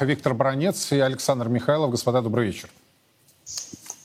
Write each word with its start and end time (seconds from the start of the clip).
Виктор 0.00 0.34
Бронец 0.34 0.92
и 0.92 1.00
Александр 1.00 1.48
Михайлов. 1.48 1.90
Господа, 1.90 2.22
добрый 2.22 2.46
вечер. 2.46 2.68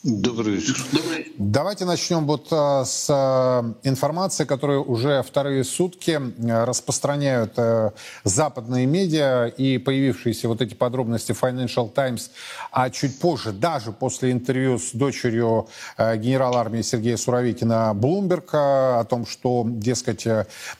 Добрый 0.03 0.55
вечер. 0.55 0.75
Добрый. 0.91 1.31
Давайте 1.37 1.85
начнем 1.85 2.27
вот 2.27 2.49
а, 2.51 2.83
с 2.83 3.07
а, 3.09 3.73
информации, 3.83 4.43
которую 4.43 4.83
уже 4.83 5.23
вторые 5.23 5.63
сутки 5.63 6.19
а, 6.19 6.65
распространяют 6.65 7.53
а, 7.55 7.93
западные 8.25 8.85
медиа 8.85 9.47
и 9.47 9.77
появившиеся 9.77 10.49
вот 10.49 10.61
эти 10.61 10.73
подробности 10.73 11.31
Financial 11.31 11.89
Times, 11.89 12.31
а 12.69 12.89
чуть 12.89 13.17
позже, 13.17 13.53
даже 13.53 13.93
после 13.93 14.33
интервью 14.33 14.77
с 14.77 14.91
дочерью 14.91 15.69
а, 15.95 16.17
генерала 16.17 16.59
армии 16.59 16.81
Сергея 16.81 17.15
Суровикина 17.15 17.93
Блумберг 17.93 18.49
о 18.53 19.05
том, 19.09 19.25
что, 19.25 19.63
дескать, 19.65 20.27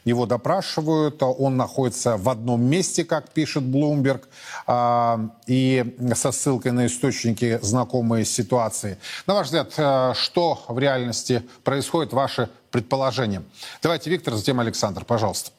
его 0.04 0.26
допрашивают, 0.26 1.24
он 1.24 1.56
находится 1.56 2.18
в 2.18 2.28
одном 2.28 2.62
месте, 2.62 3.06
как 3.06 3.30
пишет 3.30 3.64
Блумберг, 3.64 4.28
а, 4.68 5.30
и 5.48 5.96
со 6.14 6.34
ссылкой 6.34 6.74
на 6.74 6.88
источники 6.88 7.58
знакомые 7.62 8.26
ситуации. 8.26 8.98
На 9.28 9.34
ваш 9.34 9.48
взгляд, 9.48 9.74
э, 9.78 10.14
что 10.16 10.64
в 10.68 10.78
реальности 10.80 11.44
происходит, 11.64 12.14
ваши 12.14 12.50
предположения? 12.72 13.44
Давайте 13.82 14.10
Виктор, 14.10 14.36
затем 14.36 14.60
Александр, 14.60 15.06
пожалуйста. 15.06 15.52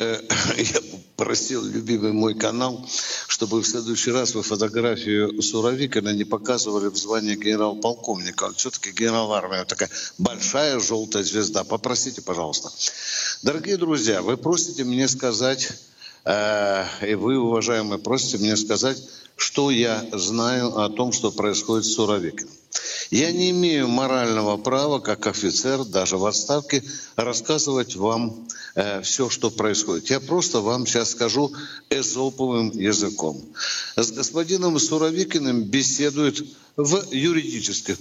Э, 0.00 0.18
я 0.56 0.80
просил 1.16 1.62
любимый 1.62 2.12
мой 2.12 2.34
канал, 2.34 2.86
чтобы 3.28 3.60
в 3.60 3.66
следующий 3.66 4.10
раз 4.10 4.34
вы 4.34 4.42
фотографию 4.42 5.42
Суровикина 5.42 6.14
не 6.14 6.24
показывали 6.24 6.88
в 6.88 6.96
звании 6.96 7.36
генерал-полковника. 7.36 8.44
Он 8.44 8.54
все-таки 8.54 8.92
генерал 8.92 9.32
армии, 9.34 9.62
такая 9.64 9.90
большая 10.16 10.80
желтая 10.80 11.22
звезда. 11.22 11.64
Попросите, 11.64 12.22
пожалуйста. 12.22 12.70
Дорогие 13.42 13.76
друзья, 13.76 14.22
вы 14.22 14.38
просите 14.38 14.84
мне 14.84 15.06
сказать, 15.06 15.68
э, 16.24 16.84
и 17.06 17.14
вы, 17.14 17.38
уважаемые, 17.38 17.98
просите 17.98 18.38
мне 18.38 18.56
сказать, 18.56 18.96
что 19.36 19.70
я 19.70 20.04
знаю 20.12 20.78
о 20.78 20.88
том, 20.88 21.12
что 21.12 21.30
происходит 21.30 21.84
с 21.86 21.94
Суровикиным. 21.94 22.52
Я 23.10 23.32
не 23.32 23.50
имею 23.50 23.88
морального 23.88 24.56
права, 24.56 25.00
как 25.00 25.26
офицер, 25.26 25.84
даже 25.84 26.16
в 26.16 26.26
отставке, 26.26 26.84
рассказывать 27.16 27.96
вам 27.96 28.46
э, 28.76 29.02
все, 29.02 29.28
что 29.28 29.50
происходит. 29.50 30.10
Я 30.10 30.20
просто 30.20 30.60
вам 30.60 30.86
сейчас 30.86 31.10
скажу 31.10 31.52
эзоповым 31.90 32.70
языком. 32.70 33.42
С 33.96 34.12
господином 34.12 34.78
Суровикиным 34.78 35.62
беседуют 35.64 36.46
в 36.76 37.12
юридических 37.12 37.98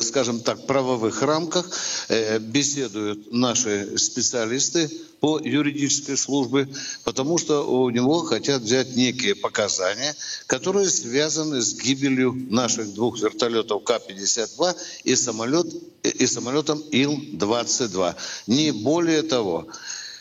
скажем 0.00 0.40
так, 0.40 0.66
правовых 0.66 1.22
рамках 1.22 1.66
э, 2.08 2.38
беседуют 2.38 3.32
наши 3.32 3.96
специалисты 3.98 4.90
по 5.20 5.38
юридической 5.38 6.16
службе, 6.16 6.68
потому 7.04 7.38
что 7.38 7.62
у 7.62 7.90
него 7.90 8.20
хотят 8.20 8.62
взять 8.62 8.96
некие 8.96 9.34
показания, 9.34 10.14
которые 10.46 10.88
связаны 10.88 11.60
с 11.60 11.74
гибелью 11.74 12.32
наших 12.50 12.92
двух 12.94 13.20
вертолетов 13.20 13.84
К-52 13.84 14.76
и, 15.04 15.14
самолет, 15.14 15.66
и 16.02 16.26
самолетом 16.26 16.82
Ил-22. 16.90 18.14
Не 18.46 18.72
более 18.72 19.22
того. 19.22 19.68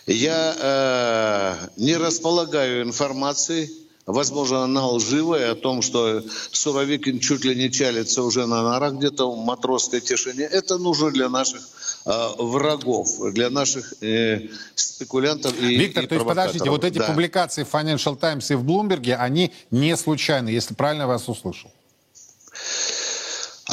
Я 0.05 0.55
э, 0.57 1.69
не 1.77 1.95
располагаю 1.95 2.83
информацией 2.83 3.69
возможно, 4.11 4.63
она 4.63 4.87
лживая, 4.87 5.51
о 5.51 5.55
том, 5.55 5.81
что 5.81 6.23
Суровикин 6.51 7.19
чуть 7.19 7.45
ли 7.45 7.55
не 7.55 7.71
чалится 7.71 8.23
уже 8.23 8.45
на 8.45 8.63
нарах 8.63 8.93
где-то 8.93 9.31
в 9.31 9.37
матросской 9.37 10.01
тишине. 10.01 10.43
Это 10.43 10.77
нужно 10.77 11.11
для 11.11 11.29
наших 11.29 11.61
э, 12.05 12.11
врагов, 12.37 13.07
для 13.33 13.49
наших 13.49 13.93
э, 14.01 14.47
спекулянтов 14.75 15.53
и 15.61 15.77
Виктор, 15.77 16.03
и 16.03 16.07
то 16.07 16.15
есть 16.15 16.27
подождите, 16.27 16.69
вот 16.69 16.83
эти 16.83 16.97
да. 16.97 17.07
публикации 17.07 17.63
в 17.63 17.73
Financial 17.73 18.17
Times 18.17 18.51
и 18.51 18.55
в 18.55 18.63
Bloomberg, 18.63 19.13
они 19.13 19.51
не 19.71 19.95
случайны, 19.95 20.49
если 20.49 20.73
правильно 20.73 21.07
вас 21.07 21.29
услышал? 21.29 21.71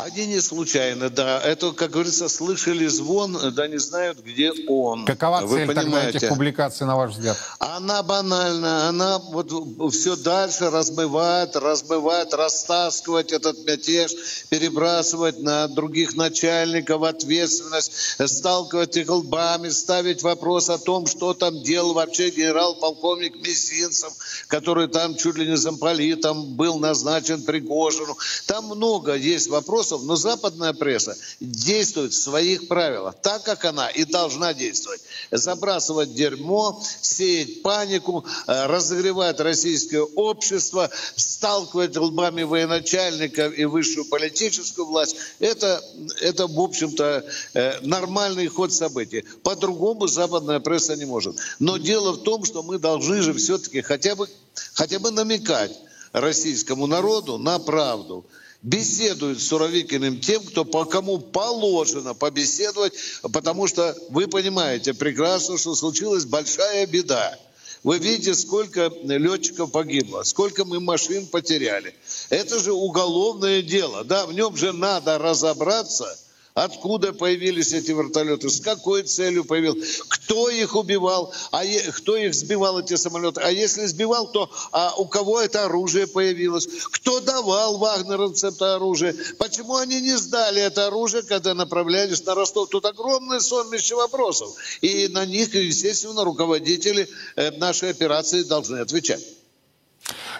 Они 0.06 0.26
не 0.26 0.40
случайно, 0.40 1.10
да. 1.10 1.40
Это, 1.40 1.72
как 1.72 1.90
говорится, 1.90 2.28
слышали 2.28 2.86
звон, 2.86 3.36
да 3.54 3.66
не 3.66 3.78
знают, 3.78 4.20
где 4.20 4.52
он. 4.68 5.04
Какова 5.04 5.40
Вы 5.40 5.56
цель 5.58 5.66
понимаете? 5.66 6.12
тогда 6.12 6.18
этих 6.18 6.28
публикаций, 6.28 6.86
на 6.86 6.94
ваш 6.94 7.10
взгляд? 7.10 7.36
Она 7.58 8.04
банальна. 8.04 8.88
Она 8.88 9.18
вот 9.18 9.50
все 9.92 10.14
дальше 10.14 10.70
размывает, 10.70 11.56
размывает, 11.56 12.32
растаскивать 12.34 13.32
этот 13.32 13.66
мятеж, 13.66 14.12
перебрасывать 14.48 15.40
на 15.40 15.66
других 15.66 16.14
начальников 16.14 17.02
ответственность, 17.02 17.92
сталкивать 18.26 18.96
их 18.96 19.08
лбами, 19.08 19.70
ставить 19.70 20.22
вопрос 20.22 20.70
о 20.70 20.78
том, 20.78 21.08
что 21.08 21.34
там 21.34 21.64
делал 21.64 21.94
вообще 21.94 22.30
генерал-полковник 22.30 23.34
Мизинцев, 23.44 24.12
который 24.46 24.86
там 24.86 25.16
чуть 25.16 25.36
ли 25.36 25.48
не 25.48 25.56
замполитом 25.56 26.54
был 26.54 26.78
назначен 26.78 27.42
Пригожину. 27.42 28.16
Там 28.46 28.66
много 28.66 29.16
есть 29.16 29.48
вопросов 29.48 29.95
вопросов, 29.96 30.06
но 30.06 30.16
западная 30.16 30.72
пресса 30.72 31.16
действует 31.40 32.12
в 32.12 32.22
своих 32.22 32.68
правилах, 32.68 33.14
так 33.22 33.42
как 33.42 33.64
она 33.64 33.88
и 33.88 34.04
должна 34.04 34.54
действовать. 34.54 35.00
Забрасывать 35.30 36.14
дерьмо, 36.14 36.82
сеять 37.00 37.62
панику, 37.62 38.24
э, 38.46 38.66
разогревать 38.66 39.40
российское 39.40 40.02
общество, 40.02 40.90
сталкивать 41.16 41.96
лбами 41.96 42.42
военачальников 42.42 43.56
и 43.56 43.64
высшую 43.64 44.06
политическую 44.06 44.86
власть. 44.86 45.16
Это, 45.38 45.82
это 46.20 46.46
в 46.46 46.60
общем-то, 46.60 47.24
э, 47.54 47.80
нормальный 47.82 48.46
ход 48.48 48.72
событий. 48.72 49.24
По-другому 49.42 50.06
западная 50.06 50.60
пресса 50.60 50.96
не 50.96 51.04
может. 51.04 51.36
Но 51.58 51.76
дело 51.78 52.12
в 52.12 52.22
том, 52.22 52.44
что 52.44 52.62
мы 52.62 52.78
должны 52.78 53.22
же 53.22 53.32
все-таки 53.34 53.82
хотя 53.82 54.14
бы, 54.14 54.28
хотя 54.74 54.98
бы 54.98 55.10
намекать 55.10 55.72
российскому 56.12 56.86
народу 56.86 57.38
на 57.38 57.58
правду 57.58 58.24
беседует 58.62 59.40
с 59.40 59.48
Суровикиным 59.48 60.20
тем, 60.20 60.42
кто 60.44 60.64
по 60.64 60.84
кому 60.84 61.18
положено 61.18 62.14
побеседовать, 62.14 62.94
потому 63.32 63.66
что 63.66 63.96
вы 64.10 64.26
понимаете 64.26 64.94
прекрасно, 64.94 65.58
что 65.58 65.74
случилась 65.74 66.24
большая 66.24 66.86
беда. 66.86 67.38
Вы 67.82 67.98
видите, 67.98 68.34
сколько 68.34 68.90
летчиков 69.04 69.70
погибло, 69.70 70.22
сколько 70.24 70.64
мы 70.64 70.80
машин 70.80 71.26
потеряли. 71.26 71.94
Это 72.30 72.58
же 72.58 72.72
уголовное 72.72 73.62
дело. 73.62 74.02
Да, 74.02 74.26
в 74.26 74.32
нем 74.32 74.56
же 74.56 74.72
надо 74.72 75.18
разобраться– 75.18 76.18
Откуда 76.56 77.12
появились 77.12 77.74
эти 77.74 77.90
вертолеты? 77.90 78.48
С 78.48 78.62
какой 78.62 79.02
целью 79.02 79.44
появился? 79.44 80.02
Кто 80.08 80.48
их 80.48 80.74
убивал? 80.74 81.30
А 81.50 81.62
е... 81.62 81.92
кто 81.92 82.16
их 82.16 82.34
сбивал, 82.34 82.80
эти 82.80 82.96
самолеты? 82.96 83.42
А 83.42 83.50
если 83.50 83.84
сбивал, 83.84 84.32
то 84.32 84.50
а 84.72 84.94
у 84.96 85.04
кого 85.04 85.42
это 85.42 85.66
оружие 85.66 86.06
появилось? 86.06 86.66
Кто 86.92 87.20
давал 87.20 87.76
вагнеровцам 87.76 88.54
это 88.54 88.76
оружие? 88.76 89.14
Почему 89.38 89.76
они 89.76 90.00
не 90.00 90.16
сдали 90.16 90.62
это 90.62 90.86
оружие, 90.86 91.24
когда 91.24 91.52
направлялись 91.52 92.24
на 92.24 92.34
Ростов? 92.34 92.70
Тут 92.70 92.86
огромное 92.86 93.40
сонмище 93.40 93.94
вопросов. 93.94 94.54
И 94.80 95.08
на 95.08 95.26
них, 95.26 95.54
естественно, 95.54 96.24
руководители 96.24 97.06
э, 97.36 97.50
нашей 97.58 97.90
операции 97.90 98.44
должны 98.44 98.78
отвечать. 98.78 99.22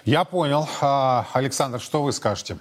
Я 0.03 0.23
понял. 0.23 0.67
А, 0.81 1.27
Александр, 1.33 1.79
что 1.79 2.01
вы 2.01 2.11
скажете 2.11 2.57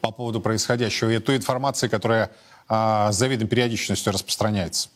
по 0.00 0.10
поводу 0.10 0.40
происходящего 0.40 1.10
и 1.10 1.20
той 1.20 1.36
информации, 1.36 1.86
которая 1.86 2.32
с 2.68 3.14
завидной 3.16 3.48
периодичностью 3.48 4.12
распространяется? 4.12 4.90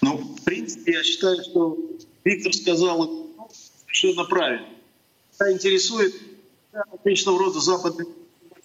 Ну, 0.00 0.18
в 0.18 0.42
принципе, 0.42 0.92
я 0.92 1.02
считаю, 1.02 1.42
что 1.42 1.76
Виктор 2.24 2.52
сказал 2.54 3.26
совершенно 3.84 4.24
правильно. 4.24 4.68
Меня 5.40 5.52
интересует 5.52 6.14
различного 6.72 7.38
рода 7.38 7.60
западной 7.60 8.06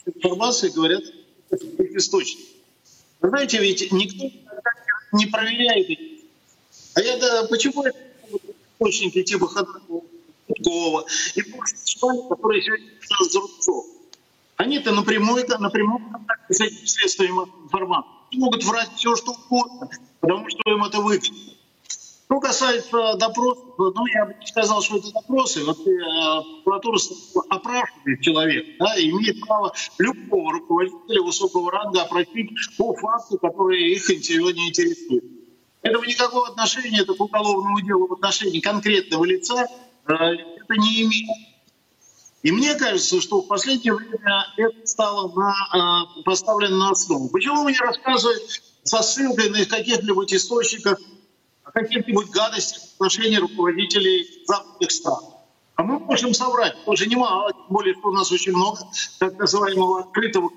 информации, 0.05 0.69
говорят, 0.69 1.03
их 1.51 1.95
источник. 1.95 2.45
Вы 3.21 3.29
знаете, 3.29 3.59
ведь 3.59 3.91
никто 3.91 4.29
не 5.13 5.25
проверяет 5.27 5.89
их. 5.89 5.99
А 6.95 7.01
я, 7.01 7.17
да, 7.17 7.47
почему 7.47 7.83
это 7.83 7.97
источники 8.79 9.23
типа 9.23 9.47
Ходоркова 9.47 10.03
и 11.35 11.41
прочие, 11.41 12.29
которые 12.29 12.61
сегодня 12.61 13.31
за 13.31 13.39
рубцов? 13.39 13.85
Они-то 14.63 14.93
напрямую, 14.93 15.43
это, 15.43 15.57
напрямую 15.61 16.01
с 16.47 16.61
этими 16.61 16.85
средствами 16.85 17.31
информации. 17.65 18.09
Могут 18.35 18.63
врать 18.63 18.91
все, 18.95 19.13
что 19.17 19.33
угодно, 19.33 19.89
потому 20.21 20.49
что 20.49 20.71
им 20.71 20.85
это 20.85 21.01
выгодно. 21.01 21.37
Что 21.85 22.39
касается 22.39 23.15
допросов, 23.15 23.65
ну, 23.77 24.05
я 24.07 24.25
бы 24.25 24.35
не 24.39 24.47
сказал, 24.47 24.81
что 24.81 24.99
это 24.99 25.11
допросы. 25.11 25.65
Вот 25.65 25.85
э, 25.85 26.63
прокуратура 26.63 26.97
опрашивает 27.49 28.21
человека, 28.21 28.67
да, 28.79 28.95
имеет 28.97 29.41
право 29.41 29.73
любого 29.99 30.53
руководителя 30.53 31.21
высокого 31.21 31.69
ранга 31.69 32.03
опросить 32.03 32.51
по 32.77 32.95
факту, 32.95 33.37
который 33.37 33.91
их 33.91 34.07
не 34.07 34.69
интересует. 34.69 35.25
Этого 35.81 36.05
никакого 36.05 36.47
отношения 36.47 37.01
это 37.01 37.13
к 37.13 37.19
уголовному 37.19 37.81
делу 37.81 38.07
в 38.07 38.13
отношении 38.13 38.61
конкретного 38.61 39.25
лица 39.25 39.67
э, 40.07 40.13
это 40.13 40.75
не 40.77 41.03
имеет. 41.03 41.52
И 42.43 42.51
мне 42.51 42.75
кажется, 42.75 43.21
что 43.21 43.41
в 43.41 43.47
последнее 43.47 43.95
время 43.95 44.45
это 44.57 44.85
стало 44.85 45.31
на, 45.33 46.05
э, 46.17 46.23
поставлено 46.23 46.77
на 46.77 46.89
основу. 46.91 47.29
Почему 47.29 47.63
мне 47.63 47.79
рассказывают 47.79 48.43
со 48.83 49.01
ссылкой 49.01 49.49
на 49.49 49.65
каких-нибудь 49.65 50.33
источниках 50.33 50.99
о 51.63 51.71
каких-нибудь 51.71 52.29
гадостях 52.31 52.83
в 52.83 52.93
отношении 52.95 53.37
руководителей 53.37 54.43
западных 54.45 54.91
стран? 54.91 55.23
А 55.75 55.83
мы 55.83 55.99
можем 55.99 56.33
соврать, 56.33 56.75
тоже 56.85 57.07
немало, 57.07 57.51
тем 57.51 57.65
более, 57.69 57.95
что 57.95 58.09
у 58.09 58.11
нас 58.11 58.31
очень 58.31 58.51
много 58.51 58.79
так 59.19 59.39
называемого 59.39 60.01
открытого 60.01 60.51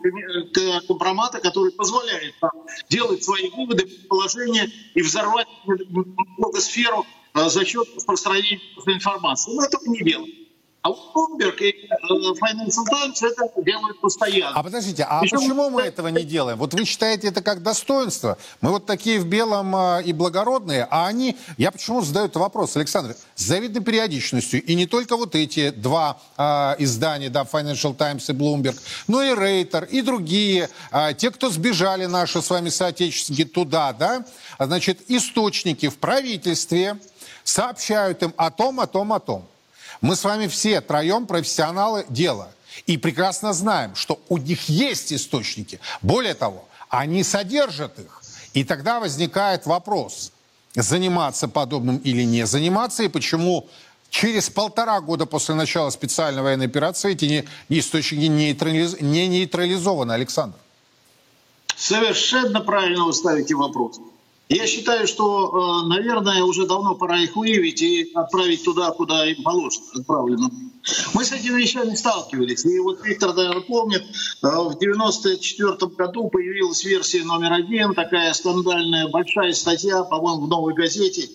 компромата, 0.86 1.38
который 1.38 1.72
позволяет 1.72 2.34
нам 2.42 2.66
делать 2.90 3.24
свои 3.24 3.48
выводы, 3.50 3.86
предположения 3.86 4.68
и 4.94 5.02
взорвать 5.02 5.46
сферу 6.58 7.06
а, 7.32 7.48
за 7.48 7.64
счет 7.64 7.88
распространения 7.94 8.60
информации. 8.86 9.54
Мы 9.54 9.64
этого 9.64 9.84
не 9.86 10.00
делаем. 10.02 10.45
А 10.86 10.88
вот 10.88 11.00
Bloomberg 11.12 11.56
и 11.58 11.88
э, 11.88 11.96
Financial 12.08 12.84
Times 12.88 13.20
это 13.20 13.50
делают 13.64 14.00
постоянно. 14.00 14.54
А 14.54 14.62
подождите, 14.62 15.02
а 15.02 15.18
Причем... 15.18 15.38
почему 15.38 15.70
мы 15.70 15.82
этого 15.82 16.08
не 16.08 16.22
делаем? 16.22 16.58
Вот 16.58 16.74
вы 16.74 16.84
считаете 16.84 17.28
это 17.28 17.42
как 17.42 17.60
достоинство? 17.60 18.38
Мы 18.60 18.70
вот 18.70 18.86
такие 18.86 19.18
в 19.18 19.26
белом 19.26 19.74
э, 19.74 20.04
и 20.04 20.12
благородные, 20.12 20.86
а 20.88 21.08
они... 21.08 21.36
Я 21.56 21.72
почему 21.72 22.02
задаю 22.02 22.26
этот 22.26 22.36
вопрос, 22.36 22.76
Александр? 22.76 23.16
С 23.34 23.42
завидной 23.42 23.82
периодичностью. 23.82 24.62
И 24.62 24.76
не 24.76 24.86
только 24.86 25.16
вот 25.16 25.34
эти 25.34 25.70
два 25.70 26.20
э, 26.38 26.76
издания, 26.78 27.30
да, 27.30 27.42
Financial 27.42 27.92
Times 27.92 28.30
и 28.30 28.32
Bloomberg, 28.32 28.78
но 29.08 29.24
и 29.24 29.34
Рейтер, 29.34 29.84
и 29.86 30.02
другие. 30.02 30.70
Э, 30.92 31.14
те, 31.14 31.32
кто 31.32 31.50
сбежали, 31.50 32.06
наши 32.06 32.40
с 32.40 32.48
вами 32.48 32.68
соотечественники, 32.68 33.44
туда, 33.44 33.92
да, 33.92 34.24
значит, 34.60 35.00
источники 35.08 35.88
в 35.88 35.98
правительстве 35.98 36.96
сообщают 37.42 38.22
им 38.22 38.32
о 38.36 38.52
том, 38.52 38.78
о 38.78 38.86
том, 38.86 39.12
о 39.12 39.18
том. 39.18 39.48
Мы 40.00 40.16
с 40.16 40.24
вами 40.24 40.46
все 40.46 40.80
троем 40.80 41.26
профессионалы 41.26 42.04
дела. 42.08 42.50
И 42.86 42.98
прекрасно 42.98 43.52
знаем, 43.52 43.94
что 43.94 44.20
у 44.28 44.36
них 44.36 44.68
есть 44.68 45.12
источники. 45.12 45.80
Более 46.02 46.34
того, 46.34 46.66
они 46.88 47.22
содержат 47.22 47.98
их. 47.98 48.22
И 48.52 48.64
тогда 48.64 49.00
возникает 49.00 49.66
вопрос, 49.66 50.32
заниматься 50.74 51.48
подобным 51.48 51.96
или 51.98 52.22
не 52.22 52.46
заниматься, 52.46 53.02
и 53.02 53.08
почему 53.08 53.66
через 54.10 54.50
полтора 54.50 55.00
года 55.00 55.26
после 55.26 55.54
начала 55.54 55.90
специальной 55.90 56.42
военной 56.42 56.66
операции 56.66 57.12
эти 57.12 57.48
источники 57.68 58.26
нейтрализ... 58.26 59.00
не 59.00 59.26
нейтрализованы, 59.26 60.12
Александр. 60.12 60.56
Совершенно 61.76 62.60
правильно 62.60 63.04
вы 63.04 63.12
ставите 63.12 63.54
вопрос. 63.54 64.00
Я 64.48 64.66
считаю, 64.68 65.08
что, 65.08 65.82
э, 65.84 65.88
наверное, 65.88 66.44
уже 66.44 66.66
давно 66.66 66.94
пора 66.94 67.18
их 67.18 67.34
выявить 67.34 67.82
и 67.82 68.12
отправить 68.14 68.62
туда, 68.62 68.92
куда 68.92 69.28
им 69.28 69.42
положено, 69.42 69.86
отправлено. 69.94 70.50
Мы 71.14 71.24
с 71.24 71.32
этими 71.32 71.60
вещами 71.60 71.96
сталкивались. 71.96 72.64
И 72.64 72.78
вот 72.78 73.04
Виктор, 73.04 73.34
наверное, 73.34 73.62
помнит, 73.62 74.04
э, 74.04 74.46
в 74.46 74.78
94 74.78 75.90
году 75.96 76.28
появилась 76.28 76.84
версия 76.84 77.24
номер 77.24 77.54
один, 77.54 77.92
такая 77.94 78.32
скандальная 78.34 79.08
большая 79.08 79.52
статья, 79.52 80.04
по-моему, 80.04 80.46
в 80.46 80.48
«Новой 80.48 80.74
газете», 80.74 81.28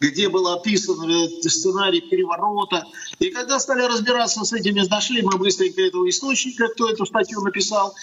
где 0.00 0.28
был 0.28 0.46
описан 0.48 1.08
э, 1.08 1.28
сценарий 1.48 2.02
переворота. 2.02 2.84
И 3.18 3.30
когда 3.30 3.58
стали 3.60 3.80
разбираться 3.84 4.44
с 4.44 4.52
этими, 4.52 4.86
нашли 4.90 5.22
мы 5.22 5.38
быстренько 5.38 5.80
этого 5.80 6.06
источника, 6.06 6.68
кто 6.68 6.90
эту 6.90 7.06
статью 7.06 7.40
написал. 7.40 7.94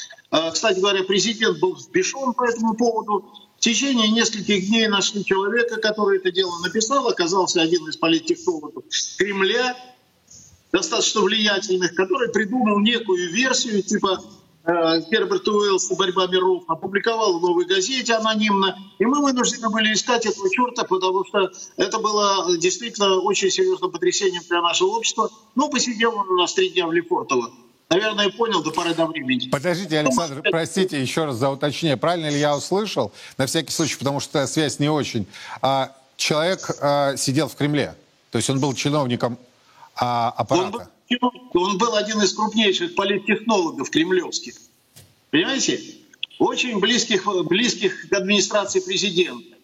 Кстати 0.51 0.79
говоря, 0.79 1.03
президент 1.03 1.59
был 1.59 1.75
взбешен 1.75 2.33
по 2.33 2.45
этому 2.49 2.73
поводу. 2.73 3.31
Течение 3.65 4.09
нескольких 4.09 4.67
дней 4.67 4.87
нашли 4.87 5.25
человека, 5.25 5.77
который 5.77 6.19
это 6.19 6.29
дело 6.31 6.59
написал, 6.59 7.07
оказался 7.07 7.63
один 7.63 7.89
из 7.89 7.97
политтехнологов 7.97 8.83
Кремля, 9.17 9.75
достаточно 10.71 11.21
влиятельных, 11.21 11.95
который 11.95 12.29
придумал 12.31 12.77
некую 12.77 13.33
версию 13.33 13.81
типа 13.81 14.21
э, 14.65 15.01
Герберта 15.09 15.51
Уэллса 15.51 15.95
«Борьба 15.95 16.27
миров», 16.27 16.65
опубликовал 16.67 17.39
в 17.39 17.41
«Новой 17.41 17.65
газете» 17.65 18.13
анонимно, 18.13 18.77
и 18.99 19.05
мы 19.05 19.19
вынуждены 19.19 19.71
были 19.71 19.93
искать 19.93 20.27
этого 20.27 20.47
черта, 20.51 20.83
потому 20.83 21.25
что 21.25 21.51
это 21.75 21.97
было 21.97 22.55
действительно 22.59 23.15
очень 23.15 23.49
серьезным 23.49 23.89
потрясением 23.89 24.43
для 24.47 24.61
нашего 24.61 24.89
общества. 24.89 25.31
Ну, 25.55 25.71
посидел 25.71 26.15
он 26.15 26.29
у 26.29 26.35
нас 26.35 26.53
три 26.53 26.69
дня 26.69 26.85
в 26.85 26.93
Лефортово. 26.93 27.51
Наверное, 27.89 28.29
понял 28.31 28.63
до 28.63 28.71
поры 28.71 28.95
до 28.95 29.05
времени. 29.05 29.49
Подождите, 29.49 29.99
Александр, 29.99 30.41
простите 30.49 30.99
еще 30.99 31.25
раз 31.25 31.35
за 31.35 31.49
уточнение. 31.49 31.97
Правильно 31.97 32.29
ли 32.29 32.39
я 32.39 32.55
услышал, 32.55 33.11
на 33.37 33.45
всякий 33.45 33.71
случай, 33.71 33.95
потому 33.97 34.19
что 34.19 34.47
связь 34.47 34.79
не 34.79 34.89
очень, 34.89 35.27
а, 35.61 35.95
человек 36.17 36.71
а, 36.81 37.15
сидел 37.15 37.47
в 37.47 37.55
Кремле, 37.55 37.95
то 38.31 38.37
есть 38.37 38.49
он 38.49 38.59
был 38.59 38.73
чиновником 38.73 39.37
а, 39.95 40.29
аппарата? 40.29 40.89
Он 41.11 41.17
был, 41.19 41.61
он 41.61 41.77
был 41.77 41.95
один 41.95 42.21
из 42.23 42.33
крупнейших 42.33 42.95
политтехнологов 42.95 43.89
кремлевских. 43.91 44.55
Понимаете? 45.29 45.79
Очень 46.39 46.79
близких, 46.79 47.27
близких 47.45 48.09
к 48.09 48.13
администрации 48.13 48.79
президента. 48.79 49.54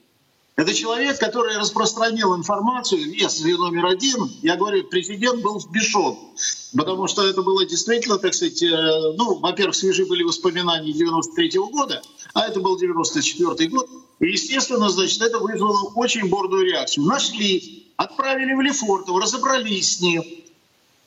Это 0.58 0.74
человек, 0.74 1.18
который 1.18 1.58
распространил 1.58 2.36
информацию, 2.36 3.10
если 3.14 3.54
номер 3.54 3.86
один, 3.86 4.30
я 4.42 4.58
говорю, 4.58 4.84
президент 4.84 5.42
был 5.42 5.58
взбешен, 5.58 6.18
потому 6.76 7.08
что 7.08 7.26
это 7.26 7.42
было 7.42 7.66
действительно, 7.66 8.18
так 8.18 8.34
сказать, 8.34 8.62
э, 8.62 9.14
ну, 9.18 9.40
во-первых, 9.40 9.76
свежие 9.76 10.08
были 10.08 10.24
воспоминания 10.24 10.92
93 10.92 11.58
-го 11.58 11.70
года, 11.70 12.02
а 12.34 12.48
это 12.48 12.60
был 12.60 12.78
94 12.78 13.70
год, 13.70 13.90
и, 14.20 14.28
естественно, 14.28 14.90
значит, 14.90 15.22
это 15.22 15.40
вызвало 15.40 15.94
очень 15.96 16.28
бордую 16.28 16.66
реакцию. 16.66 17.06
Нашли, 17.06 17.88
отправили 17.96 18.54
в 18.54 18.62
Лефортово, 18.62 19.22
разобрались 19.22 19.98
с 19.98 20.02
ним, 20.02 20.22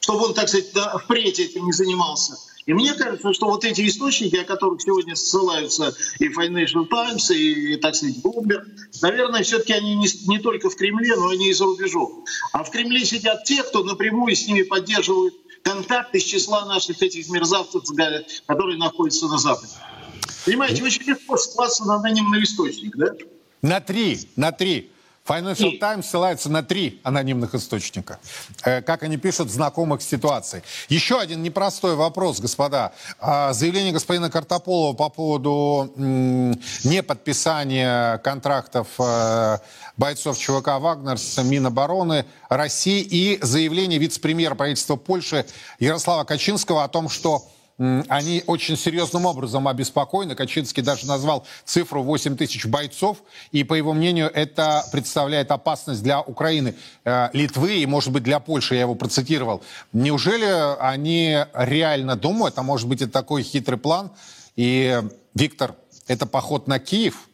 чтобы 0.00 0.25
он, 0.25 0.35
так 0.35 0.49
сказать, 0.49 0.73
впредь 1.05 1.38
этим 1.38 1.67
не 1.67 1.73
занимался. 1.73 2.35
И 2.67 2.73
мне 2.73 2.95
кажется, 2.95 3.33
что 3.35 3.47
вот 3.47 3.65
эти 3.65 3.87
источники, 3.87 4.37
о 4.37 4.45
которых 4.45 4.81
сегодня 4.81 5.15
ссылаются 5.15 5.95
и 6.19 6.29
Financial 6.29 6.87
Times, 6.87 7.31
и, 7.31 7.77
так 7.77 7.95
сказать, 7.95 8.17
Bloomberg, 8.23 8.65
наверное, 9.03 9.43
все-таки 9.43 9.75
они 9.75 9.97
не, 9.97 10.09
не 10.27 10.39
только 10.39 10.71
в 10.71 10.77
Кремле, 10.77 11.15
но 11.17 11.29
они 11.29 11.51
и 11.51 11.53
за 11.53 11.67
рубежом. 11.67 12.25
А 12.53 12.65
в 12.65 12.71
Кремле 12.71 13.05
сидят 13.05 13.45
те, 13.45 13.63
кто 13.63 13.85
напрямую 13.85 14.35
с 14.35 14.47
ними 14.47 14.63
поддерживают 14.63 15.35
контакты 15.63 16.19
из 16.19 16.25
числа 16.25 16.65
наших 16.65 17.03
этих 17.03 17.29
мерзавцев, 17.29 17.85
которые 18.47 18.79
находятся 18.79 19.27
на 19.29 19.39
Западе. 19.39 19.73
Понимаете, 20.45 20.83
очень 20.83 21.03
легко 21.05 21.37
ссылаться 21.37 21.85
на 21.85 21.97
анонимный 21.97 22.43
источник, 22.43 22.97
да? 22.97 23.15
На 23.63 23.81
три, 23.81 24.29
на 24.37 24.53
три. 24.53 24.91
Financial 25.26 25.79
Times 25.79 26.06
ссылается 26.06 26.50
на 26.50 26.62
три 26.62 27.00
анонимных 27.03 27.55
источника, 27.55 28.19
э, 28.62 28.82
как 28.82 29.03
они 29.03 29.17
пишут, 29.17 29.50
знакомых 29.50 30.03
с 30.03 30.06
ситуацией. 30.06 30.62
Еще 30.91 31.19
один 31.19 31.43
непростой 31.43 31.94
вопрос, 31.94 32.41
господа. 32.41 32.93
А, 33.19 33.55
заявление 33.55 33.93
господина 33.93 34.31
Картополова 34.31 34.93
по 34.93 35.09
поводу 35.09 35.91
неподписания 35.97 38.19
контрактов 38.19 38.88
э, 38.99 39.59
бойцов 39.97 40.38
ЧВК 40.38 40.79
«Вагнер» 40.79 41.17
с 41.17 41.43
Минобороны 41.43 42.27
России 42.50 43.00
и 43.00 43.38
заявление 43.41 43.99
вице-премьера 43.99 44.55
правительства 44.55 44.97
Польши 44.97 45.47
Ярослава 45.79 46.25
Качинского 46.25 46.85
о 46.85 46.88
том, 46.88 47.09
что 47.09 47.49
они 47.79 48.45
очень 48.47 48.77
серьезным 48.77 49.27
образом 49.27 49.67
обеспокоены. 49.67 50.35
Качинский 50.35 50.83
даже 50.83 51.07
назвал 51.07 51.47
цифру 51.65 52.03
8 52.03 52.37
тысяч 52.37 52.67
бойцов, 52.67 53.19
и, 53.51 53.65
по 53.65 53.75
его 53.75 53.93
мнению, 53.93 54.31
это 54.33 54.85
представляет 54.93 55.51
опасность 55.51 56.03
для 56.03 56.21
Украины, 56.21 56.77
э, 57.05 57.31
Литвы 57.33 57.79
и, 57.79 57.87
может 57.87 58.13
быть, 58.13 58.23
для 58.23 58.39
Польши, 58.39 58.75
я 58.75 58.83
его 58.83 58.95
процитировал. 58.95 59.63
Неужели 59.93 60.77
они 60.81 61.39
реально 61.53 62.17
думают, 62.17 62.59
а 62.59 62.63
может 62.63 62.89
быть, 62.89 63.03
это 63.03 63.13
такой 63.13 63.43
хитрый 63.43 63.79
план? 63.79 64.11
И, 64.57 65.03
Виктор, 65.35 65.75
это 66.07 66.27
поход 66.27 66.69
на 66.69 66.79
Киев? 66.79 67.29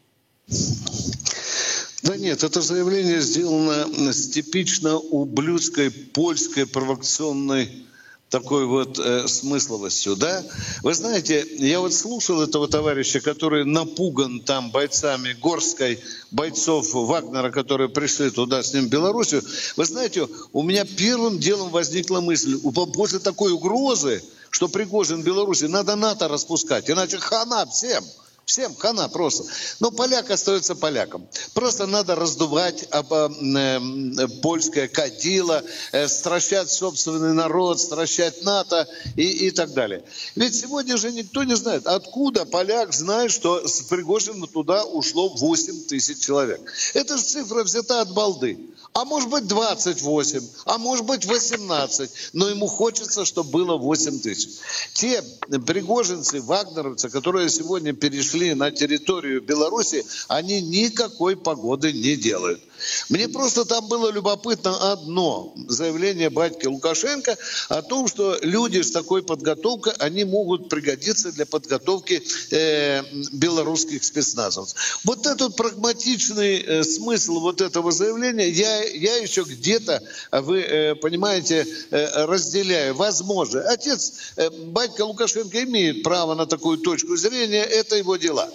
Да 2.03 2.17
нет, 2.17 2.43
это 2.43 2.63
заявление 2.63 3.21
сделано 3.21 4.13
с 4.13 4.31
типично 4.31 4.97
ублюдской 4.97 5.91
польской 5.91 6.67
провокационной 6.67 7.85
такой 8.31 8.65
вот 8.65 8.99
э, 8.99 9.27
смысловостью, 9.27 10.17
да? 10.17 10.43
Вы 10.83 10.95
знаете, 10.95 11.45
я 11.59 11.81
вот 11.81 11.93
слушал 11.93 12.41
этого 12.41 12.69
товарища, 12.69 13.21
который 13.21 13.65
напуган 13.65 14.41
там 14.41 14.71
бойцами 14.71 15.33
Горской, 15.33 15.99
бойцов 16.31 16.95
Вагнера, 16.95 17.51
которые 17.51 17.89
пришли 17.89 18.31
туда 18.31 18.63
с 18.63 18.73
ним 18.73 18.87
в 18.87 18.89
Белоруссию. 18.89 19.43
Вы 19.77 19.85
знаете, 19.85 20.29
у 20.53 20.63
меня 20.63 20.85
первым 20.85 21.41
делом 21.41 21.71
возникла 21.71 22.21
мысль, 22.21 22.57
после 22.95 23.19
такой 23.19 23.53
угрозы, 23.53 24.23
что 24.51 24.69
Пригожин 24.69 25.23
в 25.23 25.25
Беларуси, 25.25 25.65
надо 25.65 25.97
НАТО 25.97 26.29
распускать, 26.29 26.89
иначе 26.89 27.19
хана 27.19 27.67
всем– 27.67 28.05
Всем 28.51 28.75
хана 28.75 29.09
просто. 29.09 29.45
Но 29.79 29.93
поляк 29.93 30.29
остается 30.29 30.75
поляком. 30.75 31.25
Просто 31.55 31.87
надо 31.87 32.17
раздувать 32.17 32.85
об, 32.91 33.13
э, 33.13 34.29
польское 34.43 34.89
кадило, 34.89 35.63
э, 35.93 36.09
стращать 36.09 36.69
собственный 36.69 37.33
народ, 37.33 37.81
стращать 37.81 38.43
НАТО 38.43 38.89
и, 39.15 39.47
и 39.47 39.51
так 39.53 39.73
далее. 39.73 40.03
Ведь 40.35 40.57
сегодня 40.57 40.97
же 40.97 41.13
никто 41.13 41.45
не 41.45 41.55
знает, 41.55 41.87
откуда 41.87 42.45
поляк 42.45 42.93
знает, 42.93 43.31
что 43.31 43.69
с 43.69 43.83
Пригожина 43.83 44.49
туда 44.49 44.85
ушло 44.85 45.29
8 45.29 45.85
тысяч 45.85 46.19
человек. 46.19 46.61
Это 46.95 47.19
же 47.19 47.23
цифра 47.23 47.63
взята 47.63 48.01
от 48.01 48.13
балды 48.13 48.59
а 48.93 49.05
может 49.05 49.29
быть 49.29 49.47
28, 49.47 50.41
а 50.65 50.79
может 50.79 51.05
быть 51.05 51.25
18, 51.25 52.11
но 52.33 52.49
ему 52.49 52.67
хочется, 52.67 53.25
чтобы 53.25 53.51
было 53.51 53.77
8 53.77 54.21
тысяч. 54.21 54.49
Те 54.95 55.23
пригожинцы, 55.67 56.41
вагнеровцы, 56.41 57.09
которые 57.09 57.51
сегодня 57.51 57.93
перешли 57.93 58.55
на 58.55 58.71
территорию 58.71 59.43
Беларуси, 59.43 60.05
они 60.29 60.61
никакой 60.61 61.37
погоды 61.37 61.93
не 61.93 62.17
делают. 62.17 62.61
Мне 63.09 63.29
просто 63.29 63.65
там 63.65 63.89
было 63.89 64.11
любопытно 64.11 64.93
одно 64.93 65.53
заявление 65.69 66.31
батьки 66.31 66.67
Лукашенко 66.67 67.37
о 67.69 67.83
том, 67.83 68.09
что 68.09 68.39
люди 68.43 68.81
с 68.81 68.91
такой 68.91 69.23
подготовкой, 69.23 69.93
они 69.99 70.25
могут 70.25 70.69
пригодиться 70.69 71.33
для 71.33 71.47
подготовки 71.47 72.23
э, 72.51 73.03
белорусских 73.33 74.03
спецназовцев. 74.05 75.01
Вот 75.05 75.27
этот 75.27 75.57
прагматичный 75.57 76.59
э, 76.59 76.83
смысл 76.85 77.41
вот 77.41 77.61
этого 77.61 77.93
заявления 77.93 78.49
я, 78.49 78.80
я 78.85 79.17
еще 79.17 79.43
где-то, 79.43 80.03
вы 80.33 80.61
э, 80.61 80.95
понимаете, 80.95 81.67
э, 81.91 82.25
разделяю. 82.25 82.95
Возможно. 82.95 83.63
Отец, 83.63 84.13
э, 84.37 84.51
батька 84.51 85.03
Лукашенко 85.03 85.63
имеет 85.65 86.03
право 86.03 86.35
на 86.35 86.47
такую 86.47 86.79
точку 86.79 87.17
зрения, 87.17 87.63
это 87.63 87.97
его 87.97 88.17
дела. 88.17 88.49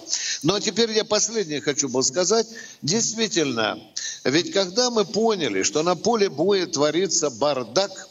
А 0.48 0.60
теперь 0.60 0.92
я 0.92 1.04
последнее 1.04 1.60
хочу 1.60 1.88
бы 1.88 2.02
сказать. 2.02 2.46
Действительно, 2.82 3.78
ведь 4.24 4.52
когда 4.52 4.90
мы 4.90 5.04
поняли, 5.04 5.62
что 5.62 5.82
на 5.82 5.96
поле 5.96 6.28
боя 6.28 6.66
творится 6.66 7.30
бардак, 7.30 8.08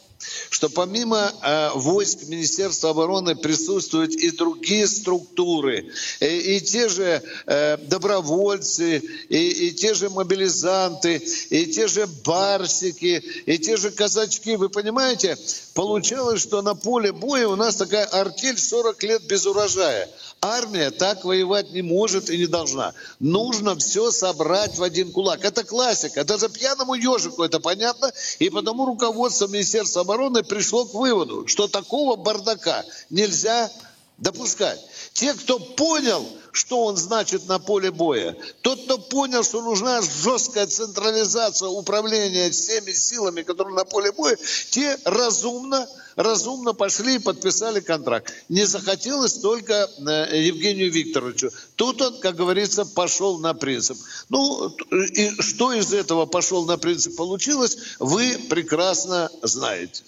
что 0.50 0.68
помимо 0.68 1.32
э, 1.42 1.70
войск 1.74 2.24
Министерства 2.28 2.90
обороны 2.90 3.36
присутствуют 3.36 4.12
и 4.12 4.30
другие 4.30 4.86
структуры, 4.86 5.92
и, 6.20 6.56
и 6.56 6.60
те 6.60 6.88
же 6.88 7.22
э, 7.46 7.76
добровольцы, 7.78 9.02
и, 9.28 9.68
и 9.68 9.72
те 9.72 9.94
же 9.94 10.08
мобилизанты, 10.10 11.16
и 11.50 11.66
те 11.66 11.86
же 11.88 12.06
барсики, 12.24 13.22
и 13.46 13.58
те 13.58 13.76
же 13.76 13.90
казачки. 13.90 14.56
Вы 14.56 14.68
понимаете, 14.68 15.36
получалось, 15.74 16.40
что 16.40 16.62
на 16.62 16.74
поле 16.74 17.12
боя 17.12 17.48
у 17.48 17.56
нас 17.56 17.76
такая 17.76 18.06
артель 18.06 18.58
40 18.58 19.02
лет 19.02 19.22
без 19.26 19.46
урожая. 19.46 20.08
Армия 20.42 20.90
так 20.90 21.24
воевать 21.24 21.72
не 21.72 21.82
может 21.82 22.30
и 22.30 22.38
не 22.38 22.46
должна. 22.46 22.92
Нужно 23.18 23.74
все 23.76 24.10
собрать 24.10 24.78
в 24.78 24.82
один 24.82 25.10
кулак. 25.10 25.44
Это 25.44 25.64
классика. 25.64 26.24
Даже 26.24 26.48
пьяному 26.48 26.94
ежику 26.94 27.42
это 27.42 27.58
понятно. 27.58 28.12
И 28.38 28.50
потому 28.50 28.86
руководство 28.86 29.46
Министерства 29.48 30.04
обороны 30.06 30.44
пришло 30.44 30.84
к 30.86 30.94
выводу, 30.94 31.46
что 31.48 31.66
такого 31.66 32.16
бардака 32.16 32.84
нельзя 33.10 33.70
допускать. 34.18 34.80
Те, 35.12 35.34
кто 35.34 35.58
понял, 35.58 36.24
что 36.56 36.84
он 36.84 36.96
значит 36.96 37.46
на 37.48 37.58
поле 37.58 37.90
боя, 37.90 38.36
тот, 38.62 38.82
кто 38.84 38.98
понял, 38.98 39.44
что 39.44 39.60
нужна 39.60 40.00
жесткая 40.02 40.66
централизация 40.66 41.68
управления 41.68 42.50
всеми 42.50 42.92
силами, 42.92 43.42
которые 43.42 43.74
на 43.74 43.84
поле 43.84 44.10
боя, 44.12 44.36
те 44.70 44.98
разумно, 45.04 45.86
разумно 46.16 46.72
пошли 46.72 47.16
и 47.16 47.18
подписали 47.18 47.80
контракт. 47.80 48.32
Не 48.48 48.64
захотелось 48.64 49.34
только 49.34 49.88
э, 49.98 50.46
Евгению 50.46 50.90
Викторовичу. 50.90 51.50
Тут 51.76 52.00
он, 52.00 52.18
как 52.20 52.36
говорится, 52.36 52.86
пошел 52.86 53.38
на 53.38 53.52
принцип. 53.54 53.98
Ну, 54.28 54.68
и 54.90 55.30
что 55.40 55.72
из 55.72 55.92
этого 55.92 56.26
пошел 56.26 56.64
на 56.64 56.78
принцип 56.78 57.16
получилось, 57.16 57.76
вы 57.98 58.38
прекрасно 58.48 59.30
знаете. 59.42 60.04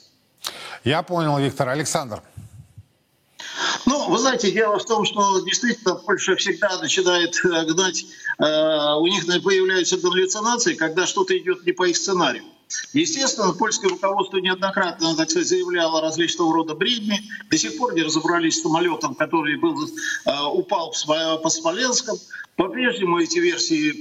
Я 0.85 1.03
понял, 1.03 1.39
Виктор. 1.39 1.69
Александр. 1.69 2.23
Вы 4.09 4.19
знаете, 4.19 4.51
дело 4.51 4.79
в 4.79 4.87
том, 4.87 5.05
что 5.05 5.41
действительно 5.41 5.95
Польша 5.95 6.35
всегда 6.37 6.79
начинает 6.79 7.37
э, 7.45 7.65
гнать, 7.67 8.07
э, 8.39 8.95
у 8.99 9.07
них 9.07 9.27
появляются 9.43 9.99
галлюцинации, 9.99 10.75
когда 10.75 11.07
что-то 11.07 11.37
идет 11.37 11.67
не 11.67 11.73
по 11.73 11.87
их 11.87 11.97
сценарию. 11.97 12.45
Естественно, 12.93 13.53
польское 13.53 13.91
руководство 13.91 14.39
неоднократно, 14.39 15.15
так 15.15 15.31
сказать, 15.31 15.49
заявляло 15.49 16.01
различного 16.01 16.55
рода 16.55 16.75
бредни. 16.75 17.21
До 17.51 17.59
сих 17.59 17.77
пор 17.77 17.95
не 17.95 18.03
разобрались 18.03 18.59
с 18.59 18.63
самолетом, 18.63 19.15
который 19.15 19.57
был, 19.57 19.77
э, 19.85 20.31
упал 20.53 20.95
по 21.43 21.51
Смоленском. 21.51 22.17
По-прежнему 22.57 23.21
эти 23.21 23.39
версии 23.39 23.93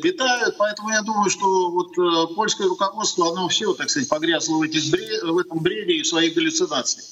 питают, 0.00 0.56
поэтому 0.58 0.90
я 0.90 1.02
думаю, 1.02 1.28
что 1.28 1.70
вот 1.70 1.98
э, 1.98 2.34
польское 2.34 2.68
руководство, 2.68 3.30
оно 3.30 3.48
все, 3.48 3.74
так 3.74 3.90
сказать, 3.90 4.08
погрязло 4.08 4.58
в, 4.58 4.62
этих 4.62 4.90
бред, 4.90 5.22
в 5.22 5.36
этом 5.36 5.58
бреде 5.58 5.94
и 5.94 6.02
в 6.02 6.06
своих 6.06 6.34
галлюцинациях. 6.34 7.04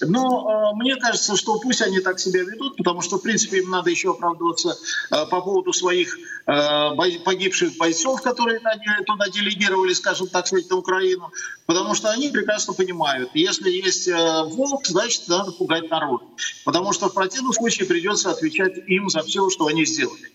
Но 0.00 0.72
э, 0.72 0.76
мне 0.76 0.96
кажется, 0.96 1.36
что 1.36 1.58
пусть 1.58 1.82
они 1.82 2.00
так 2.00 2.20
себя 2.20 2.42
ведут, 2.42 2.76
потому 2.76 3.02
что, 3.02 3.18
в 3.18 3.22
принципе, 3.22 3.58
им 3.58 3.70
надо 3.70 3.90
еще 3.90 4.10
оправдываться 4.10 4.76
э, 5.10 5.26
по 5.26 5.40
поводу 5.40 5.72
своих 5.72 6.16
э, 6.46 7.18
погибших 7.24 7.76
бойцов, 7.76 8.22
которые 8.22 8.60
туда 9.06 9.28
делегировали, 9.28 9.92
скажем 9.92 10.28
так 10.28 10.46
сказать, 10.46 10.70
на 10.70 10.76
Украину, 10.76 11.30
потому 11.66 11.94
что 11.94 12.10
они 12.10 12.28
прекрасно 12.28 12.74
понимают, 12.74 13.30
если 13.34 13.70
есть 13.70 14.08
э, 14.08 14.44
волк, 14.44 14.86
значит, 14.86 15.28
надо 15.28 15.52
пугать 15.52 15.90
народ, 15.90 16.22
потому 16.64 16.92
что 16.92 17.08
в 17.08 17.14
противном 17.14 17.52
случае 17.52 17.86
придется 17.86 18.30
отвечать 18.30 18.78
им 18.86 19.08
за 19.08 19.22
все, 19.22 19.50
что 19.50 19.66
они 19.66 19.84
сделали. 19.84 20.32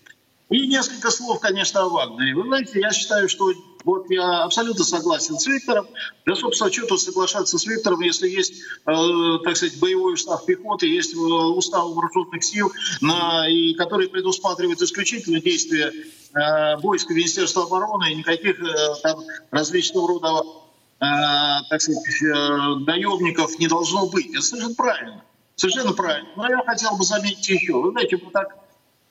И 0.50 0.66
несколько 0.66 1.10
слов, 1.10 1.40
конечно, 1.40 1.82
о 1.82 1.88
Вагнере. 1.88 2.34
Вы 2.34 2.42
знаете, 2.42 2.78
я 2.78 2.92
считаю, 2.92 3.28
что 3.30 3.50
вот 3.84 4.10
я 4.10 4.44
абсолютно 4.44 4.84
согласен 4.84 5.38
с 5.38 5.46
Виктором. 5.46 5.86
Да, 6.26 6.34
собственно, 6.34 6.70
что 6.70 6.86
тут 6.86 7.00
соглашаться 7.00 7.58
с 7.58 7.66
Виктором, 7.66 8.00
если 8.00 8.28
есть, 8.28 8.62
э, 8.86 9.38
так 9.42 9.56
сказать, 9.56 9.78
боевой 9.78 10.14
устав 10.14 10.44
пехоты, 10.44 10.86
есть 10.86 11.14
э, 11.14 11.18
устав 11.18 11.86
вооруженных 11.94 12.44
сил, 12.44 12.70
на, 13.00 13.48
и 13.48 13.74
который 13.74 14.08
предусматривает 14.08 14.82
исключительно 14.82 15.40
действия 15.40 15.92
э, 16.34 16.76
войск 16.76 17.08
Министерства 17.10 17.64
обороны, 17.64 18.12
и 18.12 18.14
никаких 18.16 18.60
э, 18.60 18.94
там 19.02 19.20
различного 19.50 20.08
рода, 20.08 20.42
э, 21.00 21.04
так 21.70 21.80
сказать, 21.80 22.22
э, 22.22 22.74
наемников 22.86 23.58
не 23.58 23.66
должно 23.66 24.06
быть. 24.06 24.30
Это 24.30 24.42
совершенно 24.42 24.74
правильно. 24.74 25.24
Совершенно 25.56 25.92
правильно. 25.92 26.28
Но 26.36 26.48
я 26.48 26.62
хотел 26.64 26.96
бы 26.96 27.04
заметить 27.04 27.48
еще. 27.48 27.80
Вы 27.80 27.92
знаете, 27.92 28.18
мы 28.22 28.30
так 28.30 28.63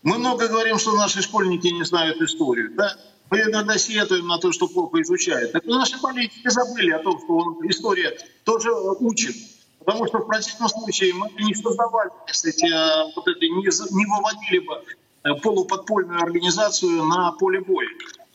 мы 0.04 0.18
много 0.18 0.50
говорим, 0.50 0.78
что 0.78 0.96
наши 0.96 1.22
школьники 1.22 1.68
не 1.68 1.84
знают 1.84 2.22
историю. 2.22 2.74
Да? 2.76 2.96
Мы 3.30 3.42
иногда 3.42 3.78
сетуем 3.78 4.28
на 4.28 4.38
то, 4.38 4.52
что 4.52 4.68
плохо 4.68 5.02
изучают. 5.02 5.54
Так 5.54 5.66
наши 5.66 6.00
политики 6.00 6.48
забыли 6.50 6.92
о 6.92 7.00
том, 7.00 7.20
что 7.20 7.58
история 7.64 8.18
тоже 8.44 8.72
учит. 8.74 9.36
Потому 9.80 10.06
что 10.08 10.20
в 10.20 10.28
противном 10.28 10.70
случае 10.70 11.14
мы 11.14 11.30
не 11.40 11.56
создавали, 11.56 12.12
кстати, 12.28 12.66
э, 12.66 13.12
вот 13.16 13.28
это, 13.28 13.40
не, 13.40 13.64
не 13.64 14.06
выводили 14.06 14.60
бы 14.60 14.82
э, 15.24 15.36
полуподпольную 15.42 16.22
организацию 16.22 17.04
на 17.04 17.32
поле 17.34 17.62
боя. 17.62 17.88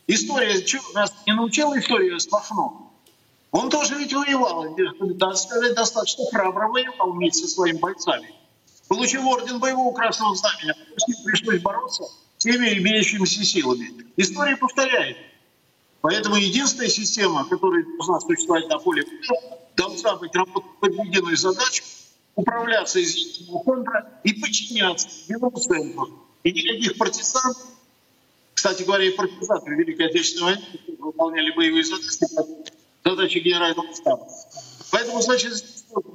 История, 0.07 0.65
что, 0.65 0.77
нас 0.93 1.13
не 1.25 1.33
научила 1.33 1.77
история 1.79 2.19
Смахно? 2.19 2.91
Он 3.51 3.69
тоже 3.69 3.95
ведь 3.95 4.13
воевал, 4.13 4.75
сказать, 5.35 5.75
достаточно 5.75 6.25
храбро 6.31 6.67
воевал 6.67 7.13
вместе 7.13 7.45
со 7.45 7.47
своими 7.47 7.77
бойцами 7.77 8.38
получил 8.89 9.25
орден 9.29 9.59
боевого 9.59 9.93
красного 9.93 10.35
знамени, 10.35 10.71
а 10.71 11.23
пришлось 11.23 11.61
бороться 11.61 12.03
всеми 12.37 12.77
имеющимися 12.79 13.45
силами. 13.45 13.91
История 14.17 14.57
повторяет. 14.57 15.15
Поэтому 16.01 16.35
единственная 16.35 16.89
система, 16.89 17.47
которая 17.47 17.83
должна 17.83 18.19
существовать 18.19 18.67
на 18.67 18.79
поле 18.79 19.05
должна 19.75 20.15
быть 20.15 20.35
работать 20.35 20.71
под 20.79 20.93
единую 21.05 21.37
задачу, 21.37 21.83
управляться 22.35 22.99
из 22.99 23.15
единого 23.15 23.63
центра 23.63 24.21
и 24.23 24.33
подчиняться 24.33 25.07
единому 25.27 25.57
центру. 25.57 26.25
И 26.43 26.51
никаких 26.51 26.97
партизан, 26.97 27.53
кстати 28.53 28.83
говоря, 28.83 29.05
и 29.05 29.11
партизаны 29.11 29.75
Великой 29.75 30.07
Отечественной 30.07 30.53
войне 30.53 30.97
выполняли 30.97 31.51
боевые 31.51 31.83
задачи, 31.83 32.17
задачи 33.03 33.37
генерального 33.39 33.93
штаба. 33.93 34.27
Поэтому, 34.91 35.21
значит, 35.21 35.53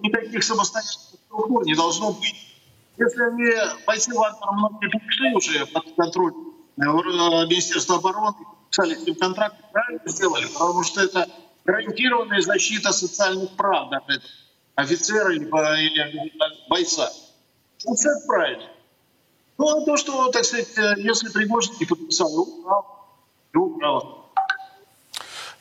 никаких 0.03 0.43
самостоятельных 0.43 1.21
структур 1.27 1.65
не 1.67 1.75
должно 1.75 2.13
быть. 2.13 2.54
Если 2.97 3.23
они, 3.23 3.85
бойцы 3.87 4.15
Вагнера 4.15 4.53
многие 4.53 4.89
перешли 4.89 5.35
уже 5.35 5.67
под 5.67 5.95
контроль 5.97 6.33
э, 6.77 6.83
Министерства 6.83 7.97
обороны, 7.97 8.37
писали 8.71 8.95
с 8.95 9.07
ним 9.07 9.17
контракт, 9.17 9.57
правильно 9.73 10.03
сделали, 10.07 10.47
потому 10.47 10.85
что 10.85 11.03
это 11.03 11.29
гарантированная 11.65 12.41
защита 12.41 12.93
социальных 12.93 13.51
прав 13.57 13.91
даже 13.91 14.23
офицера 14.77 15.35
или, 15.35 15.45
или 15.45 16.33
бойца. 16.69 17.11
Вот 17.85 17.99
это 17.99 18.27
правильно. 18.27 18.65
Ну, 19.59 19.69
а 19.69 19.85
то, 19.85 19.97
что, 19.97 20.31
так 20.31 20.45
сказать, 20.45 20.77
э, 20.79 20.95
если 20.99 21.29
Пригожин 21.31 21.75
не 21.81 21.87
подписал, 21.87 22.31
ну, 22.33 22.63
право, 22.63 22.87
ну. 23.53 24.25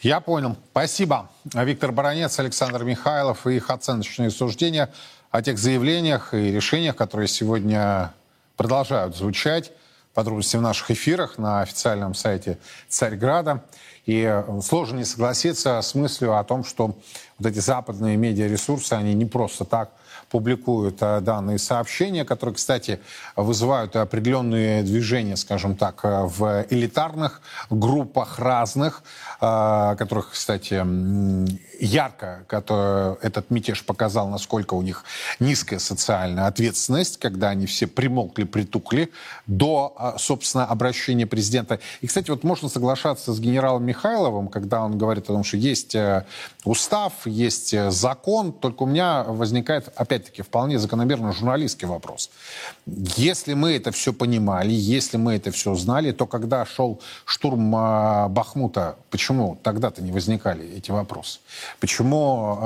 Я 0.01 0.19
понял. 0.19 0.57
Спасибо. 0.71 1.29
Виктор 1.45 1.91
Баранец, 1.93 2.37
Александр 2.37 2.83
Михайлов 2.83 3.47
и 3.47 3.55
их 3.55 3.69
оценочные 3.69 4.31
суждения 4.31 4.91
о 5.33 5.41
тех 5.41 5.57
заявлениях 5.57 6.35
и 6.35 6.51
решениях, 6.51 6.95
которые 6.95 7.27
сегодня 7.27 8.13
продолжают 8.55 9.17
звучать. 9.17 9.71
Подробности 10.13 10.57
в 10.57 10.61
наших 10.61 10.91
эфирах 10.91 11.39
на 11.39 11.61
официальном 11.61 12.13
сайте 12.13 12.59
Царьграда. 12.87 13.63
И 14.05 14.21
э, 14.21 14.43
сложно 14.61 14.97
не 14.97 15.05
согласиться 15.05 15.81
с 15.81 15.95
мыслью 15.95 16.37
о 16.37 16.43
том, 16.43 16.63
что 16.63 16.95
вот 17.39 17.47
эти 17.47 17.57
западные 17.57 18.15
медиаресурсы, 18.15 18.93
они 18.93 19.15
не 19.15 19.25
просто 19.25 19.65
так 19.65 19.89
публикуют 20.29 20.97
э, 21.01 21.19
данные 21.21 21.57
сообщения, 21.57 22.25
которые, 22.25 22.53
кстати, 22.53 22.99
вызывают 23.35 23.95
определенные 23.95 24.83
движения, 24.83 25.35
скажем 25.35 25.75
так, 25.75 26.01
э, 26.03 26.25
в 26.25 26.67
элитарных 26.69 27.41
группах 27.71 28.37
разных, 28.37 29.01
которых, 29.39 30.31
кстати, 30.31 30.81
ярко 31.79 32.45
который, 32.47 33.15
этот 33.21 33.49
мятеж 33.51 33.83
показал, 33.85 34.27
насколько 34.27 34.73
у 34.73 34.81
них 34.81 35.03
низкая 35.39 35.79
социальная 35.79 36.47
ответственность, 36.47 37.17
когда 37.17 37.49
они 37.49 37.65
все 37.65 37.87
примолкли, 37.87 38.43
притухли 38.43 39.11
до, 39.47 40.15
собственно, 40.17 40.65
обращения 40.65 41.25
президента. 41.25 41.79
И, 42.01 42.07
кстати, 42.07 42.29
вот 42.29 42.43
можно 42.43 42.69
соглашаться 42.69 43.33
с 43.33 43.39
генералом 43.39 43.85
Михайловым, 43.85 44.47
когда 44.47 44.83
он 44.83 44.97
говорит 44.97 45.25
о 45.25 45.33
том, 45.33 45.43
что 45.43 45.57
есть 45.57 45.95
э, 45.95 46.25
устав, 46.65 47.13
есть 47.25 47.73
э, 47.73 47.91
закон, 47.91 48.53
только 48.53 48.83
у 48.83 48.85
меня 48.85 49.23
возникает, 49.23 49.91
опять-таки, 49.95 50.41
вполне 50.41 50.79
закономерный 50.79 51.33
журналистский 51.33 51.87
вопрос. 51.87 52.29
Если 52.85 53.53
мы 53.53 53.73
это 53.73 53.91
все 53.91 54.13
понимали, 54.13 54.71
если 54.71 55.17
мы 55.17 55.35
это 55.35 55.51
все 55.51 55.75
знали, 55.75 56.11
то 56.11 56.25
когда 56.25 56.65
шел 56.65 57.01
штурм 57.25 57.71
Бахмута, 57.71 58.97
почему 59.09 59.57
тогда-то 59.63 60.01
не 60.01 60.11
возникали 60.11 60.67
эти 60.77 60.91
вопросы? 60.91 61.39
Почему, 61.79 62.57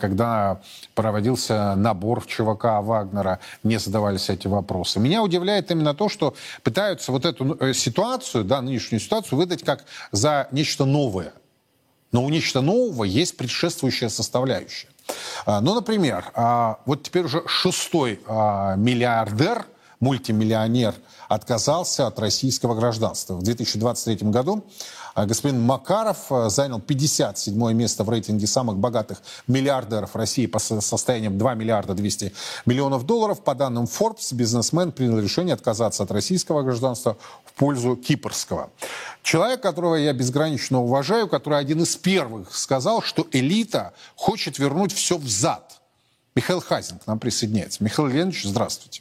когда 0.00 0.60
проводился 0.94 1.74
набор 1.76 2.20
в 2.20 2.26
ЧВК 2.26 2.82
Вагнера, 2.82 3.40
не 3.62 3.78
задавались 3.78 4.28
эти 4.28 4.46
вопросы? 4.46 5.00
Меня 5.00 5.22
удивляет 5.22 5.70
именно 5.70 5.94
то, 5.94 6.08
что 6.08 6.34
пытаются 6.62 7.12
вот 7.12 7.24
эту 7.24 7.72
ситуацию, 7.74 8.44
да, 8.44 8.60
нынешнюю 8.60 9.00
ситуацию 9.00 9.38
выдать 9.38 9.62
как 9.62 9.84
за 10.12 10.48
нечто 10.52 10.84
новое. 10.84 11.32
Но 12.12 12.24
у 12.24 12.30
нечто 12.30 12.60
нового 12.60 13.04
есть 13.04 13.36
предшествующая 13.36 14.08
составляющая. 14.08 14.88
А, 15.44 15.60
ну, 15.60 15.74
например, 15.74 16.30
а, 16.34 16.78
вот 16.86 17.02
теперь 17.02 17.24
уже 17.24 17.42
шестой 17.46 18.20
а, 18.26 18.76
миллиардер, 18.76 19.66
мультимиллионер, 20.00 20.94
отказался 21.28 22.06
от 22.06 22.18
российского 22.18 22.74
гражданства. 22.74 23.34
В 23.34 23.42
2023 23.42 24.28
году 24.30 24.64
а 24.64 25.05
господин 25.24 25.62
Макаров 25.62 26.30
э, 26.30 26.50
занял 26.50 26.78
57 26.78 27.72
место 27.72 28.04
в 28.04 28.10
рейтинге 28.10 28.46
самых 28.46 28.76
богатых 28.76 29.22
миллиардеров 29.46 30.14
России 30.14 30.46
по 30.46 30.58
состояниям 30.58 31.38
2 31.38 31.54
миллиарда 31.54 31.94
200 31.94 32.34
миллионов 32.66 33.06
долларов. 33.06 33.42
По 33.42 33.54
данным 33.54 33.84
Forbes, 33.84 34.34
бизнесмен 34.34 34.92
принял 34.92 35.18
решение 35.18 35.54
отказаться 35.54 36.02
от 36.02 36.10
российского 36.10 36.62
гражданства 36.62 37.16
в 37.46 37.54
пользу 37.54 37.96
кипрского. 37.96 38.68
Человек, 39.22 39.62
которого 39.62 39.94
я 39.94 40.12
безгранично 40.12 40.82
уважаю, 40.82 41.28
который 41.28 41.58
один 41.58 41.82
из 41.82 41.96
первых 41.96 42.54
сказал, 42.54 43.00
что 43.00 43.26
элита 43.32 43.94
хочет 44.16 44.58
вернуть 44.58 44.92
все 44.92 45.16
взад. 45.16 45.80
Михаил 46.34 46.60
Хазин 46.60 46.98
к 46.98 47.06
нам 47.06 47.18
присоединяется. 47.18 47.82
Михаил 47.82 48.08
Леонидович, 48.08 48.44
здравствуйте. 48.44 49.00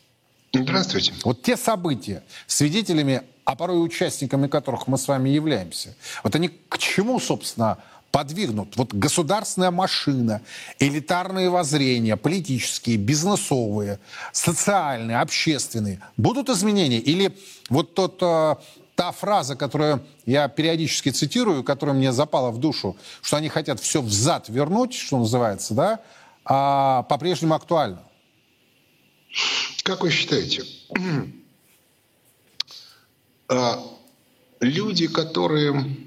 Здравствуйте. 0.54 1.14
Вот 1.26 1.42
те 1.42 1.58
события, 1.58 2.24
свидетелями 2.48 3.24
а 3.46 3.56
порой 3.56 3.84
участниками 3.84 4.48
которых 4.48 4.88
мы 4.88 4.98
с 4.98 5.08
вами 5.08 5.30
являемся, 5.30 5.96
вот 6.24 6.36
они 6.36 6.50
к 6.50 6.78
чему, 6.78 7.20
собственно, 7.20 7.78
подвигнут? 8.12 8.76
Вот 8.76 8.94
государственная 8.94 9.72
машина, 9.72 10.42
элитарные 10.80 11.50
воззрения, 11.50 12.18
политические, 12.18 12.98
бизнесовые, 12.98 14.00
социальные, 14.32 15.20
общественные, 15.20 16.02
будут 16.18 16.50
изменения? 16.50 17.00
Или 17.00 17.38
вот 17.70 17.94
тот 17.94 18.18
э, 18.22 18.56
та 18.96 19.12
фраза, 19.12 19.56
которую 19.56 20.04
я 20.26 20.48
периодически 20.48 21.10
цитирую, 21.10 21.64
которая 21.64 21.96
мне 21.96 22.12
запала 22.12 22.52
в 22.52 22.58
душу, 22.58 22.98
что 23.22 23.38
они 23.38 23.50
хотят 23.50 23.80
все 23.80 24.02
взад 24.02 24.50
вернуть, 24.50 24.94
что 24.94 25.20
называется, 25.20 25.74
да, 25.74 26.00
а 26.46 27.04
по-прежнему 27.04 27.54
актуальна? 27.54 28.02
Как 29.84 30.02
вы 30.02 30.10
считаете, 30.10 30.64
люди, 34.60 35.08
которые 35.08 35.98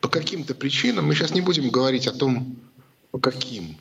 по 0.00 0.08
каким-то 0.08 0.54
причинам, 0.54 1.06
мы 1.06 1.14
сейчас 1.14 1.32
не 1.32 1.40
будем 1.40 1.70
говорить 1.70 2.06
о 2.06 2.12
том, 2.12 2.56
по 3.10 3.18
каким, 3.18 3.76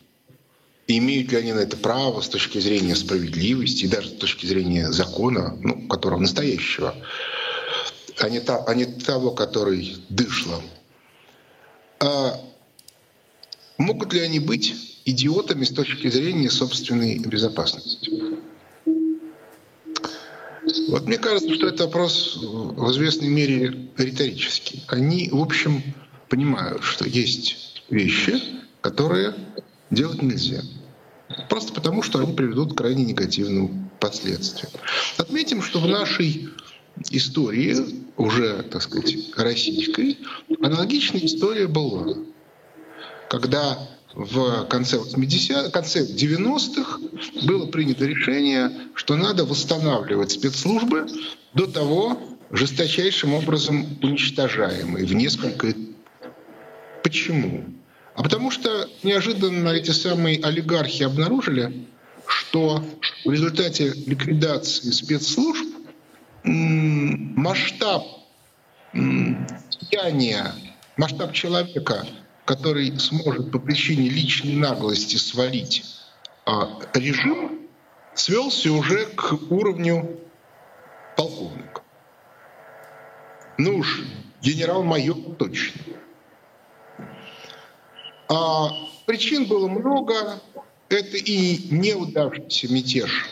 имеют 0.87 1.31
ли 1.31 1.37
они 1.37 1.53
на 1.53 1.59
это 1.59 1.77
право 1.77 2.21
с 2.21 2.29
точки 2.29 2.59
зрения 2.59 2.95
справедливости 2.95 3.85
и 3.85 3.87
даже 3.87 4.09
с 4.09 4.13
точки 4.13 4.45
зрения 4.45 4.91
закона, 4.91 5.57
ну, 5.61 5.87
которого 5.87 6.19
настоящего, 6.19 6.95
а 8.19 8.29
не, 8.29 8.39
та, 8.39 8.63
а 8.63 8.73
не 8.73 8.85
того, 8.85 9.31
который 9.31 9.97
дышло. 10.09 10.61
А 11.99 12.39
могут 13.77 14.13
ли 14.13 14.21
они 14.21 14.39
быть 14.39 14.73
идиотами 15.05 15.63
с 15.63 15.71
точки 15.71 16.09
зрения 16.09 16.49
собственной 16.49 17.19
безопасности? 17.19 18.11
Вот 20.89 21.05
мне 21.05 21.17
кажется, 21.17 21.53
что 21.53 21.67
это 21.67 21.85
вопрос 21.85 22.37
в 22.41 22.91
известной 22.91 23.27
мере 23.27 23.89
риторический. 23.97 24.83
Они, 24.87 25.29
в 25.31 25.39
общем, 25.39 25.81
понимают, 26.29 26.83
что 26.83 27.07
есть 27.07 27.83
вещи, 27.89 28.41
которые 28.81 29.35
делать 29.91 30.21
нельзя. 30.21 30.61
Просто 31.49 31.73
потому, 31.73 32.01
что 32.03 32.19
они 32.19 32.33
приведут 32.33 32.73
к 32.73 32.77
крайне 32.77 33.05
негативным 33.05 33.89
последствиям. 33.99 34.71
Отметим, 35.17 35.61
что 35.61 35.79
в 35.79 35.87
нашей 35.87 36.49
истории, 37.09 37.75
уже, 38.17 38.63
так 38.63 38.81
сказать, 38.81 39.15
российской, 39.35 40.17
аналогичная 40.61 41.25
история 41.25 41.67
была. 41.67 42.15
Когда 43.29 43.77
в 44.15 44.65
конце 44.65 44.97
80 44.97 45.71
конце 45.71 46.05
90-х 46.05 46.99
было 47.45 47.67
принято 47.67 48.05
решение, 48.05 48.71
что 48.93 49.15
надо 49.15 49.45
восстанавливать 49.45 50.31
спецслужбы 50.31 51.05
до 51.53 51.67
того 51.67 52.17
жесточайшим 52.49 53.33
образом 53.33 53.85
уничтожаемые 54.01 55.05
в 55.05 55.13
несколько... 55.13 55.73
Почему? 57.03 57.65
А 58.15 58.23
потому 58.23 58.51
что 58.51 58.89
неожиданно 59.03 59.69
эти 59.69 59.91
самые 59.91 60.41
олигархи 60.41 61.03
обнаружили, 61.03 61.85
что 62.25 62.83
в 63.25 63.31
результате 63.31 63.93
ликвидации 64.07 64.91
спецслужб 64.91 65.67
масштаб 66.43 68.05
влияния, 68.93 70.53
масштаб 70.95 71.33
человека– 71.33 72.07
который 72.45 72.97
сможет 72.99 73.51
по 73.51 73.59
причине 73.59 74.07
личной 74.07 74.53
наглости 74.53 75.17
свалить 75.17 75.83
а, 76.45 76.79
режим, 76.93 77.67
свелся 78.13 78.71
уже 78.71 79.07
к 79.07 79.33
уровню 79.49 80.19
полковника. 81.17 81.81
Ну 83.57 83.79
уж 83.79 84.03
генерал-майор 84.41 85.17
точно. 85.37 85.81
А 88.29 88.69
причин 89.05 89.45
было 89.45 89.67
много. 89.67 90.39
Это 90.87 91.17
и 91.17 91.67
неудавшийся 91.71 92.71
мятеж 92.71 93.25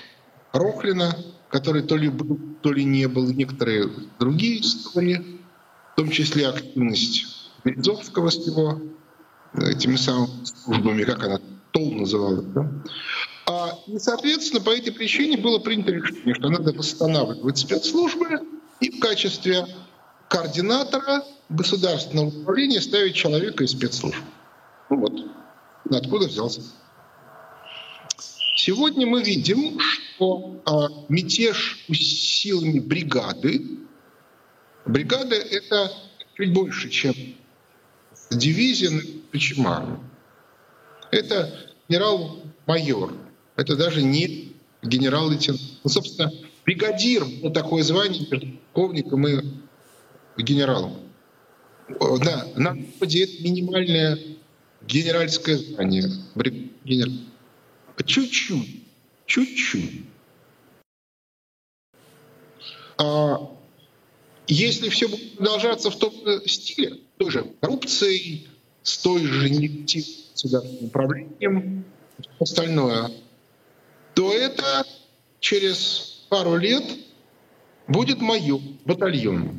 Рохлина, 0.54 1.16
который 1.50 1.84
то 1.84 1.96
ли 1.96 2.10
был, 2.10 2.40
то 2.62 2.72
ли 2.72 2.84
не 2.84 3.08
был, 3.08 3.32
некоторые 3.32 3.90
другие 4.20 4.62
истории, 4.62 5.40
в 5.92 5.96
том 5.98 6.10
числе 6.10 6.48
активность 6.48 7.26
Березовского 7.64 8.30
с 8.30 8.48
его 8.48 8.82
этими 9.56 9.96
самыми 9.96 10.46
службами, 10.46 11.04
как 11.04 11.24
она, 11.24 11.40
ТОЛ 11.72 11.92
называлась, 11.92 12.46
да? 12.46 12.72
А, 13.46 13.78
и, 13.88 14.00
соответственно, 14.00 14.62
по 14.62 14.70
этой 14.70 14.94
причине 14.94 15.38
было 15.38 15.60
принято 15.60 15.92
решение, 15.92 16.34
что 16.36 16.50
надо 16.50 16.72
восстанавливать 16.72 17.58
спецслужбы 17.58 18.42
и 18.80 18.90
в 18.90 19.00
качестве 19.00 19.68
координатора 20.30 21.24
государственного 21.50 22.28
управления 22.28 22.82
ставить 22.82 23.16
человека 23.16 23.64
из 23.64 23.72
спецслужб. 23.72 24.18
Ну 24.90 24.98
вот, 24.98 25.14
откуда 25.92 26.28
взялся. 26.28 26.62
Сегодня 28.56 29.06
мы 29.06 29.22
видим, 29.22 29.80
что 29.80 30.62
а, 30.66 30.88
мятеж 31.10 31.86
силами 31.92 32.80
бригады, 32.80 33.80
бригада— 34.86 35.36
это 35.52 35.92
чуть 36.38 36.54
больше, 36.54 36.90
чем 36.90 37.14
дивизия 38.32 38.92
Кочемару. 39.32 40.04
Это 41.12 41.54
генерал-майор. 41.88 43.14
Это 43.56 43.76
даже 43.76 44.02
не 44.02 44.54
генерал-лейтенант. 44.82 45.62
Ну, 45.84 45.90
собственно, 45.90 46.32
бригадир— 46.66 47.24
вот 47.42 47.54
такое 47.54 47.84
звание 47.84 48.26
полковником 48.26 49.28
и 49.28 49.44
генералом. 50.38 51.00
Да, 51.90 52.48
на 52.56 52.76
Западе 52.76 53.24
это 53.26 53.44
минимальное 53.44 54.18
генеральское 54.82 55.58
звание. 55.58 56.10
Генерал. 56.84 57.14
Чуть-чуть. 58.06 58.84
Чуть-чуть. 59.26 60.06
А 62.98 63.56
если 64.48 64.90
все 64.90 65.08
будет 65.08 65.38
продолжаться 65.38 65.90
в 65.90 65.98
том 65.98 66.14
стиле, 66.46 67.00
той 67.18 67.32
же 67.32 67.46
коррупцией, 67.62 68.48
с 68.82 68.98
той 68.98 69.26
же 69.26 69.50
негативным 69.50 70.24
государственным 70.34 70.86
управлением, 70.86 71.86
остальное, 72.40 73.12
то 74.14 74.34
это 74.34 74.86
через 75.40 76.26
пару 76.30 76.58
лет 76.58 76.84
будет 77.88 78.22
майор 78.22 78.62
батальон. 78.86 79.58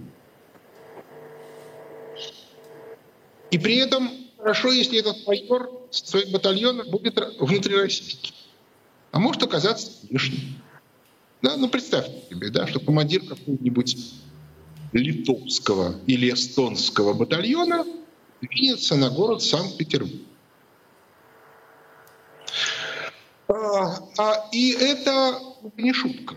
И 3.50 3.58
при 3.58 3.76
этом 3.76 4.10
хорошо, 4.36 4.72
если 4.72 4.98
этот 4.98 5.26
майор 5.26 5.70
своим 5.90 6.32
батальоном 6.32 6.90
будет 6.90 7.18
внутрироссийский. 7.38 8.34
А 9.12 9.20
может 9.20 9.42
оказаться 9.42 9.92
внешним. 10.02 10.40
Да, 11.40 11.56
ну 11.56 11.68
представьте 11.68 12.22
себе, 12.28 12.50
да, 12.50 12.66
что 12.66 12.80
командир 12.80 13.22
какой-нибудь 13.24 13.96
литовского 14.94 15.96
или 16.06 16.32
эстонского 16.32 17.12
батальона 17.12 17.84
двинется 18.40 18.96
на 18.96 19.10
город 19.10 19.42
Санкт-Петербург. 19.42 20.22
А, 23.48 23.98
а, 24.18 24.48
и 24.52 24.70
это 24.72 25.38
не 25.76 25.92
шутка. 25.92 26.36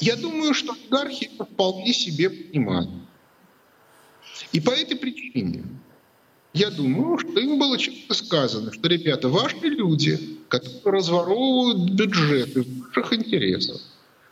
Я 0.00 0.16
думаю, 0.16 0.54
что 0.54 0.72
олигархи 0.72 1.30
это 1.32 1.44
вполне 1.44 1.92
себе 1.92 2.30
понимают. 2.30 2.90
И 4.52 4.60
по 4.60 4.70
этой 4.70 4.96
причине 4.96 5.64
я 6.52 6.70
думаю, 6.70 7.18
что 7.18 7.38
им 7.38 7.58
было 7.58 7.78
четко 7.78 8.14
сказано, 8.14 8.72
что, 8.72 8.88
ребята, 8.88 9.28
ваши 9.28 9.56
люди, 9.56 10.38
которые 10.48 11.00
разворовывают 11.00 11.90
бюджеты 11.90 12.62
ваших 12.62 13.12
интересах, 13.12 13.80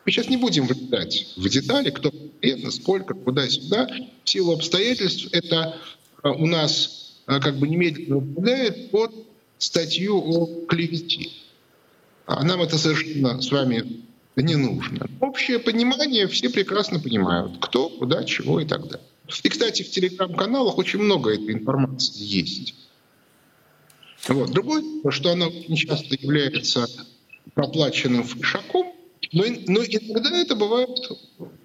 мы 0.04 0.12
сейчас 0.12 0.28
не 0.28 0.36
будем 0.36 0.66
влезать 0.66 1.32
в 1.36 1.48
детали, 1.48 1.90
кто 1.90 2.10
конкретно, 2.44 2.70
сколько, 2.70 3.14
куда-сюда. 3.14 3.88
В 4.24 4.28
силу 4.28 4.52
обстоятельств 4.52 5.28
это 5.32 5.76
а, 6.22 6.32
у 6.32 6.46
нас 6.46 7.20
а, 7.26 7.40
как 7.40 7.56
бы 7.56 7.68
немедленно 7.68 8.20
попадает 8.20 8.90
под 8.90 9.12
статью 9.58 10.18
о 10.18 10.66
клевете. 10.66 11.30
А 12.26 12.44
нам 12.44 12.62
это 12.62 12.78
совершенно 12.78 13.40
с 13.40 13.50
вами 13.50 14.02
не 14.36 14.56
нужно. 14.56 15.08
Общее 15.20 15.58
понимание 15.58 16.26
все 16.28 16.50
прекрасно 16.50 17.00
понимают, 17.00 17.58
кто, 17.60 17.88
куда, 17.88 18.24
чего 18.24 18.60
и 18.60 18.66
так 18.66 18.82
далее. 18.82 19.06
И, 19.42 19.48
кстати, 19.48 19.82
в 19.82 19.90
телеграм-каналах 19.90 20.76
очень 20.76 20.98
много 20.98 21.32
этой 21.32 21.52
информации 21.52 22.22
есть. 22.22 22.74
Вот. 24.28 24.50
Другое, 24.50 24.82
что 25.10 25.32
она 25.32 25.46
очень 25.46 25.76
часто 25.76 26.14
является 26.14 26.88
проплаченным 27.54 28.24
фишаком, 28.24 28.92
но, 29.32 29.44
но 29.66 29.84
иногда 29.84 30.36
это 30.36 30.54
бывает 30.54 30.90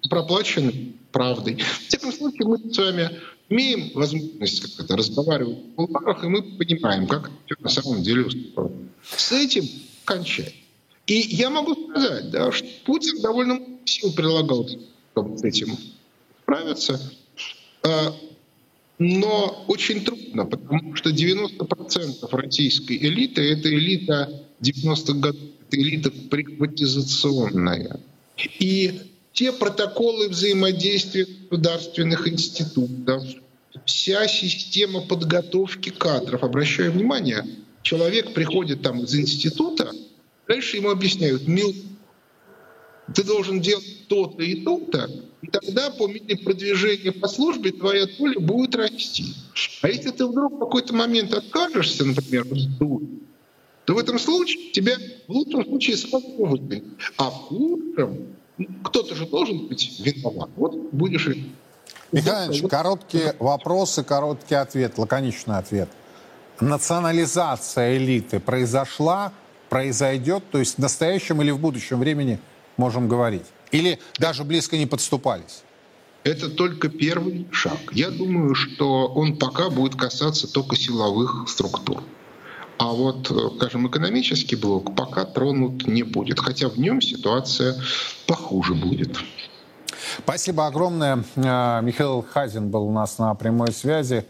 проплаченным 0.08 0.94
правдой. 1.12 1.56
В 1.56 1.88
всяком 1.88 2.12
случае, 2.12 2.46
мы 2.46 2.58
с 2.58 2.76
вами 2.76 3.10
имеем 3.48 3.90
возможность 3.94 4.60
как 4.60 4.84
это, 4.84 4.96
разговаривать 4.96 5.58
в 5.58 5.74
кулуарах, 5.74 6.24
и 6.24 6.28
мы 6.28 6.42
понимаем, 6.42 7.06
как 7.06 7.30
это 7.48 7.62
на 7.62 7.68
самом 7.68 8.02
деле 8.02 8.26
устроено. 8.26 8.88
С 9.02 9.32
этим 9.32 9.64
кончать. 10.04 10.54
И 11.06 11.14
я 11.14 11.50
могу 11.50 11.74
сказать, 11.74 12.30
да, 12.30 12.52
что 12.52 12.68
Путин 12.84 13.20
довольно 13.20 13.60
сил 13.84 14.12
прилагал, 14.12 14.68
чтобы 15.12 15.36
с 15.36 15.42
этим 15.42 15.76
справиться. 16.42 17.00
А, 17.82 18.14
но 18.98 19.64
очень 19.66 20.04
трудно, 20.04 20.46
потому 20.46 20.94
что 20.94 21.10
90% 21.10 22.28
российской 22.30 22.96
элиты– 22.96 23.42
это 23.52 23.68
элита 23.68 24.44
90-х 24.60 25.14
годов, 25.14 25.40
элита 25.70 26.10
приватизационная. 26.10 28.00
И 28.58 29.00
те 29.32 29.52
протоколы 29.52 30.28
взаимодействия 30.28 31.26
государственных 31.48 32.28
институтов, 32.28 33.24
вся 33.84 34.26
система 34.28 35.00
подготовки 35.00 35.90
кадров. 35.90 36.42
Обращаю 36.42 36.92
внимание, 36.92 37.46
человек 37.82 38.34
приходит 38.34 38.82
там 38.82 39.04
из 39.04 39.14
института, 39.14 39.92
дальше 40.48 40.76
ему 40.76 40.90
объясняют, 40.90 41.46
мил, 41.46 41.74
ты 43.14 43.24
должен 43.24 43.60
делать 43.60 44.08
то-то 44.08 44.42
и 44.42 44.62
то-то, 44.62 45.10
и 45.42 45.46
тогда 45.46 45.90
по 45.90 46.06
мере 46.06 46.36
продвижения 46.36 47.12
по 47.12 47.28
службе 47.28 47.72
твоя 47.72 48.06
доля 48.18 48.38
будет 48.40 48.74
расти. 48.74 49.34
А 49.82 49.88
если 49.88 50.10
ты 50.10 50.26
вдруг 50.26 50.54
в 50.54 50.58
какой-то 50.58 50.94
момент 50.94 51.32
откажешься, 51.32 52.04
например, 52.04 52.46
то 53.90 53.94
в 53.96 53.98
этом 53.98 54.20
случае 54.20 54.70
тебя 54.70 54.96
в 55.26 55.32
лучшем 55.32 55.64
случае 55.64 55.96
сразу. 55.96 56.60
А 57.16 57.28
в 57.28 57.34
худшем 57.34 58.36
ну, 58.56 58.66
кто-то 58.84 59.16
же 59.16 59.26
должен 59.26 59.66
быть 59.66 59.98
виноват. 59.98 60.48
Вот 60.54 60.76
будешь 60.92 61.26
и... 61.26 61.50
Михаил 62.12 62.68
короткие 62.68 63.34
вопросы, 63.40 64.04
короткий 64.04 64.54
ответ, 64.54 64.96
лаконичный 64.96 65.58
ответ. 65.58 65.88
Национализация 66.60 67.96
элиты 67.96 68.38
произошла, 68.38 69.32
произойдет, 69.68 70.44
то 70.52 70.58
есть 70.58 70.76
в 70.76 70.78
настоящем 70.78 71.42
или 71.42 71.50
в 71.50 71.58
будущем 71.58 71.98
времени 71.98 72.38
можем 72.76 73.08
говорить? 73.08 73.46
Или 73.72 73.98
даже 74.20 74.44
близко 74.44 74.76
не 74.76 74.86
подступались? 74.86 75.64
Это 76.22 76.48
только 76.48 76.88
первый 76.88 77.48
шаг. 77.50 77.80
Я 77.90 78.10
думаю, 78.10 78.54
что 78.54 79.08
он 79.08 79.36
пока 79.36 79.68
будет 79.68 79.96
касаться 79.96 80.46
только 80.46 80.76
силовых 80.76 81.48
структур. 81.48 82.04
А 82.80 82.92
вот, 82.94 83.30
э, 83.30 83.34
скажем, 83.58 83.86
экономический 83.88 84.56
блок 84.56 84.96
пока 84.96 85.26
тронут 85.26 85.86
не 85.86 86.02
будет, 86.02 86.40
хотя 86.40 86.70
в 86.70 86.78
нем 86.78 87.02
ситуация 87.02 87.76
похуже 88.26 88.72
будет. 88.74 89.18
Спасибо 90.16 90.66
огромное. 90.66 91.22
Э, 91.36 91.82
Михаил 91.82 92.22
Хазин 92.22 92.70
был 92.70 92.84
у 92.84 92.90
нас 92.90 93.18
на 93.18 93.34
прямой 93.34 93.72
связи 93.72 94.24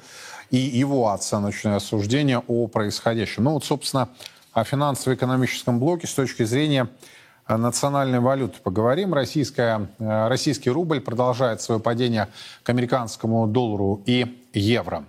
и 0.51 0.57
его 0.57 1.11
оценочное 1.11 1.77
осуждение 1.77 2.43
о 2.49 2.67
происходящем. 2.67 3.45
Ну 3.45 3.53
вот, 3.53 3.65
собственно, 3.65 4.09
о 4.53 4.65
финансово-экономическом 4.65 5.79
блоке 5.79 6.09
с 6.09 6.15
точки 6.15 6.43
зрения 6.43 6.89
национальной 7.47 8.19
валюты 8.19 8.59
поговорим. 8.61 9.15
Российская, 9.15 9.87
э, 10.01 10.27
российский 10.27 10.71
рубль 10.71 11.01
продолжает 11.01 11.63
свое 11.63 11.81
падение 11.81 12.27
к 12.65 12.69
американскому 12.69 13.47
доллару 13.47 14.03
и 14.07 14.45
евро. 14.53 15.05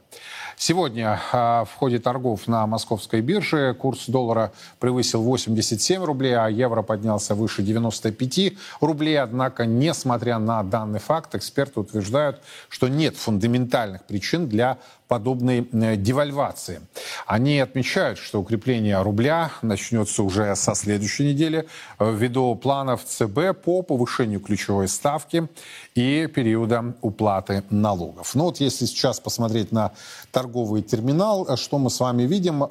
Сегодня 0.63 1.19
а, 1.32 1.65
в 1.65 1.74
ходе 1.74 1.97
торгов 1.97 2.47
на 2.47 2.67
московской 2.67 3.21
бирже 3.21 3.74
курс 3.74 4.06
доллара 4.06 4.52
превысил 4.80 5.24
87 5.24 6.04
рублей, 6.04 6.36
а 6.36 6.50
евро 6.50 6.84
поднялся 6.84 7.34
выше 7.34 7.63
95 7.63 8.54
рублей. 8.80 9.19
Однако, 9.19 9.65
несмотря 9.65 10.38
на 10.38 10.62
данный 10.62 11.00
факт, 11.00 11.34
эксперты 11.34 11.80
утверждают, 11.80 12.43
что 12.69 12.89
нет 12.89 13.17
фундаментальных 13.17 14.04
причин 14.04 14.47
для 14.47 14.78
подобной 15.12 15.67
э, 15.74 15.97
девальвации. 15.97 16.80
Они 17.28 17.60
отмечают, 17.60 18.17
что 18.17 18.39
укрепление 18.39 19.02
рубля 19.02 19.52
начнется 19.62 20.24
уже 20.24 20.56
со 20.56 20.74
следующей 20.74 21.34
недели 21.34 21.67
э, 22.00 22.15
ввиду 22.15 22.56
планов 22.56 23.04
ЦБ 23.04 23.62
по 23.62 23.82
повышению 23.82 24.39
ключевой 24.39 24.88
ставки 24.88 25.50
и 25.95 26.30
периода 26.34 26.95
уплаты 27.02 27.65
налогов. 27.69 28.36
Ну 28.36 28.45
вот 28.45 28.62
если 28.62 28.86
сейчас 28.86 29.19
посмотреть 29.19 29.74
на 29.74 29.91
торговый 30.32 30.82
терминал, 30.82 31.45
э, 31.45 31.58
что 31.58 31.78
мы 31.78 31.89
с 31.89 32.00
вами 32.00 32.24
видим? 32.24 32.63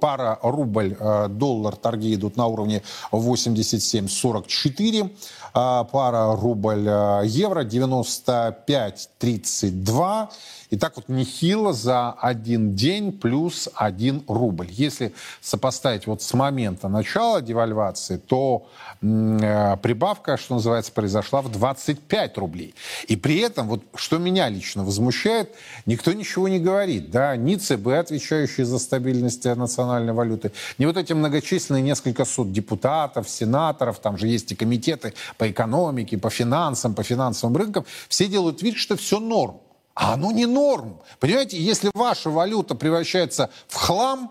Пара 0.00 0.38
рубль-доллар 0.40 1.74
торги 1.74 2.14
идут 2.14 2.36
на 2.36 2.46
уровне 2.46 2.82
87.44 3.10 5.10
пара 5.52 6.36
рубль-евро 6.36 7.64
95.32 7.64 10.28
и 10.72 10.78
так 10.78 10.96
вот 10.96 11.10
нехило 11.10 11.74
за 11.74 12.12
один 12.12 12.74
день 12.74 13.12
плюс 13.12 13.68
один 13.74 14.24
рубль. 14.26 14.68
Если 14.70 15.12
сопоставить 15.42 16.06
вот 16.06 16.22
с 16.22 16.32
момента 16.32 16.88
начала 16.88 17.42
девальвации, 17.42 18.16
то 18.16 18.66
э, 19.02 19.76
прибавка, 19.82 20.38
что 20.38 20.54
называется, 20.54 20.90
произошла 20.90 21.42
в 21.42 21.52
25 21.52 22.38
рублей. 22.38 22.74
И 23.06 23.16
при 23.16 23.40
этом, 23.40 23.68
вот 23.68 23.82
что 23.96 24.16
меня 24.16 24.48
лично 24.48 24.82
возмущает, 24.82 25.54
никто 25.84 26.14
ничего 26.14 26.48
не 26.48 26.58
говорит. 26.58 27.10
Да? 27.10 27.36
Ни 27.36 27.56
ЦБ, 27.56 27.88
отвечающий 27.88 28.64
за 28.64 28.78
стабильность 28.78 29.44
национальной 29.44 30.14
валюты, 30.14 30.52
ни 30.78 30.86
вот 30.86 30.96
эти 30.96 31.12
многочисленные 31.12 31.82
несколько 31.82 32.24
суд 32.24 32.50
депутатов, 32.50 33.28
сенаторов, 33.28 33.98
там 33.98 34.16
же 34.16 34.26
есть 34.26 34.52
и 34.52 34.54
комитеты 34.54 35.12
по 35.42 35.50
экономике, 35.50 36.18
по 36.18 36.30
финансам, 36.30 36.94
по 36.94 37.02
финансовым 37.02 37.56
рынкам, 37.56 37.84
все 38.08 38.28
делают 38.28 38.62
вид, 38.62 38.76
что 38.76 38.96
все 38.96 39.18
норм. 39.18 39.60
А 39.92 40.12
оно 40.12 40.30
не 40.30 40.46
норм. 40.46 41.00
Понимаете, 41.18 41.58
если 41.58 41.90
ваша 41.94 42.30
валюта 42.30 42.76
превращается 42.76 43.50
в 43.66 43.74
хлам 43.74 44.30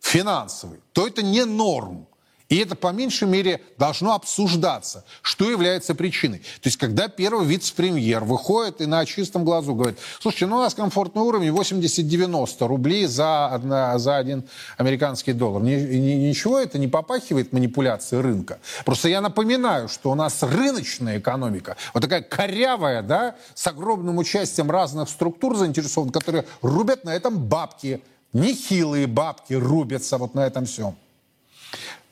финансовый, 0.00 0.78
то 0.92 1.04
это 1.04 1.24
не 1.24 1.44
норм. 1.44 2.06
И 2.48 2.58
это 2.58 2.76
по 2.76 2.92
меньшей 2.92 3.26
мере 3.26 3.60
должно 3.76 4.14
обсуждаться, 4.14 5.04
что 5.20 5.50
является 5.50 5.96
причиной. 5.96 6.38
То 6.38 6.68
есть, 6.68 6.76
когда 6.76 7.08
первый 7.08 7.44
вице-премьер 7.44 8.22
выходит 8.22 8.80
и 8.80 8.86
на 8.86 9.04
чистом 9.04 9.44
глазу 9.44 9.74
говорит, 9.74 9.98
слушайте, 10.20 10.46
ну 10.46 10.56
у 10.56 10.60
нас 10.60 10.74
комфортный 10.74 11.22
уровень 11.22 11.48
80-90 11.48 12.66
рублей 12.68 13.06
за, 13.06 13.60
за 13.96 14.16
один 14.16 14.44
американский 14.76 15.32
доллар. 15.32 15.62
Ни, 15.62 15.74
ни, 15.74 16.28
ничего 16.28 16.60
это 16.60 16.78
не 16.78 16.86
попахивает 16.86 17.52
манипуляцией 17.52 18.22
рынка. 18.22 18.60
Просто 18.84 19.08
я 19.08 19.20
напоминаю, 19.20 19.88
что 19.88 20.12
у 20.12 20.14
нас 20.14 20.40
рыночная 20.42 21.18
экономика, 21.18 21.76
вот 21.94 22.00
такая 22.00 22.22
корявая, 22.22 23.02
да, 23.02 23.34
с 23.54 23.66
огромным 23.66 24.18
участием 24.18 24.70
разных 24.70 25.08
структур 25.08 25.56
заинтересованных, 25.56 26.14
которые 26.14 26.44
рубят 26.62 27.04
на 27.04 27.14
этом 27.14 27.38
бабки. 27.38 28.02
Нехилые 28.32 29.06
бабки 29.06 29.54
рубятся 29.54 30.18
вот 30.18 30.34
на 30.34 30.46
этом 30.46 30.66
всем. 30.66 30.96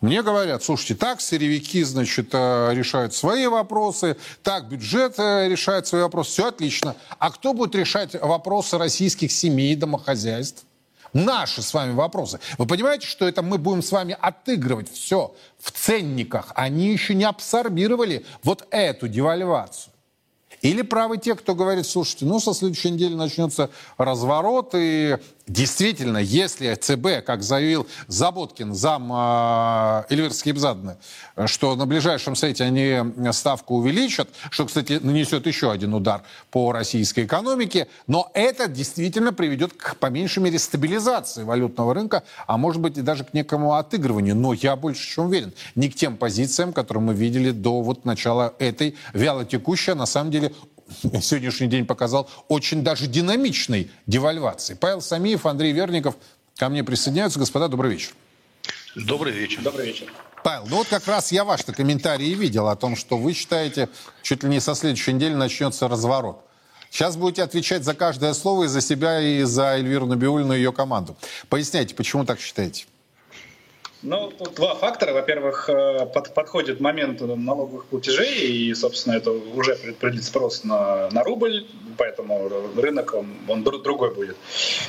Мне 0.05 0.23
говорят, 0.23 0.63
слушайте, 0.63 0.97
так 0.97 1.23
сырьевики, 1.23 1.83
значит, 1.83 2.29
э, 2.35 2.75
решают 2.75 3.15
свои 3.15 3.47
вопросы, 3.47 4.19
так 4.43 4.69
бюджет 4.69 5.15
э, 5.17 5.49
решает 5.49 5.87
свои 5.87 6.03
вопросы, 6.03 6.31
все 6.31 6.49
отлично. 6.49 6.95
А 7.19 7.31
кто 7.31 7.55
будет 7.55 7.75
решать 7.75 8.15
вопросы 8.21 8.77
российских 8.77 9.33
семей, 9.33 9.75
домохозяйств? 9.77 10.67
Наши 11.15 11.63
с 11.63 11.73
вами 11.73 11.95
вопросы. 11.95 12.39
Вы 12.59 12.67
понимаете, 12.67 13.07
что 13.07 13.27
это 13.27 13.41
мы 13.41 13.57
будем 13.57 13.81
с 13.81 13.93
вами 13.93 14.15
отыгрывать 14.21 14.93
все 14.93 15.35
в 15.59 15.71
ценниках? 15.71 16.53
Они 16.55 16.93
еще 16.93 17.15
не 17.15 17.25
абсорбировали 17.25 18.27
вот 18.43 18.67
эту 18.71 19.09
девальвацию. 19.09 19.95
Или 20.61 20.81
правы 20.83 21.19
те, 21.19 21.35
кто 21.35 21.55
говорит, 21.55 21.87
слушайте, 21.87 22.25
ну, 22.25 22.41
со 22.41 22.53
следующей 22.55 22.91
недели 22.91 23.15
начнется 23.15 23.71
разворот, 23.99 24.71
и 24.75 25.19
действительно, 25.47 26.19
если 26.19 26.75
ЦБ, 26.75 27.25
как 27.25 27.43
заявил 27.43 27.87
Заботкин, 28.09 28.75
зам 28.75 29.13
э, 29.13 30.05
Эльвира 30.11 30.31
Скибзадна, 30.31 30.97
что 31.47 31.77
на 31.77 31.87
ближайшем 31.87 32.37
сайте 32.37 32.65
они 32.65 32.99
ставку 33.33 33.77
увеличат, 33.77 34.29
что, 34.51 34.67
кстати, 34.67 34.99
нанесет 35.03 35.47
еще 35.47 35.71
один 35.71 35.95
удар 35.95 36.23
по 36.51 36.73
российской 36.73 37.25
экономике, 37.25 37.89
но 38.07 38.31
это 38.35 38.69
действительно 38.69 39.33
приведет 39.33 39.73
к, 39.75 39.97
по 39.97 40.07
меньшей 40.07 40.43
мере, 40.43 40.59
стабилизации 40.59 41.43
валютного 41.43 41.95
рынка, 41.95 42.23
а 42.47 42.57
может 42.57 42.81
быть 42.81 42.97
и 42.97 43.03
даже 43.03 43.25
к 43.25 43.35
некому 43.35 43.75
отыгрыванию. 43.75 44.37
Но 44.37 44.53
я 44.53 44.77
больше 44.77 45.07
чем 45.07 45.27
уверен, 45.27 45.53
не 45.75 45.91
к 45.91 45.95
тем 45.95 46.17
позициям, 46.17 46.73
которые 46.73 47.03
мы 47.03 47.15
видели 47.15 47.51
до 47.51 47.83
вот 47.83 48.05
начала 48.05 48.55
этой 48.59 48.97
вяло 49.13 49.45
текущей, 49.45 49.93
а 49.93 49.95
на 49.95 50.07
самом 50.07 50.31
деле 50.31 50.53
сегодняшний 51.21 51.67
день 51.67 51.87
показал 51.87 52.29
очень 52.49 52.83
даже 52.83 53.07
динамичной 53.07 53.91
девальвации. 54.07 54.75
Павел 54.75 55.01
Самиев, 55.01 55.47
Андрей 55.47 55.73
Верников 55.73 56.17
ко 56.57 56.69
мне 56.69 56.85
присоединяются. 56.85 57.39
Господа, 57.39 57.69
добрый 57.69 57.93
вечер. 57.93 58.13
Добрый 58.97 59.33
вечер. 59.33 59.63
Добрый 59.63 59.87
вечер. 59.87 60.13
Павел, 60.45 60.67
ну 60.69 60.77
вот 60.77 60.89
как 60.89 61.07
раз 61.07 61.33
я 61.33 61.45
ваши 61.45 61.73
комментарии 61.73 62.35
видел 62.35 62.69
о 62.69 62.77
том, 62.77 62.97
что 62.97 63.17
вы 63.17 63.33
считаете, 63.33 63.89
чуть 64.23 64.43
ли 64.43 64.51
не 64.51 64.61
со 64.61 64.75
следующей 64.75 65.15
недели 65.15 65.35
начнется 65.35 65.89
разворот. 65.89 66.45
Сейчас 66.91 67.17
будете 67.17 67.43
отвечать 67.43 67.83
за 67.83 67.95
каждое 67.95 68.35
слово 68.35 68.65
и 68.65 68.69
за 68.69 68.81
себя, 68.81 69.21
и 69.21 69.43
за 69.43 69.75
Эльвиру 69.75 70.07
Набиулину 70.07 70.53
и 70.53 70.59
ее 70.59 70.73
команду. 70.73 71.17
Поясняйте, 71.49 71.95
почему 71.95 72.25
так 72.25 72.39
считаете? 72.39 72.85
Ну, 74.05 74.31
тут 74.39 74.55
два 74.55 74.75
фактора. 74.75 75.15
Во-первых, 75.15 75.71
э, 75.71 76.07
под, 76.07 76.35
подходит 76.35 76.79
момент 76.79 77.23
налоговых 77.23 77.87
платежей, 77.87 78.35
и, 78.35 78.75
собственно, 78.75 79.15
это 79.15 79.31
уже 79.31 79.73
определит 79.73 80.25
спрос 80.25 80.63
на, 80.63 81.09
на 81.11 81.25
рубль, 81.25 81.67
поэтому 81.97 82.51
рынок, 82.77 83.15
он, 83.15 83.35
он 83.49 83.65
другой 83.65 84.15
будет. 84.15 84.37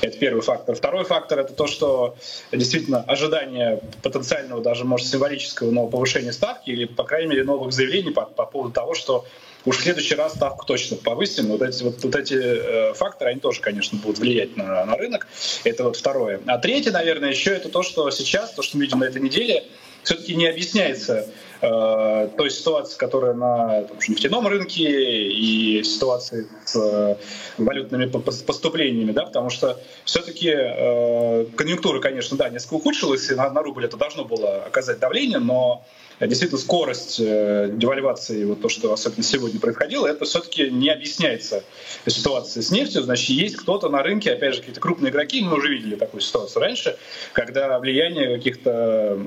Это 0.02 0.18
первый 0.18 0.42
фактор. 0.42 0.76
Второй 0.76 1.06
фактор— 1.06 1.40
это 1.42 1.54
то, 1.54 1.66
что 1.66 2.18
действительно 2.52 3.04
ожидание 3.04 3.82
потенциального, 4.04 4.62
даже, 4.62 4.84
может, 4.84 5.08
символического 5.08 5.72
нового 5.72 5.92
повышения 5.92 6.34
ставки 6.34 6.72
или, 6.72 6.84
по 6.84 7.06
крайней 7.06 7.30
мере, 7.30 7.46
новых 7.46 7.72
заявлений 7.72 8.12
по, 8.12 8.26
по 8.26 8.46
поводу 8.46 8.74
того, 8.74 8.96
что 8.96 9.26
уж 9.66 9.78
в 9.78 9.82
следующий 9.82 10.16
раз 10.16 10.34
ставку 10.34 10.66
точно 10.66 10.98
повысим. 10.98 11.48
Вот 11.48 11.62
эти, 11.62 11.84
вот, 11.84 12.04
вот 12.04 12.16
эти 12.16 12.36
э, 12.36 12.94
факторы, 12.94 13.32
они 13.32 13.40
тоже, 13.40 13.62
конечно, 13.62 13.98
будут 13.98 14.20
влиять 14.20 14.56
на, 14.56 14.86
на 14.86 14.96
рынок. 14.96 15.28
Это 15.64 15.84
вот 15.84 15.98
второе. 15.98 16.40
А 16.46 16.58
третье, 16.58 16.92
наверное, 16.92 17.32
еще 17.32 17.52
это 17.52 17.70
то, 17.70 17.84
что 17.84 18.10
сейчас, 18.12 18.52
то, 18.54 18.62
что 18.62 18.78
мы 18.78 18.84
видим 18.84 19.00
на 19.00 19.06
этой 19.06 19.22
неделе, 19.22 19.64
все-таки 20.06 20.36
не 20.36 20.46
объясняется 20.46 21.28
э, 21.62 22.30
той 22.38 22.52
ситуации, 22.52 22.96
которая 22.96 23.34
на 23.34 23.82
там, 23.84 23.98
нефтяном 24.08 24.48
рынке 24.48 24.84
и 24.84 25.84
ситуации 25.84 26.48
с 26.64 26.76
э, 26.76 27.16
валютными 27.58 28.06
поступлениями, 28.06 29.12
да, 29.12 29.26
потому 29.26 29.50
что 29.50 29.82
все-таки 30.06 30.52
э, 30.54 31.46
конъюнктура, 31.58 32.00
конечно, 32.00 32.38
да, 32.38 32.50
несколько 32.50 32.76
ухудшилась, 32.76 33.32
и 33.32 33.36
на, 33.36 33.50
на 33.50 33.64
рубль 33.64 33.86
это 33.86 33.98
должно 33.98 34.26
было 34.26 34.64
оказать 34.66 35.00
давление, 35.00 35.40
но 35.40 35.84
действительно 36.20 36.60
скорость 36.60 37.20
э, 37.20 37.70
девальвации, 37.74 38.46
вот 38.46 38.62
то, 38.62 38.70
что 38.70 38.94
особенно 38.94 39.24
сегодня 39.24 39.60
происходило, 39.60 40.08
это 40.08 40.26
все-таки 40.26 40.70
не 40.70 40.90
объясняется 40.90 41.64
ситуацией 42.08 42.64
с 42.64 42.72
нефтью. 42.72 43.04
Значит, 43.04 43.30
есть 43.30 43.58
кто-то 43.58 43.90
на 43.90 44.02
рынке, 44.02 44.32
опять 44.32 44.54
же, 44.54 44.60
какие-то 44.60 44.80
крупные 44.80 45.12
игроки, 45.12 45.42
мы 45.42 45.58
уже 45.58 45.70
видели 45.70 45.96
такую 45.96 46.22
ситуацию 46.22 46.62
раньше, 46.62 46.98
когда 47.34 47.78
влияние 47.80 48.38
каких-то 48.38 49.20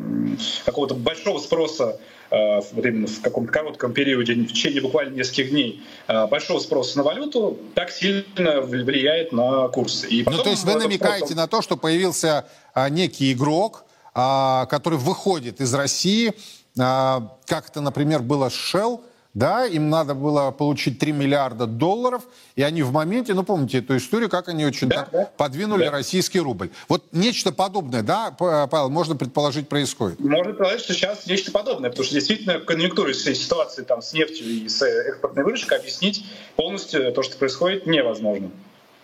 какого-то 0.64 0.94
большого 0.94 1.38
спроса 1.38 2.00
э, 2.30 2.60
вот 2.72 2.86
именно 2.86 3.06
в 3.06 3.20
каком-то 3.20 3.52
коротком 3.52 3.92
периоде, 3.92 4.34
в 4.34 4.46
течение 4.46 4.80
буквально 4.80 5.14
нескольких 5.14 5.50
дней, 5.50 5.82
большого 6.30 6.58
спроса 6.58 6.96
на 6.98 7.04
валюту 7.04 7.58
так 7.74 7.90
сильно 7.90 8.60
влияет 8.62 9.32
на 9.32 9.68
курс. 9.68 10.06
И 10.08 10.24
ну, 10.24 10.42
то 10.42 10.50
есть 10.50 10.64
вы 10.64 10.74
намекаете 10.74 11.26
спроса... 11.26 11.36
на 11.36 11.46
то, 11.48 11.60
что 11.60 11.76
появился 11.76 12.46
некий 12.90 13.32
игрок, 13.32 13.84
а, 14.20 14.66
который 14.66 14.98
выходит 14.98 15.60
из 15.60 15.72
России, 15.74 16.32
а, 16.32 16.32
как 16.78 17.68
это, 17.68 17.80
например, 17.80 18.22
было 18.22 18.48
с 18.48 18.54
Shell, 18.54 19.00
да, 19.34 19.66
им 19.66 19.88
надо 19.90 20.14
было 20.14 20.50
получить 20.50 20.98
3 20.98 21.12
миллиарда 21.12 21.66
долларов, 21.66 22.24
и 22.56 22.62
они 22.62 22.82
в 22.82 22.92
моменте, 22.92 23.34
ну, 23.34 23.44
помните 23.44 23.78
эту 23.78 23.96
историю, 23.96 24.28
как 24.28 24.48
они 24.48 24.64
очень 24.66 24.88
да, 24.88 24.96
так 24.96 25.10
да. 25.12 25.30
подвинули 25.36 25.84
да. 25.84 25.90
российский 25.90 26.40
рубль. 26.40 26.70
Вот 26.88 27.04
нечто 27.12 27.52
подобное, 27.52 28.02
да, 28.02 28.30
Павел, 28.30 28.90
можно 28.90 29.16
предположить, 29.16 29.68
происходит? 29.68 30.18
Можно 30.18 30.46
предположить, 30.46 30.80
что 30.80 30.94
сейчас 30.94 31.26
нечто 31.26 31.52
подобное, 31.52 31.90
потому 31.90 32.04
что 32.04 32.14
действительно 32.14 32.58
конъюнктуру 32.58 33.12
всей 33.12 33.34
ситуации 33.34 33.82
там, 33.82 34.02
с 34.02 34.12
нефтью 34.12 34.46
и 34.46 34.68
с 34.68 34.82
экспортной 34.82 35.44
выручкой 35.44 35.78
объяснить 35.78 36.24
полностью 36.56 37.12
то, 37.12 37.22
что 37.22 37.36
происходит, 37.36 37.86
невозможно. 37.86 38.50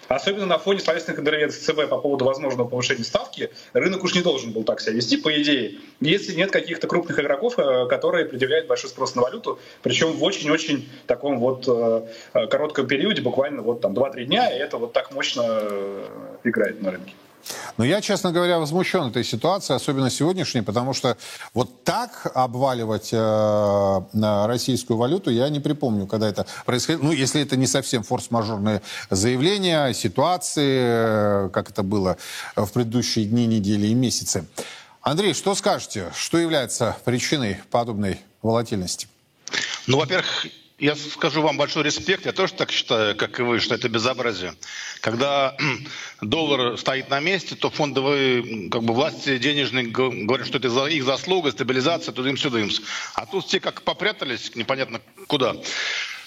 Особенно 0.09 0.47
на 0.47 0.59
фоне 0.59 0.81
словесных 0.81 1.19
интервенций 1.19 1.61
ЦБ 1.61 1.89
по 1.89 1.99
поводу 1.99 2.25
возможного 2.25 2.69
повышения 2.69 3.05
ставки, 3.05 3.51
рынок 3.73 4.05
уж 4.05 4.15
не 4.15 4.23
должен 4.23 4.53
был 4.53 4.65
так 4.65 4.81
себя 4.81 4.95
вести, 4.95 5.17
по 5.17 5.31
идее, 5.41 5.79
если 6.01 6.35
нет 6.35 6.51
каких-то 6.51 6.87
крупных 6.87 7.19
игроков, 7.19 7.59
э, 7.59 7.87
которые 7.89 8.27
предъявляют 8.27 8.67
большой 8.67 8.91
спрос 8.91 9.15
на 9.15 9.23
валюту, 9.23 9.59
причем 9.83 10.13
в 10.13 10.23
очень-очень 10.23 10.89
таком 11.07 11.39
вот 11.39 11.65
э, 11.67 12.07
э, 12.35 12.47
коротком 12.47 12.87
периоде, 12.87 13.23
буквально 13.23 13.63
вот 13.63 13.81
там 13.81 13.95
2-3 13.95 14.25
дня, 14.25 14.55
и 14.55 14.59
это 14.59 14.79
вот 14.79 14.93
так 14.93 15.13
мощно 15.13 15.63
играет 16.45 16.83
на 16.83 16.91
рынке. 16.93 17.15
Но 17.77 17.85
я, 17.85 18.01
честно 18.01 18.33
говоря, 18.33 18.59
возмущен 18.59 19.09
этой 19.09 19.25
ситуацией, 19.25 19.77
особенно 19.77 20.11
сегодняшней, 20.11 20.63
потому 20.63 20.95
что 20.95 21.17
вот 21.53 21.85
так 21.85 22.31
обваливать 22.35 23.11
э, 23.13 24.01
российскую 24.47 24.97
валюту 24.97 25.31
я 25.31 25.49
не 25.49 25.61
припомню, 25.61 26.07
когда 26.07 26.29
это 26.29 26.47
происходило. 26.65 27.05
Ну, 27.05 27.13
если 27.13 27.43
это 27.43 27.57
не 27.57 27.67
совсем 27.67 28.03
форс-мажорные 28.03 28.83
заявления, 29.11 29.93
ситуации, 29.93 31.47
э, 31.47 31.51
как 31.53 31.71
это 31.71 31.83
было 31.83 32.17
в 32.57 32.71
предыдущие 32.73 33.25
дни, 33.27 33.47
недели 33.47 33.89
и 33.89 33.95
месяцы. 33.95 34.47
Андрей, 35.01 35.35
что 35.35 35.55
скажете? 35.55 36.11
Что 36.17 36.39
является 36.39 36.97
причиной 37.05 37.59
подобной 37.71 38.21
волатильности? 38.43 39.09
Ну, 39.87 39.99
во-первых, 39.99 40.47
я 40.79 40.97
скажу 40.97 41.41
вам 41.41 41.57
большой 41.57 41.85
респект, 41.85 42.27
я 42.27 42.33
тоже 42.33 42.55
так 42.55 42.73
считаю, 42.73 43.15
как 43.17 43.39
и 43.39 43.43
вы, 43.43 43.61
что 43.61 43.75
это 43.75 43.89
безобразие. 43.89 44.55
Когда 45.01 45.57
доллар 46.21 46.77
стоит 46.79 47.11
на 47.11 47.21
месте, 47.21 47.55
то 47.55 47.71
фондовые 47.71 48.71
как 48.71 48.83
бы, 48.83 48.93
власти 48.93 49.39
денежные 49.39 49.87
говорят, 49.87 50.47
что 50.47 50.59
это 50.59 50.69
их 50.87 51.05
заслуга, 51.05 51.53
стабилизация, 51.53 52.13
тудым-сюдым. 52.13 52.71
А 53.15 53.27
тут 53.27 53.47
все 53.47 53.61
как 53.61 53.83
попрятались 53.83 54.57
непонятно 54.57 55.01
куда. 55.29 55.55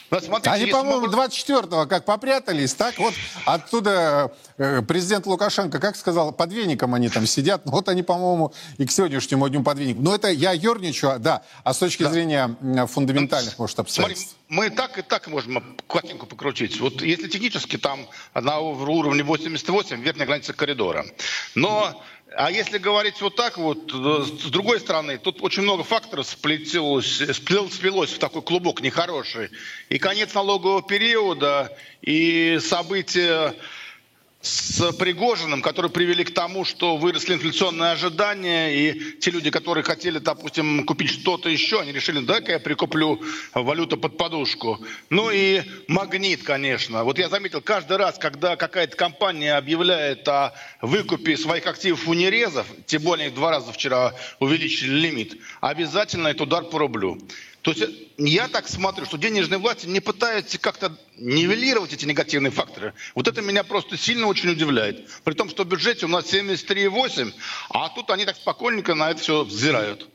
Ну, 0.09 0.19
смотрите, 0.21 0.49
Они, 0.49 0.65
по-моему, 0.67 1.07
могут... 1.07 1.15
24-го 1.15 1.85
как 1.85 2.05
попрятались, 2.05 2.73
так 2.73 2.97
вот 2.97 3.13
оттуда 3.45 4.31
э, 4.57 4.81
президент 4.81 5.25
Лукашенко, 5.25 5.79
как 5.79 5.97
сказал, 5.97 6.31
под 6.31 6.53
веником 6.53 6.93
они 6.93 7.09
там 7.09 7.25
сидят. 7.25 7.65
Ну, 7.65 7.73
вот 7.73 7.89
они, 7.89 8.03
по-моему, 8.03 8.53
и 8.77 8.85
к 8.85 8.91
сегодняшнему 8.91 9.49
дню 9.49 9.63
под 9.63 9.79
веником. 9.79 10.03
Но 10.03 10.15
это 10.15 10.29
я 10.29 10.53
ерничаю, 10.53 11.19
да, 11.19 11.43
а 11.63 11.73
с 11.73 11.79
точки 11.79 12.03
да. 12.03 12.11
зрения 12.11 12.55
фундаментальных, 12.87 13.57
ну, 13.57 13.63
может, 13.63 13.79
обстоятельств. 13.79 14.35
Смотри, 14.47 14.57
мы 14.57 14.69
так 14.69 14.97
и 14.97 15.01
так 15.01 15.27
можем 15.27 15.77
картинку 15.87 16.25
покрутить. 16.25 16.79
Вот 16.79 17.01
если 17.01 17.27
технически 17.27 17.77
там 17.77 18.07
на 18.33 18.59
уровне 18.59 19.23
88, 19.23 20.01
верхняя 20.01 20.25
граница 20.27 20.53
коридора. 20.53 21.05
Но 21.53 22.01
а 22.35 22.51
если 22.51 22.77
говорить 22.77 23.21
вот 23.21 23.35
так 23.35 23.57
вот, 23.57 23.89
с 23.89 24.49
другой 24.49 24.79
стороны, 24.79 25.17
тут 25.17 25.41
очень 25.41 25.63
много 25.63 25.83
факторов 25.83 26.27
сплетилось, 26.27 27.21
сплел, 27.33 27.69
сплелось 27.69 28.11
в 28.11 28.19
такой 28.19 28.41
клубок 28.41 28.81
нехороший. 28.81 29.49
И 29.89 29.97
конец 29.97 30.33
налогового 30.33 30.81
периода, 30.81 31.75
и 32.01 32.59
события 32.61 33.55
с 34.47 34.93
Пригожиным, 34.93 35.61
которые 35.61 35.91
привели 35.91 36.23
к 36.23 36.33
тому, 36.33 36.63
что 36.63 36.97
выросли 36.97 37.33
инфляционные 37.33 37.91
ожидания, 37.91 38.73
и 38.73 39.19
те 39.19 39.31
люди, 39.31 39.49
которые 39.49 39.83
хотели, 39.83 40.19
допустим, 40.19 40.85
купить 40.85 41.09
что-то 41.09 41.49
еще, 41.49 41.81
они 41.81 41.91
решили, 41.91 42.19
дай-ка 42.19 42.53
я 42.53 42.59
прикуплю 42.59 43.21
валюту 43.53 43.97
под 43.97 44.17
подушку. 44.17 44.79
Ну 45.09 45.29
и 45.31 45.63
магнит, 45.87 46.43
конечно. 46.43 47.03
Вот 47.03 47.19
я 47.19 47.29
заметил, 47.29 47.61
каждый 47.61 47.97
раз, 47.97 48.17
когда 48.17 48.55
какая-то 48.55 48.95
компания 48.95 49.55
объявляет 49.55 50.27
о 50.27 50.53
выкупе 50.81 51.35
своих 51.37 51.67
активов 51.67 52.07
у 52.07 52.13
нерезов, 52.13 52.67
тем 52.85 53.01
более 53.01 53.29
два 53.29 53.51
раза 53.51 53.73
вчера 53.73 54.13
увеличили 54.39 54.93
лимит, 54.93 55.37
обязательно 55.59 56.29
это 56.29 56.43
удар 56.43 56.63
по 56.63 56.79
рублю. 56.79 57.19
То 57.67 57.73
есть 57.73 57.83
я 58.17 58.47
так 58.47 58.65
смотрю, 58.69 59.05
что 59.05 59.17
денежные 59.17 59.57
власти 59.57 59.87
не 59.87 59.99
пытаются 59.99 60.57
как-то 60.57 60.97
нивелировать 61.17 61.91
эти 61.91 62.05
негативные 62.05 62.49
факторы. 62.49 62.93
Вот 63.13 63.27
это 63.27 63.41
меня 63.41 63.65
просто 63.65 63.97
сильно 63.97 64.27
очень 64.27 64.51
удивляет. 64.51 65.09
При 65.25 65.33
том, 65.33 65.49
что 65.49 65.65
в 65.65 65.67
бюджете 65.67 66.05
у 66.05 66.07
нас 66.07 66.31
73,8, 66.33 67.33
а 67.71 67.89
тут 67.89 68.09
они 68.09 68.23
так 68.23 68.37
спокойненько 68.37 68.95
на 68.95 69.11
это 69.11 69.19
все 69.19 69.43
взирают. 69.43 70.07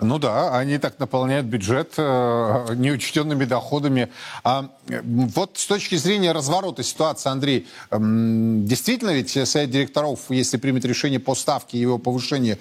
Ну 0.00 0.18
да, 0.18 0.56
они 0.56 0.78
так 0.78 0.98
наполняют 0.98 1.46
бюджет 1.46 1.94
э, 1.98 2.74
неучтенными 2.74 3.44
доходами. 3.44 4.10
А, 4.42 4.70
вот 4.88 5.58
с 5.58 5.66
точки 5.66 5.96
зрения 5.96 6.32
разворота 6.32 6.82
ситуации, 6.82 7.28
Андрей, 7.28 7.68
э, 7.90 7.98
действительно 8.00 9.10
ведь 9.10 9.30
совет 9.46 9.70
директоров, 9.70 10.20
если 10.30 10.56
примет 10.56 10.84
решение 10.86 11.20
по 11.20 11.34
ставке 11.34 11.76
и 11.76 11.80
его 11.82 11.98
повышению, 11.98 12.58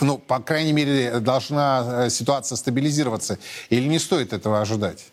ну, 0.00 0.18
по 0.18 0.38
крайней 0.38 0.72
мере, 0.72 1.18
должна 1.18 2.04
э, 2.06 2.10
ситуация 2.10 2.56
стабилизироваться? 2.56 3.38
Или 3.70 3.88
не 3.88 3.98
стоит 3.98 4.32
этого 4.32 4.60
ожидать? 4.60 5.06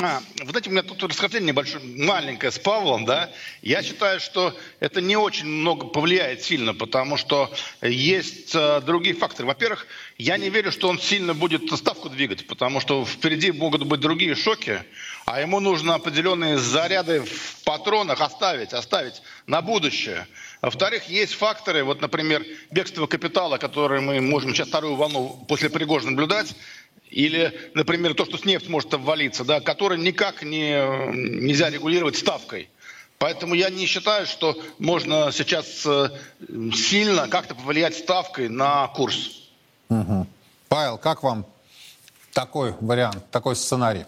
А, 0.00 0.20
вы 0.40 0.50
знаете, 0.50 0.68
у 0.68 0.72
меня 0.72 0.82
тут 0.82 1.02
расхождение 1.04 1.48
небольшое, 1.48 1.84
маленькое 1.84 2.50
с 2.50 2.58
Павлом, 2.58 3.04
да. 3.04 3.30
Я 3.60 3.82
считаю, 3.84 4.18
что 4.18 4.56
это 4.80 5.00
не 5.00 5.16
очень 5.16 5.46
много 5.46 5.86
повлияет 5.86 6.42
сильно, 6.42 6.74
потому 6.74 7.16
что 7.16 7.54
есть 7.82 8.52
э, 8.54 8.80
другие 8.80 9.14
факторы. 9.14 9.46
Во-первых, 9.46 9.86
я 10.18 10.38
не 10.38 10.50
верю, 10.50 10.72
что 10.72 10.88
он 10.88 10.98
сильно 10.98 11.34
будет 11.34 11.70
ставку 11.70 12.08
двигать, 12.08 12.48
потому 12.48 12.80
что 12.80 13.04
впереди 13.04 13.52
могут 13.52 13.84
быть 13.84 14.00
другие 14.00 14.34
шоки, 14.34 14.82
а 15.24 15.40
ему 15.40 15.60
нужно 15.60 15.94
определенные 15.94 16.58
заряды 16.58 17.20
в 17.20 17.62
патронах 17.62 18.20
оставить, 18.20 18.72
оставить 18.72 19.22
на 19.46 19.62
будущее. 19.62 20.26
Во-вторых, 20.62 21.08
есть 21.08 21.34
факторы, 21.34 21.84
вот, 21.84 22.00
например, 22.00 22.44
бегство 22.70 23.06
капитала, 23.06 23.58
которые 23.58 24.00
мы 24.00 24.20
можем 24.20 24.54
сейчас 24.54 24.68
вторую 24.68 24.96
волну 24.96 25.44
после 25.48 25.70
Пригожина 25.70 26.12
наблюдать, 26.12 26.54
или, 27.12 27.52
например, 27.74 28.14
то, 28.14 28.24
что 28.24 28.38
с 28.38 28.44
нефть 28.44 28.68
может 28.68 28.92
обвалиться, 28.94 29.44
да, 29.44 29.60
который 29.60 29.98
никак 29.98 30.42
не, 30.42 30.72
нельзя 31.12 31.70
регулировать 31.70 32.16
ставкой. 32.16 32.70
Поэтому 33.18 33.54
я 33.54 33.70
не 33.70 33.86
считаю, 33.86 34.26
что 34.26 34.60
можно 34.78 35.30
сейчас 35.30 35.86
э, 35.86 36.08
сильно 36.74 37.28
как-то 37.28 37.54
повлиять 37.54 37.94
ставкой 37.94 38.48
на 38.48 38.88
курс. 38.88 39.42
Угу. 39.90 40.26
Павел, 40.68 40.98
как 40.98 41.22
вам 41.22 41.46
такой 42.32 42.74
вариант, 42.80 43.30
такой 43.30 43.54
сценарий? 43.54 44.06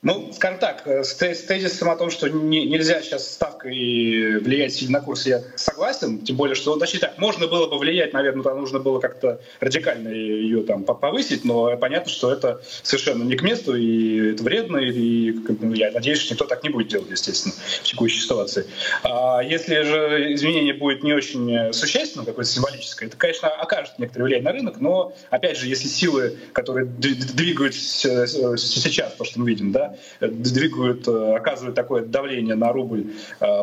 Ну, 0.00 0.32
скажем 0.32 0.60
так, 0.60 0.86
э, 0.86 1.02
с 1.02 1.14
тезисом 1.16 1.90
о 1.90 1.96
том, 1.96 2.10
что 2.10 2.28
не, 2.28 2.66
нельзя 2.66 3.02
сейчас 3.02 3.32
ставкой 3.32 4.38
влиять 4.38 4.72
сильно 4.72 5.00
на 5.00 5.04
курс, 5.04 5.26
я 5.26 5.42
согласен. 5.56 6.20
Тем 6.20 6.36
более, 6.36 6.54
что, 6.54 6.76
точнее 6.76 7.00
так, 7.00 7.18
можно 7.18 7.48
было 7.48 7.66
бы 7.66 7.78
влиять, 7.78 8.12
наверное, 8.12 8.44
там 8.44 8.60
нужно 8.60 8.78
было 8.78 9.00
как-то 9.00 9.40
радикально 9.58 10.08
ее 10.08 10.62
там 10.62 10.84
повысить, 10.84 11.44
но 11.44 11.76
понятно, 11.76 12.12
что 12.12 12.32
это 12.32 12.62
совершенно 12.84 13.24
не 13.24 13.36
к 13.36 13.42
месту, 13.42 13.74
и 13.74 14.34
это 14.34 14.44
вредно, 14.44 14.76
и 14.76 15.32
ну, 15.32 15.72
я 15.72 15.90
надеюсь, 15.90 16.20
что 16.20 16.34
никто 16.34 16.44
так 16.44 16.62
не 16.62 16.68
будет 16.68 16.86
делать, 16.86 17.10
естественно, 17.10 17.54
в 17.56 17.82
текущей 17.82 18.20
ситуации. 18.20 18.66
А 19.02 19.40
если 19.42 19.82
же 19.82 20.32
изменение 20.34 20.74
будет 20.74 21.02
не 21.02 21.12
очень 21.12 21.72
существенным, 21.72 22.24
какое-то 22.24 22.50
символическое, 22.52 23.08
это, 23.08 23.16
конечно, 23.16 23.48
окажет 23.48 23.98
некоторое 23.98 24.26
влияние 24.26 24.44
на 24.44 24.52
рынок, 24.52 24.80
но, 24.80 25.12
опять 25.30 25.56
же, 25.58 25.66
если 25.66 25.88
силы, 25.88 26.36
которые 26.52 26.86
двигают 26.86 27.74
сейчас, 27.74 28.36
то, 29.14 29.24
что 29.24 29.40
мы 29.40 29.48
видим, 29.48 29.72
да, 29.72 29.87
двигают, 30.20 31.06
э, 31.08 31.36
оказывают 31.36 31.74
такое 31.74 32.02
давление 32.04 32.54
на 32.54 32.72
рубль 32.72 33.12
э, 33.40 33.62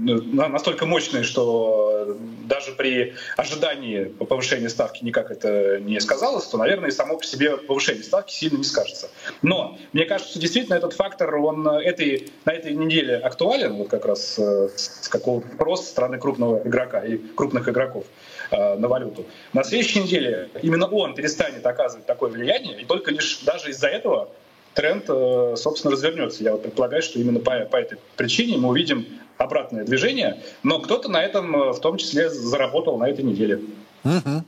настолько 0.00 0.86
мощное, 0.86 1.22
что 1.22 2.16
даже 2.44 2.72
при 2.72 3.14
ожидании 3.36 4.04
повышения 4.04 4.68
ставки 4.68 5.04
никак 5.04 5.30
это 5.30 5.78
не 5.80 6.00
сказалось, 6.00 6.46
то, 6.46 6.58
наверное, 6.58 6.88
и 6.88 6.92
само 6.92 7.16
по 7.16 7.24
себе 7.24 7.56
повышение 7.56 8.02
ставки 8.02 8.32
сильно 8.32 8.58
не 8.58 8.64
скажется. 8.64 9.08
Но 9.42 9.78
мне 9.92 10.04
кажется, 10.04 10.38
действительно 10.38 10.74
этот 10.74 10.92
фактор, 10.92 11.34
он 11.36 11.66
этой, 11.68 12.30
на 12.44 12.52
этой 12.52 12.74
неделе 12.74 13.16
актуален, 13.16 13.74
вот 13.74 13.88
как 13.88 14.04
раз 14.04 14.38
э, 14.38 14.68
с 14.74 15.08
какого-то 15.08 15.46
роста 15.58 15.86
страны 15.86 16.18
крупного 16.18 16.66
игрока 16.66 17.04
и 17.04 17.16
крупных 17.16 17.68
игроков 17.68 18.04
на 18.50 18.86
валюту. 18.86 19.24
На 19.54 19.64
следующей 19.64 20.02
неделе 20.02 20.50
именно 20.60 20.86
он 20.86 21.14
перестанет 21.14 21.64
оказывать 21.64 22.04
такое 22.06 22.30
влияние, 22.30 22.82
и 22.82 22.84
только 22.84 23.10
лишь 23.10 23.38
даже 23.40 23.70
из-за 23.70 23.88
этого 23.88 24.28
тренд, 24.74 25.04
э, 25.08 25.54
собственно, 25.56 25.92
развернется. 25.92 26.42
Я 26.42 26.52
вот 26.52 26.62
предполагаю, 26.62 27.02
что 27.02 27.18
именно 27.18 27.40
по, 27.40 27.58
по 27.66 27.76
этой 27.76 27.98
причине 28.16 28.56
мы 28.56 28.68
увидим 28.68 29.06
обратное 29.38 29.84
движение, 29.84 30.42
но 30.62 30.80
кто-то 30.80 31.08
на 31.10 31.22
этом 31.22 31.54
э, 31.54 31.72
в 31.72 31.80
том 31.80 31.96
числе 31.96 32.30
заработал 32.30 32.98
на 32.98 33.08
этой 33.08 33.24
неделе. 33.24 33.60
Угу. 34.04 34.44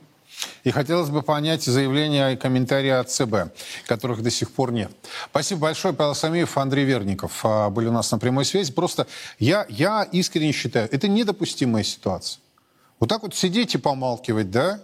И 0.63 0.71
хотелось 0.71 1.09
бы 1.09 1.21
понять 1.21 1.63
заявления 1.63 2.31
и 2.31 2.35
комментарии 2.35 2.89
от 2.89 3.09
ЦБ, 3.09 3.53
которых 3.85 4.23
до 4.23 4.31
сих 4.31 4.51
пор 4.51 4.71
нет. 4.71 4.91
Спасибо 5.29 5.61
большое, 5.61 5.93
Павел 5.93 6.15
Самиев, 6.15 6.57
Андрей 6.57 6.85
Верников 6.85 7.41
а, 7.43 7.69
были 7.69 7.87
у 7.87 7.91
нас 7.91 8.11
на 8.11 8.17
прямой 8.17 8.45
связи. 8.45 8.73
Просто 8.73 9.07
я, 9.39 9.65
я 9.69 10.03
искренне 10.11 10.51
считаю, 10.51 10.89
это 10.91 11.07
недопустимая 11.07 11.83
ситуация. 11.83 12.41
Вот 12.99 13.09
так 13.09 13.23
вот 13.23 13.35
сидеть 13.35 13.75
и 13.75 13.77
помалкивать, 13.77 14.49
да, 14.49 14.81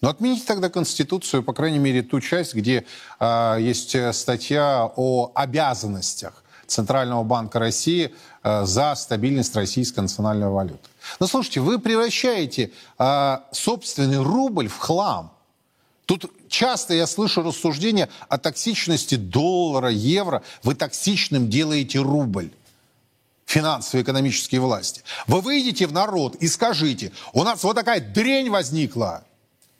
но 0.00 0.10
отмените 0.10 0.44
тогда 0.46 0.68
Конституцию, 0.68 1.42
по 1.42 1.52
крайней 1.52 1.78
мере, 1.78 2.02
ту 2.02 2.20
часть, 2.20 2.54
где 2.54 2.84
а, 3.18 3.58
э, 3.58 3.62
есть 3.62 3.96
статья 4.14 4.90
о 4.96 5.32
обязанностях 5.34 6.44
Центрального 6.68 7.24
банка 7.24 7.58
России 7.58 8.14
э, 8.42 8.64
за 8.64 8.94
стабильность 8.94 9.56
российской 9.56 10.00
национальной 10.00 10.48
валюты. 10.48 10.88
Но 11.18 11.26
слушайте, 11.26 11.60
вы 11.60 11.78
превращаете 11.78 12.70
э, 12.98 13.38
собственный 13.52 14.22
рубль 14.22 14.68
в 14.68 14.78
хлам. 14.78 15.32
Тут 16.06 16.30
часто 16.48 16.94
я 16.94 17.06
слышу 17.06 17.42
рассуждения 17.42 18.08
о 18.28 18.38
токсичности 18.38 19.16
доллара, 19.16 19.90
евро. 19.90 20.42
Вы 20.62 20.74
токсичным 20.74 21.50
делаете 21.50 21.98
рубль 21.98 22.50
финансовые 23.46 24.04
экономические 24.04 24.60
власти. 24.60 25.02
Вы 25.26 25.40
выйдете 25.40 25.86
в 25.86 25.92
народ 25.92 26.36
и 26.36 26.48
скажите, 26.48 27.12
у 27.32 27.44
нас 27.44 27.62
вот 27.62 27.76
такая 27.76 28.00
дрень 28.00 28.50
возникла, 28.50 29.24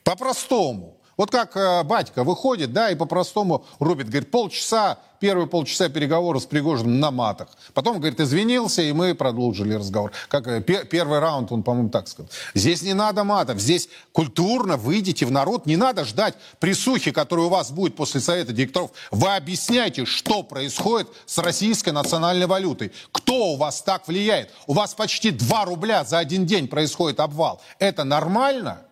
по-простому. 0.09 0.97
Вот 1.18 1.31
как 1.31 1.55
э, 1.55 1.83
батька 1.83 2.25
выходит, 2.25 2.73
да, 2.73 2.90
и 2.90 2.94
по-простому 2.94 3.66
рубит, 3.79 4.09
говорит, 4.09 4.31
полчаса, 4.31 4.99
первые 5.21 5.47
полчаса 5.47 5.90
переговоров 5.90 6.44
с 6.44 6.47
Пригожиным 6.47 6.99
на 6.99 7.11
матах. 7.11 7.49
Потом, 7.75 7.99
говорит, 7.99 8.18
извинился, 8.18 8.81
и 8.81 8.92
мы 8.92 9.14
продолжили 9.14 9.75
разговор. 9.75 10.12
Как 10.29 10.47
э, 10.47 10.62
пер, 10.62 10.87
первый 10.87 11.18
раунд, 11.18 11.53
он, 11.53 11.62
по-моему, 11.62 11.90
так 11.90 12.09
сказал. 12.09 12.31
Здесь 12.55 12.81
не 12.81 12.94
надо 12.94 13.23
матов, 13.23 13.59
здесь 13.59 13.90
культурно 14.12 14.79
выйдите 14.79 15.27
в 15.27 15.31
народ, 15.31 15.66
не 15.66 15.77
надо 15.77 16.07
ждать 16.07 16.37
присухи, 16.59 17.11
которая 17.11 17.44
у 17.44 17.51
вас 17.51 17.71
будет 17.71 17.94
после 17.94 18.23
Совета 18.23 18.55
директоров. 18.55 18.92
Вы 19.11 19.37
объясняйте, 19.37 20.07
что 20.07 20.42
происходит 20.42 21.09
с 21.27 21.37
российской 21.37 21.90
национальной 21.90 22.47
валютой. 22.47 22.92
Кто 23.12 23.49
у 23.49 23.57
вас 23.57 23.83
так 23.83 24.09
влияет? 24.09 24.53
У 24.66 24.73
вас 24.73 24.94
почти 24.94 25.33
2 25.33 25.66
рубля 25.66 26.05
за 26.05 26.16
один 26.16 26.47
день 26.47 26.66
происходит 26.66 27.21
обвал. 27.21 27.61
Это 27.79 28.05
нормально? 28.05 28.88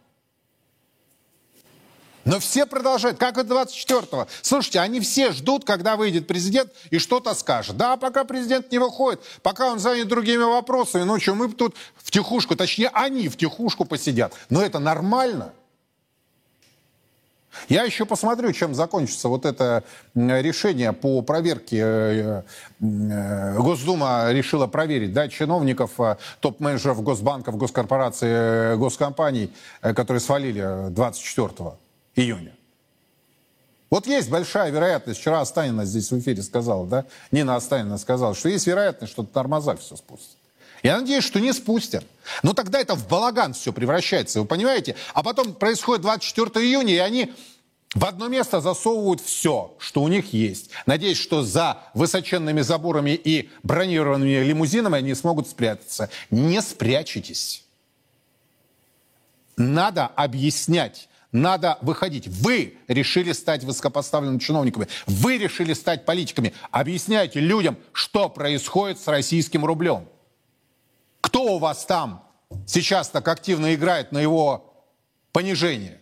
Но 2.27 2.41
все 2.41 2.67
продолжают, 2.67 3.19
как 3.19 3.39
и 3.39 3.43
24-го. 3.43 4.27
Слушайте, 4.43 4.81
они 4.81 4.99
все 4.99 5.31
ждут, 5.31 5.65
когда 5.65 5.95
выйдет 5.95 6.27
президент 6.27 6.73
и 6.91 6.99
что-то 6.99 7.35
скажет. 7.35 7.77
Да, 7.77 7.97
пока 7.97 8.25
президент 8.25 8.71
не 8.73 8.79
выходит, 8.79 9.21
пока 9.43 9.71
он 9.71 9.79
занят 9.79 10.09
другими 10.09 10.43
вопросами, 10.43 11.05
ну 11.05 11.21
что, 11.21 11.37
мы 11.37 11.49
тут 11.53 11.77
в 11.95 12.11
тихушку, 12.11 12.57
точнее, 12.57 12.91
они 12.93 13.29
в 13.29 13.37
тихушку 13.37 13.85
посидят. 13.85 14.35
Но 14.51 14.61
это 14.61 14.81
нормально. 14.81 15.53
Я 17.69 17.85
еще 17.85 18.05
посмотрю, 18.05 18.53
чем 18.53 18.75
закончится 18.75 19.29
вот 19.29 19.47
это 19.47 19.85
решение 20.17 20.93
по 20.93 21.23
проверке. 21.23 21.79
Э, 21.81 22.43
э, 22.81 23.55
Госдума 23.57 24.33
решила 24.33 24.67
проверить 24.67 25.13
да, 25.13 25.29
чиновников, 25.29 25.93
э, 26.01 26.17
топ-менеджеров 26.41 27.03
госбанков, 27.03 27.57
госкорпораций, 27.57 28.77
госкомпаний, 28.77 29.53
которые 29.81 30.21
свалили 30.21 30.91
24-го 30.91 31.79
июня. 32.17 32.53
Вот 33.89 34.07
есть 34.07 34.29
большая 34.29 34.71
вероятность, 34.71 35.21
вчера 35.21 35.41
Останина 35.41 35.85
здесь 35.85 36.11
в 36.11 36.19
эфире 36.19 36.43
сказала, 36.43 36.87
да, 36.87 37.05
Нина 37.31 37.55
Останина 37.55 37.99
сказала, 37.99 38.35
что 38.35 38.49
есть 38.49 38.67
вероятность, 38.67 39.13
что 39.13 39.23
тормоза 39.23 39.77
все 39.77 39.97
спустят. 39.97 40.37
Я 40.83 40.99
надеюсь, 40.99 41.25
что 41.25 41.41
не 41.41 41.53
спустят. 41.53 42.05
Но 42.43 42.53
тогда 42.53 42.81
это 42.81 42.95
в 42.95 43.09
балаган 43.09 43.55
все 43.55 43.73
превращается, 43.73 44.41
вы 44.41 44.47
понимаете? 44.47 44.97
А 45.15 45.23
потом 45.23 45.55
происходит 45.55 46.03
24 46.03 46.67
июня, 46.67 46.95
и 46.95 46.99
они 46.99 47.33
в 47.95 48.05
одно 48.05 48.29
место 48.29 48.61
засовывают 48.61 49.21
все, 49.21 49.75
что 49.79 50.03
у 50.03 50.09
них 50.09 50.33
есть. 50.33 50.71
Надеюсь, 50.85 51.19
что 51.19 51.43
за 51.43 51.79
высоченными 51.95 52.61
заборами 52.61 53.13
и 53.13 53.49
бронированными 53.63 54.45
лимузинами 54.45 54.99
они 54.99 55.15
смогут 55.15 55.49
спрятаться. 55.49 56.11
Не 56.31 56.61
спрячетесь. 56.61 57.65
Надо 59.57 60.07
объяснять 60.07 61.09
надо 61.33 61.79
выходить. 61.83 62.29
Вы 62.29 62.79
решили 62.89 63.33
стать 63.33 63.65
высокопоставленными 63.65 64.39
чиновниками. 64.39 64.89
Вы 65.07 65.39
решили 65.39 65.73
стать 65.73 66.05
политиками. 66.05 66.55
Объясняйте 66.71 67.41
людям, 67.41 67.77
что 67.93 68.29
происходит 68.29 69.01
с 69.01 69.09
российским 69.09 69.65
рублем. 69.65 70.09
Кто 71.21 71.43
у 71.57 71.59
вас 71.59 71.85
там 71.85 72.25
сейчас 72.67 73.09
так 73.09 73.27
активно 73.29 73.75
играет 73.75 74.13
на 74.13 74.19
его 74.19 74.73
понижение? 75.33 76.01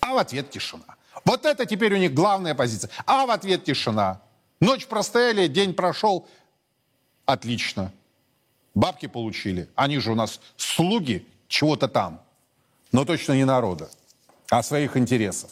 А 0.00 0.14
в 0.14 0.18
ответ 0.18 0.50
тишина. 0.50 0.96
Вот 1.24 1.44
это 1.44 1.66
теперь 1.66 1.94
у 1.94 1.98
них 1.98 2.14
главная 2.14 2.54
позиция. 2.54 2.90
А 3.06 3.26
в 3.26 3.30
ответ 3.30 3.64
тишина. 3.64 4.22
Ночь 4.60 4.86
простояли, 4.86 5.46
день 5.46 5.74
прошел. 5.74 6.26
Отлично. 7.26 7.92
Бабки 8.74 9.06
получили. 9.06 9.68
Они 9.74 9.98
же 9.98 10.12
у 10.12 10.14
нас 10.14 10.40
слуги 10.56 11.26
чего-то 11.48 11.88
там, 11.88 12.22
но 12.92 13.04
точно 13.04 13.32
не 13.32 13.44
народа, 13.44 13.90
а 14.50 14.62
своих 14.62 14.96
интересов. 14.96 15.50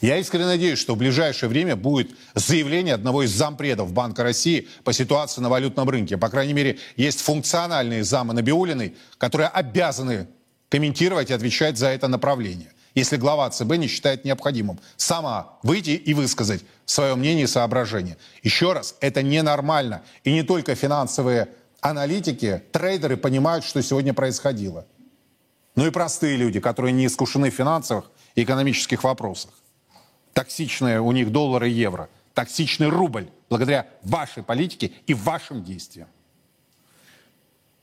Я 0.00 0.18
искренне 0.18 0.46
надеюсь, 0.46 0.78
что 0.78 0.94
в 0.94 0.98
ближайшее 0.98 1.48
время 1.48 1.74
будет 1.74 2.12
заявление 2.34 2.94
одного 2.94 3.24
из 3.24 3.30
зампредов 3.32 3.92
Банка 3.92 4.22
России 4.22 4.68
по 4.84 4.92
ситуации 4.92 5.40
на 5.40 5.48
валютном 5.48 5.88
рынке. 5.88 6.16
По 6.16 6.28
крайней 6.28 6.52
мере, 6.52 6.78
есть 6.96 7.20
функциональные 7.20 8.04
замы 8.04 8.34
Набиулиной, 8.34 8.94
которые 9.18 9.48
обязаны 9.48 10.28
комментировать 10.68 11.30
и 11.30 11.32
отвечать 11.32 11.76
за 11.76 11.88
это 11.88 12.08
направление. 12.08 12.72
если 12.94 13.16
глава 13.16 13.48
ЦБ 13.50 13.76
не 13.76 13.86
считает 13.86 14.24
необходимым 14.24 14.80
сама 14.96 15.58
выйти 15.62 15.90
и 15.90 16.12
высказать 16.12 16.62
свое 16.86 17.14
мнение 17.14 17.44
и 17.44 17.46
соображение. 17.46 18.16
Еще 18.42 18.72
раз, 18.72 18.96
это 19.00 19.22
ненормально. 19.22 20.02
И 20.24 20.32
не 20.32 20.42
только 20.42 20.74
финансовые 20.74 21.48
аналитики, 21.80 22.62
трейдеры 22.72 23.16
понимают, 23.16 23.64
что 23.64 23.80
сегодня 23.82 24.12
происходило. 24.12 24.86
Ну 25.76 25.86
и 25.86 25.90
простые 25.90 26.36
люди, 26.36 26.60
которые 26.60 26.92
не 26.92 27.06
искушены 27.06 27.50
в 27.50 27.54
финансовых 27.54 28.10
и 28.34 28.42
экономических 28.42 29.04
вопросах. 29.04 29.52
Токсичные 30.32 31.00
у 31.00 31.12
них 31.12 31.32
доллары 31.32 31.70
и 31.70 31.72
евро. 31.72 32.08
Токсичный 32.34 32.88
рубль 32.88 33.28
благодаря 33.48 33.88
вашей 34.02 34.42
политике 34.42 34.92
и 35.06 35.14
вашим 35.14 35.64
действиям. 35.64 36.08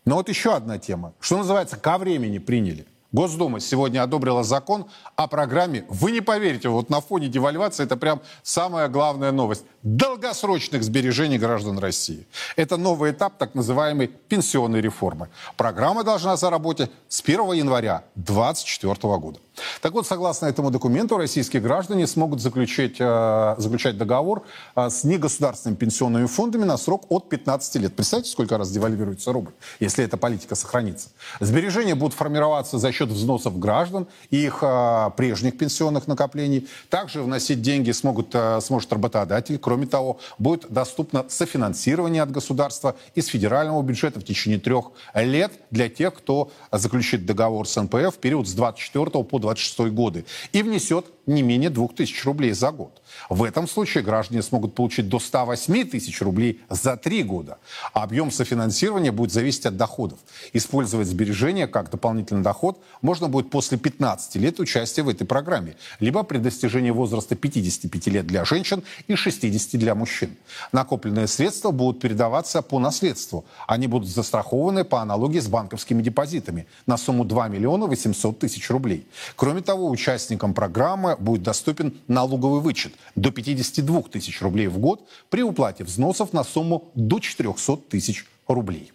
Но 0.06 0.16
вот 0.16 0.30
еще 0.30 0.56
одна 0.56 0.78
тема. 0.78 1.14
Что 1.20 1.38
называется, 1.38 1.78
ко 1.78 1.98
времени 1.98 2.38
приняли– 2.38 2.86
Госдума 3.14 3.62
сегодня 3.62 4.04
одобрила 4.04 4.44
закон 4.44 4.88
о 5.16 5.28
программе, 5.28 5.86
вы 5.88 6.12
не 6.12 6.20
поверите, 6.20 6.68
вот 6.68 6.90
на 6.90 7.00
фоне 7.00 7.30
девальвации 7.30 7.84
это 7.84 7.96
прям 7.96 8.22
самая 8.44 8.90
главная 8.90 9.32
новость, 9.32 9.64
долгосрочных 9.96 10.84
сбережений 10.84 11.38
граждан 11.38 11.80
России. 11.80 12.26
Это 12.56 12.78
новый 12.78 13.12
этап 13.12 13.38
так 13.38 13.56
называемой 13.56 14.08
пенсионной 14.08 14.82
реформы. 14.82 15.30
Программа 15.56 16.04
должна 16.04 16.36
заработать 16.36 16.92
с 17.08 17.22
1 17.22 17.54
января 17.54 18.04
2024 18.16 19.18
года. 19.18 19.40
Так 19.82 19.94
вот, 19.94 20.06
согласно 20.06 20.48
этому 20.48 20.72
документу, 20.72 21.18
российские 21.18 21.62
граждане 21.62 22.06
смогут 22.08 22.42
заключить, 22.42 22.98
э, 23.00 23.56
заключать 23.58 23.98
договор 23.98 24.44
э, 24.76 24.90
с 24.90 25.04
негосударственными 25.04 25.78
пенсионными 25.78 26.28
фондами 26.28 26.64
на 26.64 26.78
срок 26.78 27.06
от 27.10 27.30
15 27.30 27.76
лет. 27.76 27.96
Представьте, 27.96 28.30
сколько 28.30 28.58
раз 28.58 28.70
девальвируется 28.72 29.32
рубль, 29.32 29.52
если 29.80 30.04
эта 30.04 30.18
политика 30.18 30.56
сохранится. 30.56 31.10
Сбережения 31.40 31.96
будут 31.96 32.14
формироваться 32.14 32.78
за 32.78 32.92
счет 32.92 33.10
взносов 33.10 33.58
граждан 33.58 34.08
и 34.30 34.46
их 34.46 34.60
э, 34.62 35.12
прежних 35.16 35.58
пенсионных 35.58 36.08
накоплений. 36.08 36.68
Также 36.90 37.22
вносить 37.22 37.62
деньги 37.62 37.92
смогут, 37.92 38.30
э, 38.34 38.60
сможет 38.62 38.92
работодатель. 38.94 39.58
Кроме 39.58 39.77
того, 39.86 40.20
будет 40.38 40.66
доступно 40.70 41.26
софинансирование 41.30 42.24
от 42.24 42.32
государства 42.32 42.96
из 43.16 43.28
федерального 43.28 43.82
бюджета 43.82 44.20
в 44.20 44.24
течение 44.24 44.60
трех 44.60 44.92
лет 45.14 45.52
для 45.72 45.90
тех, 45.90 46.14
кто 46.14 46.52
заключит 46.72 47.26
договор 47.26 47.68
с 47.68 47.82
НПФ 47.82 48.16
в 48.16 48.18
период 48.20 48.48
с 48.48 48.54
24 48.54 49.24
по 49.24 49.40
26 49.40 49.80
годы 49.92 50.26
и 50.52 50.64
внесет 50.64 51.06
не 51.26 51.42
менее 51.42 51.70
2000 51.70 52.26
рублей 52.26 52.52
за 52.54 52.72
год. 52.72 53.02
В 53.30 53.44
этом 53.44 53.68
случае 53.68 54.04
граждане 54.04 54.42
смогут 54.42 54.76
получить 54.76 55.10
до 55.10 55.20
108 55.20 55.90
тысяч 55.90 56.22
рублей 56.22 56.62
за 56.70 56.98
три 56.98 57.24
года. 57.24 57.58
А 57.94 58.04
объем 58.04 58.32
софинансирования 58.32 59.12
будет 59.12 59.32
зависеть 59.32 59.66
от 59.66 59.78
доходов. 59.78 60.20
Использовать 60.54 61.08
сбережения 61.08 61.68
как 61.68 61.90
дополнительный 61.90 62.44
доход 62.44 62.82
можно 63.02 63.28
будет 63.28 63.50
после 63.50 63.78
15 63.78 64.36
лет 64.36 64.60
участия 64.60 65.04
в 65.04 65.10
этой 65.10 65.26
программе, 65.26 65.76
либо 66.00 66.24
при 66.24 66.38
достижении 66.38 66.92
возраста 66.92 67.36
55 67.36 68.08
лет 68.08 68.28
для 68.28 68.46
женщин 68.46 68.84
и 69.08 69.16
60 69.16 69.80
для 69.80 69.96
мужчин. 69.96 70.36
Накопленные 70.72 71.28
средства 71.28 71.72
будут 71.72 72.02
передаваться 72.02 72.62
по 72.62 72.80
наследству. 72.80 73.46
Они 73.68 73.88
будут 73.88 74.10
застрахованы 74.10 74.84
по 74.84 75.02
аналогии 75.02 75.40
с 75.40 75.48
банковскими 75.48 76.02
депозитами 76.02 76.68
на 76.86 76.98
сумму 76.98 77.26
2 77.26 77.48
миллиона 77.50 77.88
800 77.88 78.40
тысяч 78.40 78.70
рублей. 78.70 79.06
Кроме 79.36 79.62
того, 79.62 79.90
участникам 79.90 80.54
программы 80.54 81.16
будет 81.18 81.44
доступен 81.44 81.98
налоговый 82.08 82.62
вычет 82.62 82.94
до 83.16 83.32
52 83.32 84.04
тысяч 84.04 84.42
рублей 84.42 84.68
в 84.68 84.78
год 84.78 85.08
при 85.30 85.44
уплате 85.44 85.84
взносов 85.84 86.34
на 86.34 86.44
сумму 86.44 86.92
до 86.96 87.20
400 87.20 87.78
тысяч 87.90 88.26
рублей. 88.48 88.92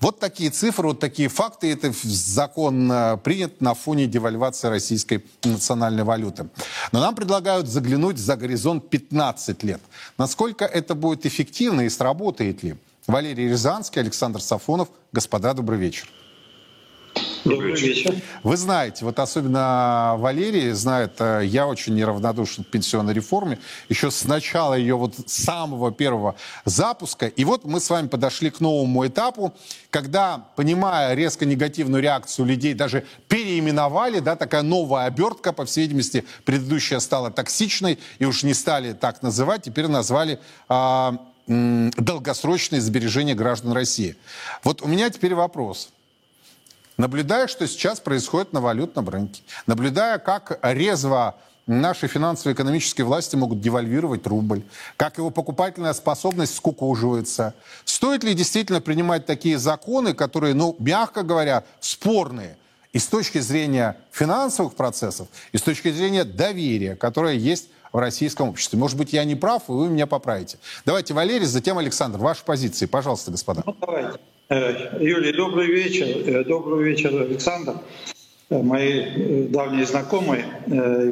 Вот 0.00 0.18
такие 0.18 0.50
цифры, 0.50 0.88
вот 0.88 1.00
такие 1.00 1.28
факты. 1.28 1.72
Это 1.72 1.92
закон 2.02 2.90
э, 2.90 3.16
принят 3.18 3.60
на 3.60 3.74
фоне 3.74 4.06
девальвации 4.06 4.68
российской 4.68 5.24
национальной 5.44 6.04
валюты. 6.04 6.48
Но 6.92 7.00
нам 7.00 7.14
предлагают 7.14 7.68
заглянуть 7.68 8.18
за 8.18 8.36
горизонт 8.36 8.88
15 8.88 9.62
лет. 9.64 9.80
Насколько 10.16 10.64
это 10.64 10.94
будет 10.94 11.26
эффективно 11.26 11.82
и 11.82 11.90
сработает 11.90 12.62
ли? 12.62 12.76
Валерий 13.06 13.48
Рязанский, 13.48 14.00
Александр 14.00 14.40
Сафонов. 14.40 14.88
Господа, 15.12 15.52
добрый 15.52 15.78
вечер. 15.78 16.08
Добрый 17.44 17.74
вечер. 17.74 18.14
Вы 18.42 18.56
знаете, 18.56 19.04
вот 19.04 19.18
особенно 19.18 20.16
Валерий 20.18 20.72
знает, 20.72 21.14
э, 21.20 21.42
я 21.44 21.66
очень 21.66 21.94
неравнодушен 21.94 22.64
к 22.64 22.68
пенсионной 22.68 23.14
реформе, 23.14 23.58
еще 23.88 24.10
с 24.10 24.24
начала 24.24 24.74
ее 24.74 24.96
вот 24.96 25.14
самого 25.26 25.90
первого 25.90 26.36
запуска. 26.66 27.26
И 27.26 27.44
вот 27.44 27.64
мы 27.64 27.80
с 27.80 27.88
вами 27.88 28.08
подошли 28.08 28.50
к 28.50 28.60
новому 28.60 29.06
этапу, 29.06 29.54
когда, 29.88 30.48
понимая 30.56 31.14
резко 31.14 31.46
негативную 31.46 32.02
реакцию 32.02 32.46
людей, 32.46 32.74
даже 32.74 33.06
переименовали, 33.28 34.20
да, 34.20 34.36
такая 34.36 34.62
новая 34.62 35.06
обертка, 35.06 35.52
по 35.52 35.64
всей 35.64 35.82
видимости, 35.82 36.24
предыдущая 36.44 36.98
стала 36.98 37.30
токсичной, 37.30 37.98
и 38.18 38.26
уж 38.26 38.42
не 38.42 38.52
стали 38.52 38.92
так 38.92 39.22
называть, 39.22 39.62
теперь 39.62 39.86
назвали 39.86 40.38
э, 40.68 41.10
долгосрочные 41.46 42.82
сбережения 42.82 43.34
граждан 43.34 43.72
России. 43.72 44.16
Вот 44.62 44.82
у 44.82 44.88
меня 44.88 45.08
теперь 45.08 45.34
вопрос– 45.34 45.90
наблюдая, 47.00 47.48
что 47.48 47.66
сейчас 47.66 47.98
происходит 47.98 48.52
на 48.52 48.60
валютном 48.60 49.08
рынке, 49.08 49.42
наблюдая, 49.66 50.18
как 50.18 50.58
резво 50.62 51.34
наши 51.66 52.08
финансово-экономические 52.08 53.04
власти 53.04 53.36
могут 53.36 53.60
девальвировать 53.60 54.26
рубль, 54.26 54.62
как 54.96 55.18
его 55.18 55.30
покупательная 55.30 55.92
способность 55.92 56.54
скукоживается. 56.56 57.54
Стоит 57.84 58.24
ли 58.24 58.34
действительно 58.34 58.80
принимать 58.80 59.26
такие 59.26 59.58
законы, 59.58 60.14
которые, 60.14 60.54
ну, 60.54 60.76
мягко 60.78 61.22
говоря, 61.22 61.64
спорные 61.80 62.56
и 62.92 62.98
с 62.98 63.06
точки 63.06 63.38
зрения 63.38 63.96
финансовых 64.10 64.74
процессов, 64.74 65.28
и 65.52 65.58
с 65.58 65.62
точки 65.62 65.92
зрения 65.92 66.24
доверия, 66.24 66.96
которое 66.96 67.34
есть 67.34 67.68
в 67.92 67.98
российском 67.98 68.48
обществе. 68.50 68.78
Может 68.78 68.96
быть, 68.96 69.12
я 69.12 69.24
не 69.24 69.36
прав, 69.36 69.68
и 69.68 69.72
вы 69.72 69.88
меня 69.88 70.06
поправите. 70.06 70.58
Давайте, 70.84 71.14
Валерий, 71.14 71.46
затем 71.46 71.78
Александр. 71.78 72.18
Ваши 72.18 72.44
позиции, 72.44 72.86
пожалуйста, 72.86 73.30
господа. 73.30 73.62
Ну, 73.64 73.76
давайте. 73.80 74.18
Э, 74.52 74.98
Юлий, 74.98 75.32
добрый 75.32 75.68
вечер. 75.68 76.06
Э, 76.26 76.42
добрый 76.42 76.82
вечер, 76.82 77.14
Александр. 77.14 77.74
Э, 78.48 78.60
мои 78.60 79.46
давние 79.46 79.86
знакомые 79.86 80.44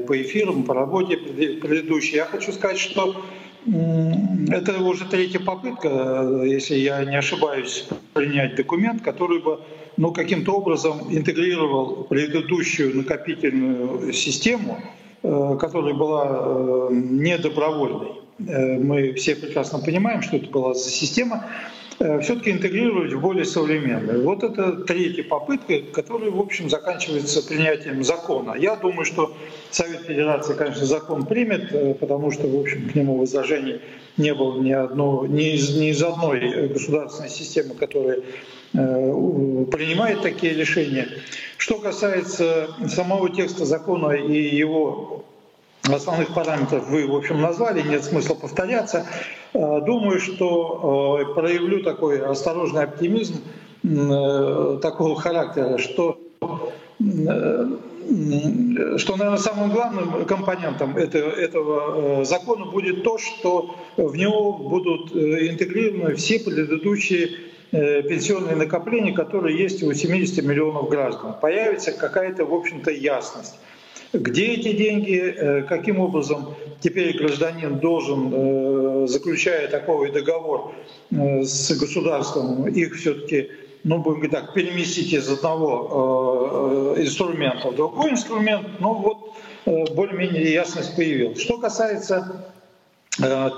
по 0.08 0.20
эфирам, 0.20 0.64
по 0.64 0.74
работе 0.74 1.16
предыдущей. 1.16 2.16
Я 2.16 2.24
хочу 2.24 2.50
сказать, 2.50 2.80
что 2.80 3.14
это 4.48 4.82
уже 4.82 5.04
третья 5.04 5.38
попытка, 5.38 6.42
если 6.46 6.74
я 6.74 7.04
не 7.04 7.16
ошибаюсь, 7.16 7.86
принять 8.12 8.56
документ, 8.56 9.02
который 9.02 9.40
бы 9.40 9.60
ну, 9.96 10.12
каким-то 10.12 10.54
образом 10.54 11.02
интегрировал 11.08 12.08
предыдущую 12.10 12.96
накопительную 12.96 14.12
систему, 14.12 14.80
которая 15.22 15.94
была 15.94 16.88
недобровольной. 16.90 18.14
Мы 18.38 19.12
все 19.12 19.36
прекрасно 19.36 19.78
понимаем, 19.78 20.22
что 20.22 20.38
это 20.38 20.50
была 20.50 20.74
за 20.74 20.90
система, 20.90 21.44
все-таки 21.98 22.52
интегрировать 22.52 23.12
в 23.12 23.20
более 23.20 23.44
современную. 23.44 24.22
Вот 24.24 24.44
это 24.44 24.72
третья 24.84 25.24
попытка, 25.24 25.80
которая, 25.92 26.30
в 26.30 26.38
общем, 26.38 26.70
заканчивается 26.70 27.46
принятием 27.46 28.04
закона. 28.04 28.54
Я 28.56 28.76
думаю, 28.76 29.04
что 29.04 29.36
Совет 29.70 30.02
Федерации, 30.02 30.54
конечно, 30.54 30.86
закон 30.86 31.26
примет, 31.26 31.72
э, 31.72 31.94
потому 31.94 32.30
что, 32.30 32.46
в 32.46 32.60
общем, 32.60 32.88
к 32.88 32.94
нему 32.94 33.18
возражений 33.18 33.80
не 34.16 34.32
было 34.32 34.60
ни, 34.60 34.72
одно, 34.72 35.26
ни, 35.26 35.54
из, 35.54 35.76
ни 35.76 35.90
из 35.90 36.02
одной 36.02 36.68
государственной 36.68 37.30
системы, 37.30 37.74
которая 37.74 38.18
э, 38.18 38.22
принимает 38.74 40.22
такие 40.22 40.54
решения. 40.54 41.08
Что 41.56 41.78
касается 41.78 42.68
самого 42.88 43.28
текста 43.30 43.64
закона 43.64 44.12
и 44.12 44.56
его 44.56 45.24
основных 45.94 46.34
параметров 46.34 46.88
вы, 46.88 47.06
в 47.06 47.14
общем, 47.14 47.40
назвали, 47.40 47.82
нет 47.82 48.04
смысла 48.04 48.34
повторяться. 48.34 49.06
Э, 49.54 49.80
думаю, 49.84 50.20
что 50.20 51.20
э, 51.20 51.34
проявлю 51.34 51.82
такой 51.82 52.20
осторожный 52.20 52.84
оптимизм 52.84 53.42
э, 53.84 54.78
такого 54.82 55.16
характера, 55.16 55.78
что 55.78 56.20
что, 58.96 59.16
наверное, 59.16 59.38
самым 59.38 59.70
главным 59.70 60.24
компонентом 60.24 60.96
этого, 60.96 62.24
закона 62.24 62.64
будет 62.64 63.04
то, 63.04 63.18
что 63.18 63.76
в 63.96 64.16
него 64.16 64.54
будут 64.54 65.14
интегрированы 65.14 66.14
все 66.14 66.40
предыдущие 66.40 67.28
пенсионные 67.70 68.56
накопления, 68.56 69.12
которые 69.12 69.58
есть 69.58 69.82
у 69.82 69.92
70 69.92 70.42
миллионов 70.42 70.88
граждан. 70.88 71.34
Появится 71.40 71.92
какая-то, 71.92 72.46
в 72.46 72.54
общем-то, 72.54 72.90
ясность. 72.90 73.56
Где 74.12 74.54
эти 74.54 74.72
деньги, 74.72 75.16
э, 75.16 75.62
каким 75.62 76.00
образом 76.00 76.54
теперь 76.80 77.16
гражданин 77.18 77.78
должен, 77.78 78.32
э, 78.32 79.06
заключая 79.06 79.68
такой 79.68 80.10
договор 80.12 80.72
э, 81.10 81.42
с 81.42 81.78
государством, 81.78 82.66
их 82.68 82.94
все-таки 82.96 83.50
ну, 83.84 83.98
будем 83.98 84.20
говорить 84.20 84.32
так, 84.32 84.54
переместить 84.54 85.12
из 85.12 85.28
одного 85.30 86.94
инструмента 86.96 87.70
в 87.70 87.76
другой 87.76 88.10
инструмент, 88.10 88.66
ну 88.80 88.94
вот 88.94 89.94
более-менее 89.94 90.52
ясность 90.52 90.96
появилась. 90.96 91.40
Что 91.40 91.58
касается 91.58 92.52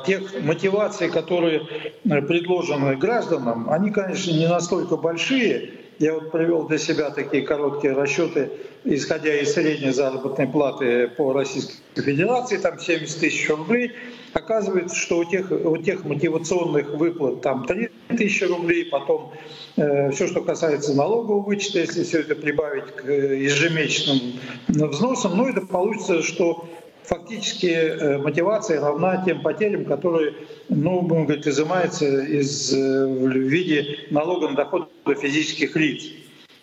тех 0.07 0.43
мотиваций, 0.43 1.09
которые 1.09 1.61
предложены 2.05 2.97
гражданам, 2.97 3.71
они, 3.71 3.91
конечно, 3.91 4.31
не 4.31 4.47
настолько 4.47 4.97
большие, 4.97 5.80
Я 6.01 6.15
вот 6.15 6.33
привел 6.33 6.67
для 6.67 6.79
себя 6.79 7.11
такие 7.11 7.43
короткие 7.43 7.93
расчеты, 7.93 8.51
исходя 8.85 9.39
из 9.39 9.53
средней 9.53 9.91
заработной 9.91 10.47
платы 10.49 11.09
по 11.09 11.35
Российской 11.35 11.77
Федерации, 11.95 12.57
там 12.57 12.79
70 12.79 13.21
тысяч 13.21 13.51
рублей. 13.51 13.93
Оказывается, 14.33 14.97
что 14.97 15.19
у 15.19 15.25
тех, 15.27 15.51
у 15.51 15.77
тех 15.77 16.07
мотивационных 16.07 16.95
выплат 16.95 17.43
там 17.43 17.67
3 17.67 17.91
тысячи 18.17 18.45
рублей, 18.45 18.87
потом 18.87 19.35
э, 19.77 20.11
все, 20.13 20.27
что 20.27 20.41
касается 20.41 20.95
налогового 20.95 21.43
вычета, 21.43 21.81
если 21.81 22.03
все 22.03 22.21
это 22.21 22.35
прибавить 22.35 22.97
к 22.97 23.05
ежемесячным 23.05 24.41
взносам, 24.69 25.37
ну 25.37 25.49
это 25.49 25.67
получится, 25.67 26.23
что 26.23 26.67
фактически 27.11 27.67
э, 27.67 28.19
мотивация 28.19 28.81
равна 28.81 29.23
тем 29.25 29.43
потерям, 29.43 29.85
которые, 29.85 30.35
ну, 30.69 31.03
будем 31.03 31.27
говорить, 31.27 31.47
изымаются 31.49 32.07
из, 32.07 32.73
э, 32.73 33.07
в 33.07 33.37
виде 33.37 34.07
налога 34.11 34.49
на 34.49 34.55
доход 34.55 34.89
физических 35.21 35.75
лиц. 35.75 36.05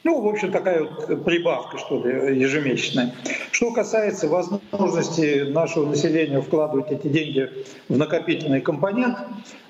Ну, 0.06 0.22
в 0.22 0.28
общем, 0.28 0.54
такая 0.54 0.86
вот 0.86 1.26
прибавка, 1.26 1.78
что 1.78 2.02
ли, 2.02 2.40
ежемесячная. 2.40 3.14
Что 3.52 3.74
касается 3.74 4.30
возможности 4.30 5.42
нашего 5.50 5.86
населения 5.86 6.40
вкладывать 6.40 6.92
эти 6.92 7.08
деньги 7.08 7.52
в 7.90 7.98
накопительный 7.98 8.62
компонент, 8.62 9.18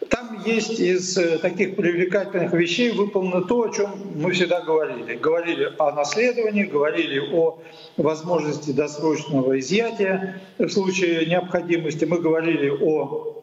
там 0.09 0.43
есть 0.45 0.79
из 0.79 1.17
э, 1.17 1.39
таких 1.39 1.75
привлекательных 1.75 2.53
вещей 2.53 2.91
выполнено 2.91 3.41
то, 3.41 3.63
о 3.63 3.69
чем 3.73 3.91
мы 4.15 4.31
всегда 4.31 4.61
говорили. 4.61 5.15
Говорили 5.15 5.73
о 5.79 5.91
наследовании, 5.91 6.65
говорили 6.65 7.19
о 7.33 7.59
возможности 7.97 8.71
досрочного 8.71 9.59
изъятия 9.59 10.41
в 10.57 10.69
случае 10.69 11.25
необходимости. 11.25 12.05
Мы 12.05 12.19
говорили 12.19 12.69
о 12.69 13.33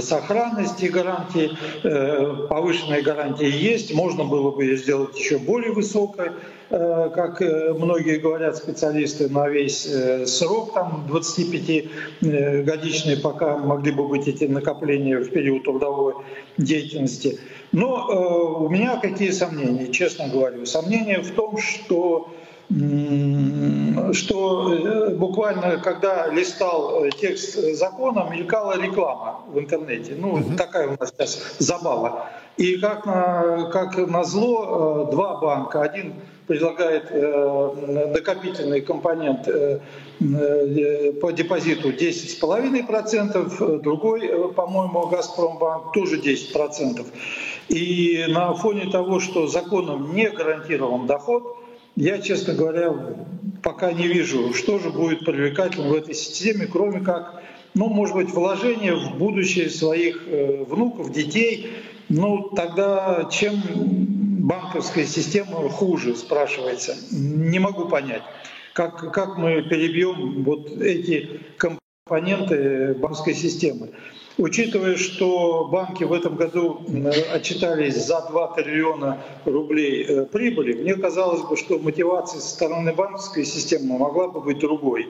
сохранности 0.00 0.86
гарантии, 0.86 1.52
э, 1.84 2.48
повышенные 2.48 3.00
гарантии 3.00 3.50
есть, 3.50 3.94
можно 3.94 4.24
было 4.24 4.50
бы 4.50 4.76
сделать 4.76 5.18
еще 5.18 5.38
более 5.38 5.72
высокой, 5.72 6.32
э, 6.68 7.10
как 7.14 7.40
э, 7.40 7.72
многие 7.72 8.18
говорят 8.18 8.58
специалисты, 8.58 9.30
на 9.30 9.48
весь 9.48 9.88
срок, 10.26 10.74
там 10.74 11.06
25-годичный, 11.10 13.16
пока 13.16 13.56
могли 13.56 13.92
бы 13.92 14.06
быть 14.06 14.28
эти 14.28 14.44
накопления 14.44 15.16
в 15.16 15.30
период 15.30 15.64
трудовой 15.64 16.12
деятельности. 16.58 17.40
Но 17.72 18.58
у 18.60 18.68
меня 18.68 18.98
какие 19.00 19.30
сомнения, 19.30 19.90
честно 19.90 20.28
говорю. 20.28 20.66
Сомнения 20.66 21.20
в 21.20 21.30
том, 21.30 21.56
что 21.56 22.28
что 24.12 24.72
э, 24.72 25.14
буквально, 25.14 25.78
когда 25.78 26.28
листал 26.28 27.04
э, 27.04 27.10
текст 27.10 27.54
закона, 27.76 28.28
мелькала 28.30 28.80
реклама 28.80 29.40
в 29.48 29.58
интернете. 29.58 30.14
Ну, 30.16 30.34
угу. 30.34 30.56
такая 30.56 30.88
у 30.88 30.96
нас 30.98 31.12
сейчас 31.16 31.56
забава. 31.58 32.26
И 32.56 32.76
как, 32.78 33.06
на, 33.06 33.70
как 33.72 33.96
назло, 33.96 35.06
э, 35.08 35.12
два 35.12 35.40
банка. 35.40 35.82
Один 35.82 36.14
предлагает 36.46 37.12
накопительный 37.12 38.80
компонент 38.80 39.44
по 41.20 41.30
депозиту 41.30 41.90
10,5%, 41.90 43.80
другой, 43.80 44.52
по-моему, 44.54 45.06
«Газпромбанк» 45.06 45.92
тоже 45.92 46.18
10%. 46.18 47.06
И 47.68 48.24
на 48.28 48.52
фоне 48.54 48.90
того, 48.90 49.20
что 49.20 49.46
законом 49.46 50.12
не 50.12 50.28
гарантирован 50.28 51.06
доход, 51.06 51.56
я, 51.94 52.18
честно 52.18 52.54
говоря, 52.54 52.94
пока 53.62 53.92
не 53.92 54.06
вижу, 54.06 54.54
что 54.54 54.78
же 54.78 54.90
будет 54.90 55.24
привлекательным 55.24 55.90
в 55.90 55.94
этой 55.94 56.14
системе, 56.14 56.66
кроме 56.66 57.00
как, 57.00 57.42
ну, 57.74 57.88
может 57.88 58.14
быть, 58.14 58.30
вложение 58.30 58.94
в 58.94 59.16
будущее 59.16 59.70
своих 59.70 60.24
э, 60.26 60.64
внуков, 60.64 61.12
детей. 61.12 61.70
Ну, 62.08 62.50
тогда 62.56 63.28
чем 63.30 63.60
банковская 64.40 65.06
система 65.06 65.68
хуже, 65.68 66.16
спрашивается. 66.16 66.96
Не 67.12 67.58
могу 67.58 67.88
понять, 67.88 68.22
как, 68.72 69.12
как 69.12 69.38
мы 69.38 69.62
перебьем 69.62 70.42
вот 70.42 70.70
эти 70.80 71.40
компоненты 71.56 72.94
банковской 72.94 73.34
системы. 73.34 73.90
Учитывая, 74.40 74.96
что 74.96 75.68
банки 75.70 76.02
в 76.02 76.14
этом 76.14 76.34
году 76.34 76.80
отчитались 77.30 78.06
за 78.06 78.26
2 78.30 78.54
триллиона 78.54 79.18
рублей 79.44 80.02
э, 80.02 80.24
прибыли, 80.24 80.72
мне 80.72 80.94
казалось 80.94 81.42
бы, 81.42 81.58
что 81.58 81.78
мотивация 81.78 82.40
со 82.40 82.48
стороны 82.48 82.94
банковской 82.94 83.44
системы 83.44 83.98
могла 83.98 84.28
бы 84.28 84.40
быть 84.40 84.58
другой. 84.58 85.08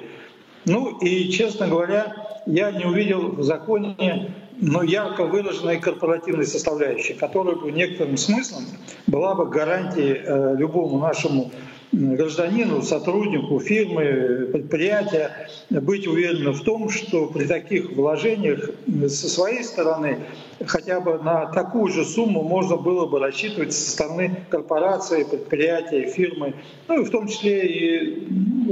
Ну 0.65 0.99
и, 0.99 1.31
честно 1.31 1.69
говоря, 1.69 2.43
я 2.47 2.73
не 2.73 2.85
увидел 2.85 3.31
в 3.31 3.43
законе 3.45 4.35
но 4.63 4.83
ярко 4.83 5.25
выраженной 5.25 5.79
корпоративной 5.79 6.47
составляющей, 6.47 7.15
которая 7.15 7.57
бы 7.57 7.73
некоторым 7.73 8.17
смыслом 8.17 8.65
была 9.07 9.35
бы 9.35 9.47
гарантией 9.47 10.21
э, 10.23 10.57
любому 10.59 10.99
нашему 10.99 11.51
гражданину, 11.93 12.83
сотруднику 12.83 13.59
фирмы, 13.59 14.49
предприятия 14.53 15.49
быть 15.71 16.07
уверенным 16.07 16.55
в 16.55 16.63
том, 16.63 16.89
что 16.89 17.27
при 17.27 17.47
таких 17.47 17.93
вложениях 17.93 18.71
со 19.09 19.29
своей 19.29 19.65
стороны 19.65 20.19
хотя 20.67 21.01
бы 21.01 21.19
на 21.19 21.47
такую 21.47 21.93
же 21.93 22.05
сумму 22.05 22.43
можно 22.43 22.77
было 22.77 23.07
бы 23.07 23.19
рассчитывать 23.19 23.73
со 23.73 23.91
стороны 23.91 24.45
корпорации, 24.51 25.25
предприятия, 25.25 26.09
фирмы, 26.11 26.55
ну 26.87 27.03
и 27.03 27.05
в 27.05 27.11
том 27.11 27.27
числе 27.27 27.67
и 27.67 28.27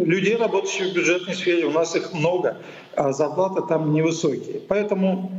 людей, 0.04 0.36
работающих 0.36 0.92
в 0.92 0.94
бюджетной 0.94 1.34
сфере. 1.34 1.66
У 1.66 1.72
нас 1.72 1.96
их 1.96 2.12
много, 2.12 2.58
а 2.94 3.12
зарплаты 3.12 3.62
там 3.68 3.92
невысокие. 3.92 4.60
Поэтому 4.68 5.32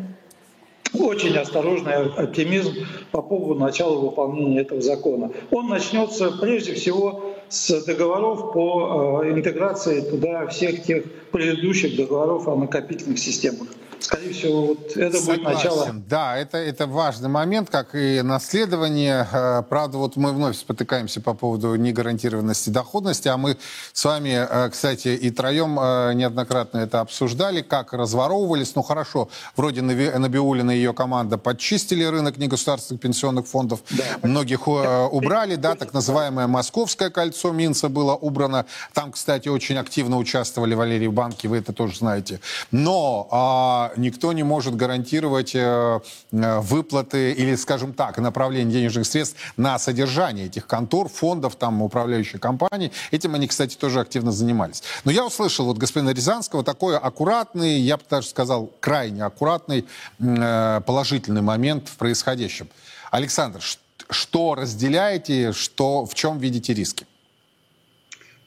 очень 0.93 1.35
осторожный 1.37 1.93
оптимизм 1.93 2.73
по 3.11 3.21
поводу 3.21 3.59
начала 3.59 3.97
выполнения 3.99 4.61
этого 4.61 4.81
закона. 4.81 5.31
Он 5.51 5.67
начнется 5.67 6.31
прежде 6.31 6.73
всего 6.73 7.35
с 7.49 7.83
договоров 7.85 8.53
по 8.53 9.21
э, 9.23 9.31
интеграции 9.31 10.01
туда 10.01 10.47
всех 10.47 10.83
тех 10.83 11.03
предыдущих 11.31 11.95
договоров 11.95 12.47
о 12.47 12.55
накопительных 12.55 13.19
системах 13.19 13.67
скорее 14.04 14.34
всего, 14.34 14.66
вот 14.68 14.95
это 14.95 15.18
Согласен. 15.18 15.43
будет 15.43 15.56
начало. 15.56 15.93
Да, 16.08 16.38
это, 16.38 16.58
это 16.58 16.88
важный 16.88 17.30
момент, 17.30 17.70
как 17.70 17.95
и 17.95 18.22
наследование. 18.22 19.28
Э, 19.32 19.64
правда, 19.68 19.97
вот 19.97 20.16
мы 20.16 20.34
вновь 20.34 20.58
спотыкаемся 20.58 21.22
по 21.22 21.34
поводу 21.34 21.76
негарантированности 21.76 22.70
доходности, 22.70 23.28
а 23.28 23.38
мы 23.38 23.58
с 23.93 24.06
вами, 24.06 24.45
э, 24.50 24.70
кстати, 24.70 25.10
и 25.10 25.30
троем 25.32 25.80
э, 25.80 26.14
неоднократно 26.14 26.80
это 26.80 27.02
обсуждали, 27.02 27.62
как 27.62 27.93
разворовывались. 27.93 28.76
Ну, 28.76 28.82
хорошо, 28.82 29.30
вроде 29.56 29.82
Набиулина 29.82 30.72
и 30.72 30.78
ее 30.78 30.93
команда 30.93 31.38
подчистили 31.38 32.04
рынок 32.04 32.38
негосударственных 32.38 33.02
пенсионных 33.02 33.47
фондов, 33.47 33.82
да. 33.91 34.04
многих 34.24 34.68
убрали, 34.68 35.56
да, 35.56 35.76
так 35.76 35.93
называемое 35.93 36.47
Московское 36.47 37.10
кольцо 37.10 37.52
Минца 37.52 37.89
было 37.89 38.16
убрано. 38.16 38.66
Там, 38.93 39.12
кстати, 39.12 39.50
очень 39.50 39.78
активно 39.78 40.18
участвовали 40.18 40.74
Валерий 40.74 41.08
Банки, 41.08 41.47
вы 41.47 41.58
это 41.58 41.74
тоже 41.74 41.97
знаете. 41.97 42.39
Но 42.72 43.28
а, 43.32 43.88
никто 43.97 44.33
не 44.33 44.43
может 44.43 44.75
гарантировать 44.75 45.55
э, 45.55 45.99
э, 46.31 46.59
выплаты 46.59 47.31
или, 47.31 47.55
скажем 47.55 47.93
так, 47.93 48.17
направление 48.17 48.73
денежных 48.73 49.05
средств 49.05 49.37
на 49.57 49.79
содержание 49.79 50.47
этих 50.47 50.67
контор, 50.67 51.09
фондов, 51.09 51.55
там, 51.55 51.81
управляющих 51.81 52.39
компаний. 52.39 52.91
Этим 53.11 53.35
они, 53.35 53.47
кстати, 53.47 53.75
тоже 53.75 53.99
активно 53.99 54.31
занимались. 54.31 54.83
Но 55.03 55.11
я 55.11 55.25
услышал 55.25 55.65
вот 55.65 55.77
господина 55.77 56.11
Рязанского 56.11 56.63
такой 56.63 56.97
аккуратный, 56.97 57.79
я 57.79 57.97
бы 57.97 58.03
даже 58.09 58.27
сказал, 58.27 58.71
крайне 58.79 59.23
аккуратный 59.23 59.85
э, 60.19 60.81
положительный 60.85 61.41
момент 61.41 61.87
в 61.89 61.97
происходящем. 61.97 62.69
Александр, 63.11 63.61
что 64.09 64.55
разделяете, 64.55 65.51
что, 65.53 66.05
в 66.05 66.13
чем 66.13 66.37
видите 66.39 66.73
риски? 66.73 67.05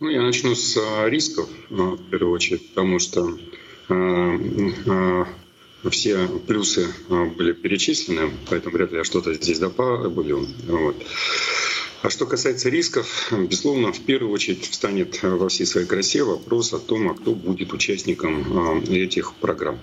Ну, 0.01 0.09
я 0.09 0.21
начну 0.23 0.55
с 0.57 0.77
рисков, 1.07 1.49
в 1.71 2.11
первую 2.11 2.33
очередь, 2.33 2.71
потому 2.71 2.99
что 2.99 3.39
все 5.91 6.29
плюсы 6.47 6.87
э, 7.09 7.25
были 7.37 7.53
перечислены, 7.53 8.31
поэтому 8.49 8.77
вряд 8.77 8.93
ли 8.93 8.99
я 8.99 9.05
что-то 9.05 9.35
здесь 9.35 9.59
добавлю. 9.59 10.47
Вот. 10.67 10.97
А 12.03 12.11
что 12.11 12.27
касается 12.27 12.69
рисков, 12.69 13.33
безусловно, 13.33 13.93
в 13.93 14.01
первую 14.01 14.33
очередь 14.33 14.69
встанет 14.69 15.23
во 15.23 15.49
всей 15.49 15.67
своей 15.67 15.87
красе 15.87 16.25
вопрос 16.25 16.73
о 16.73 16.79
том, 16.79 17.09
а 17.09 17.15
кто 17.15 17.35
будет 17.35 17.73
участником 17.73 18.83
этих 18.91 19.35
программ. 19.35 19.79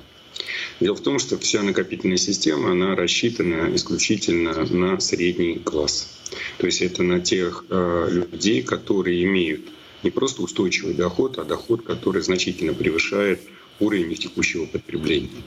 Дело 0.82 0.96
в 0.96 1.02
том, 1.02 1.20
что 1.20 1.38
вся 1.38 1.64
накопительная 1.64 2.18
система, 2.18 2.72
она 2.72 2.96
рассчитана 2.96 3.74
исключительно 3.74 4.66
на 4.66 5.00
средний 5.00 5.60
класс. 5.60 6.20
То 6.58 6.66
есть 6.66 6.82
это 6.82 7.04
на 7.04 7.22
тех 7.22 7.64
людей, 7.70 8.64
которые 8.64 9.24
имеют 9.24 9.62
не 10.04 10.10
просто 10.10 10.42
устойчивый 10.42 10.94
доход, 10.94 11.38
а 11.38 11.46
доход, 11.46 11.84
который 11.84 12.22
значительно 12.22 12.74
превышает 12.74 13.42
уровень 13.80 14.12
их 14.12 14.20
текущего 14.20 14.66
потребления. 14.66 15.44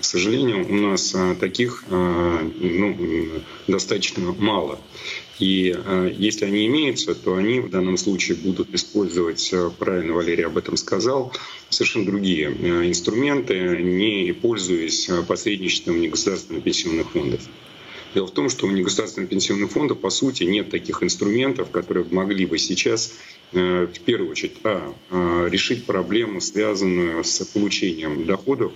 К 0.00 0.04
сожалению, 0.04 0.66
у 0.66 0.74
нас 0.74 1.14
а, 1.14 1.34
таких 1.34 1.84
а, 1.90 2.50
ну, 2.58 2.96
достаточно 3.68 4.32
мало. 4.32 4.80
И 5.38 5.74
а, 5.76 6.08
если 6.08 6.46
они 6.46 6.66
имеются, 6.68 7.14
то 7.14 7.36
они 7.36 7.60
в 7.60 7.68
данном 7.68 7.98
случае 7.98 8.38
будут 8.38 8.74
использовать, 8.74 9.52
правильно 9.78 10.14
Валерий 10.14 10.46
об 10.46 10.56
этом 10.56 10.78
сказал, 10.78 11.34
совершенно 11.68 12.06
другие 12.06 12.46
инструменты, 12.88 13.76
не 13.82 14.32
пользуясь 14.32 15.10
посредничеством 15.28 16.00
негосударственных 16.00 16.64
пенсионных 16.64 17.10
фондов. 17.10 17.42
Дело 18.14 18.26
в 18.26 18.32
том, 18.32 18.48
что 18.48 18.66
у 18.66 18.70
негосударственного 18.70 19.30
пенсионного 19.30 19.68
фонда, 19.68 19.94
по 19.94 20.10
сути, 20.10 20.44
нет 20.44 20.70
таких 20.70 21.02
инструментов, 21.02 21.70
которые 21.70 22.06
могли 22.10 22.46
бы 22.46 22.58
сейчас, 22.58 23.14
э, 23.52 23.86
в 23.86 24.00
первую 24.00 24.30
очередь, 24.30 24.54
а, 24.64 24.94
а, 25.10 25.46
решить 25.46 25.86
проблему, 25.86 26.40
связанную 26.40 27.22
с 27.22 27.44
получением 27.46 28.26
доходов 28.26 28.72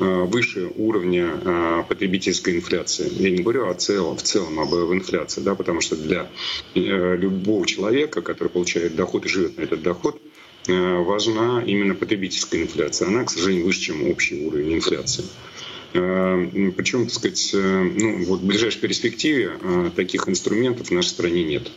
Э, 0.00 0.24
выше 0.24 0.72
уровня 0.76 1.38
э, 1.44 1.82
потребительской 1.86 2.56
инфляции. 2.56 3.06
Я 3.18 3.28
не 3.28 3.42
говорю 3.42 3.68
о 3.68 3.74
целом, 3.74 4.16
в 4.16 4.22
целом 4.22 4.58
об 4.58 4.72
инфляции, 4.94 5.42
да, 5.42 5.54
потому 5.54 5.82
что 5.82 5.94
для 5.94 6.30
любого 6.74 7.66
человека, 7.66 8.22
который 8.22 8.48
получает 8.48 8.96
доход 8.96 9.26
и 9.26 9.28
живет 9.28 9.58
на 9.58 9.62
этот 9.62 9.82
доход, 9.82 10.20
важна 10.66 11.62
именно 11.66 11.94
потребительская 11.94 12.62
инфляция. 12.62 13.08
Она, 13.08 13.24
к 13.24 13.30
сожалению, 13.30 13.66
выше, 13.66 13.80
чем 13.80 14.08
общий 14.08 14.46
уровень 14.46 14.74
инфляции. 14.74 15.24
Причем, 15.92 17.04
так 17.04 17.14
сказать, 17.14 17.50
ну, 17.52 18.24
вот 18.24 18.40
в 18.40 18.44
ближайшей 18.44 18.80
перспективе 18.80 19.52
таких 19.96 20.28
инструментов 20.28 20.88
в 20.88 20.90
нашей 20.92 21.08
стране 21.08 21.44
нет. 21.44 21.70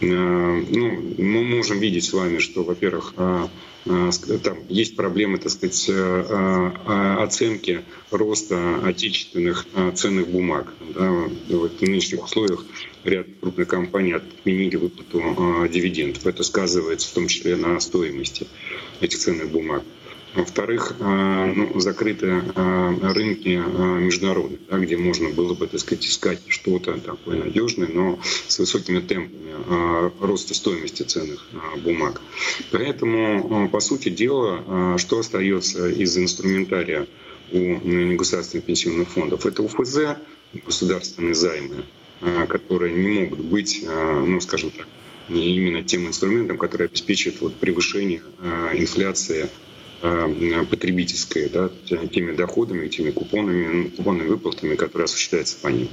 Ну, 0.00 1.14
мы 1.18 1.44
можем 1.44 1.78
видеть 1.78 2.04
с 2.04 2.12
вами, 2.12 2.38
что, 2.38 2.62
во-первых, 2.62 3.14
Э, 3.88 4.10
там 4.42 4.58
есть 4.68 4.96
проблемы, 4.96 5.38
так 5.38 5.50
сказать, 5.50 5.86
э, 5.88 5.92
э, 5.92 7.14
оценки 7.22 7.82
роста 8.10 8.80
отечественных 8.84 9.66
ценных 9.94 10.28
бумаг. 10.28 10.72
Да, 10.94 11.10
в 11.10 11.80
нынешних 11.80 12.24
условиях 12.24 12.64
ряд 13.04 13.26
крупных 13.40 13.68
компаний 13.68 14.12
отменили 14.12 14.76
выплату 14.76 15.68
дивидендов. 15.70 16.26
Это 16.26 16.42
сказывается 16.42 17.08
в 17.08 17.12
том 17.12 17.28
числе 17.28 17.56
на 17.56 17.78
стоимости 17.80 18.46
этих 19.00 19.18
ценных 19.18 19.50
бумаг. 19.50 19.82
Во-вторых, 20.34 20.94
э, 20.98 21.52
ну, 21.56 21.80
закрыты 21.80 22.26
э, 22.54 23.12
рынки 23.14 23.60
э, 23.64 24.00
международные, 24.00 24.60
да, 24.70 24.78
где 24.78 24.96
можно 24.96 25.30
было 25.30 25.54
бы, 25.54 25.66
так 25.66 25.80
сказать, 25.80 26.04
искать 26.04 26.40
что-то 26.48 26.98
такое 27.00 27.44
надежное, 27.44 27.88
но 27.88 28.18
с 28.46 28.58
высокими 28.58 29.00
темпами 29.00 29.38
роста 30.20 30.54
стоимости 30.54 31.02
ценных 31.02 31.46
бумаг. 31.82 32.20
Поэтому, 32.70 33.68
по 33.68 33.80
сути 33.80 34.08
дела, 34.08 34.96
что 34.98 35.18
остается 35.18 35.88
из 35.88 36.16
инструментария 36.16 37.06
у 37.50 38.16
государственных 38.16 38.66
пенсионных 38.66 39.08
фондов? 39.08 39.44
Это 39.46 39.62
УФЗ, 39.62 40.18
государственные 40.64 41.34
займы, 41.34 41.84
которые 42.48 42.94
не 42.94 43.20
могут 43.20 43.40
быть, 43.40 43.84
ну, 43.84 44.40
скажем 44.40 44.70
так, 44.70 44.86
именно 45.28 45.82
тем 45.82 46.06
инструментом, 46.06 46.56
который 46.56 46.86
обеспечит 46.86 47.40
вот 47.40 47.54
превышение 47.56 48.22
инфляции 48.74 49.48
Э, 50.00 50.64
потребительской, 50.70 51.48
да, 51.48 51.70
теми 52.12 52.36
доходами, 52.36 52.86
теми 52.86 53.10
купонами, 53.10 53.66
ну, 53.66 53.90
купонными 53.90 54.28
выплатами, 54.28 54.76
которые 54.76 55.06
осуществляются 55.06 55.56
по 55.60 55.66
ним. 55.68 55.88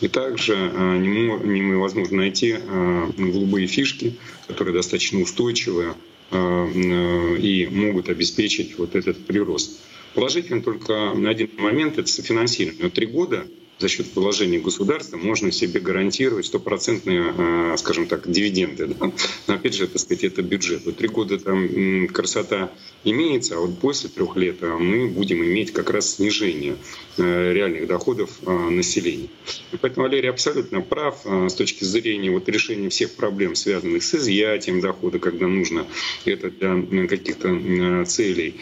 И 0.00 0.06
также 0.06 0.54
э, 0.54 0.98
невозможно 0.98 2.18
найти 2.18 2.56
э, 2.56 3.10
голубые 3.18 3.66
фишки, 3.66 4.16
которые 4.46 4.74
достаточно 4.74 5.20
устойчивые 5.20 5.94
и 6.32 7.68
могут 7.72 8.08
обеспечить 8.08 8.78
вот 8.78 8.94
этот 8.94 9.26
прирост. 9.26 9.80
Положительно 10.14 10.62
только 10.62 11.12
на 11.12 11.28
один 11.28 11.50
момент 11.58 11.98
это 11.98 12.06
софинансирование. 12.06 12.88
Три 12.88 13.06
года 13.06 13.48
за 13.80 13.88
счет 13.88 14.06
вложений 14.14 14.58
государства 14.58 15.16
можно 15.16 15.50
себе 15.50 15.80
гарантировать 15.80 16.46
стопроцентные, 16.46 17.34
э, 17.36 17.76
скажем 17.78 18.06
так, 18.06 18.30
дивиденды. 18.30 18.88
Да? 18.88 19.12
Но 19.46 19.54
опять 19.54 19.74
же, 19.74 19.86
так 19.86 20.00
сказать, 20.00 20.24
это 20.24 20.42
бюджет. 20.42 20.84
Вот 20.84 20.98
три 20.98 21.08
года 21.08 21.38
там 21.38 22.06
красота 22.08 22.70
имеется, 23.04 23.56
а 23.56 23.60
вот 23.60 23.78
после 23.78 24.10
трех 24.10 24.36
лет 24.36 24.58
э, 24.60 24.66
мы 24.66 25.08
будем 25.08 25.42
иметь 25.42 25.72
как 25.72 25.90
раз 25.90 26.16
снижение 26.16 26.76
э, 27.16 27.52
реальных 27.52 27.86
доходов 27.86 28.30
населения. 28.46 29.28
И 29.72 29.76
поэтому 29.78 30.06
Валерий 30.06 30.28
абсолютно 30.28 30.82
прав 30.82 31.24
с 31.24 31.54
точки 31.54 31.84
зрения 31.84 32.30
вот 32.30 32.48
решения 32.48 32.88
всех 32.90 33.14
проблем, 33.14 33.54
связанных 33.54 34.02
с 34.02 34.14
изъятием 34.14 34.80
дохода, 34.80 35.18
когда 35.18 35.46
нужно 35.46 35.86
это 36.24 36.50
для 36.50 37.06
каких-то 37.06 38.04
целей. 38.06 38.56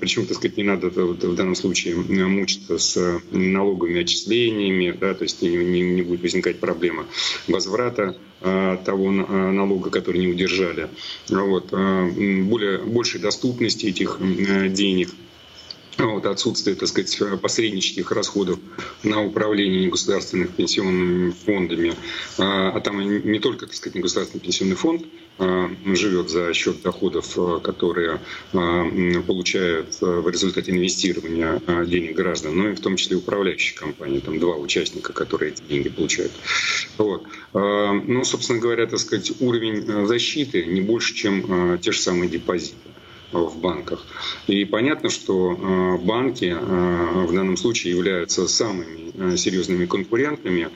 Причем, 0.00 0.26
так 0.26 0.36
сказать, 0.36 0.56
не 0.56 0.64
надо 0.64 0.90
в 0.90 1.34
данном 1.34 1.54
случае 1.54 1.96
мучиться 1.96 2.78
с 2.78 3.20
налоговыми 3.30 4.00
отчислениями, 4.00 4.49
нарушениями, 4.50 4.96
да, 4.98 5.14
то 5.14 5.24
есть 5.24 5.42
не, 5.42 5.48
не, 5.56 5.80
не 5.80 6.02
будет 6.02 6.22
возникать 6.22 6.60
проблема 6.60 7.06
возврата 7.48 8.16
а, 8.40 8.76
того 8.78 9.08
а, 9.08 9.52
налога, 9.52 9.90
который 9.90 10.20
не 10.20 10.28
удержали, 10.28 10.88
вот, 11.28 11.68
а, 11.72 12.06
более, 12.06 12.78
большей 12.78 13.20
доступности 13.20 13.86
этих 13.86 14.18
денег– 14.20 15.10
вот, 15.98 16.26
отсутствие, 16.26 16.76
так 16.76 16.88
сказать, 16.88 17.40
посреднических 17.40 18.10
расходов 18.12 18.58
на 19.02 19.22
управление 19.24 19.86
негосударственными 19.86 20.48
пенсионными 20.48 21.30
фондами. 21.30 21.94
А, 22.38 22.70
а 22.70 22.80
там 22.80 23.00
не 23.00 23.38
только, 23.38 23.66
так 23.66 23.74
сказать, 23.74 23.96
негосударственный 23.96 24.40
пенсионный 24.40 24.76
фонд 24.76 25.04
а, 25.38 25.70
живет 25.86 26.30
за 26.30 26.52
счет 26.54 26.82
доходов, 26.82 27.32
а, 27.36 27.60
которые 27.60 28.20
получают 29.26 30.00
в 30.00 30.28
результате 30.28 30.72
инвестирования 30.72 31.60
денег 31.86 32.16
граждан, 32.16 32.56
но 32.56 32.68
и 32.70 32.74
в 32.74 32.80
том 32.80 32.96
числе 32.96 33.16
управляющие 33.16 33.76
компании. 33.76 34.20
Там 34.20 34.38
два 34.38 34.56
участника, 34.56 35.12
которые 35.12 35.52
эти 35.52 35.62
деньги 35.62 35.88
получают. 35.88 36.32
Вот. 36.98 37.24
Ну, 37.52 38.24
собственно 38.24 38.58
говоря, 38.58 38.86
так 38.86 38.98
сказать, 38.98 39.32
уровень 39.40 40.06
защиты 40.06 40.64
не 40.66 40.80
больше, 40.80 41.14
чем 41.14 41.78
те 41.78 41.92
же 41.92 41.98
самые 41.98 42.28
депозиты 42.28 42.89
в 43.32 43.58
банках. 43.58 44.06
И 44.46 44.64
понятно, 44.64 45.10
что 45.10 45.52
э, 45.52 45.98
банки 45.98 46.46
э, 46.46 47.26
в 47.26 47.32
данном 47.32 47.56
случае 47.56 47.96
являются 47.96 48.48
самыми 48.48 49.09
серьезными 49.36 49.86
конкурентами 49.86 50.70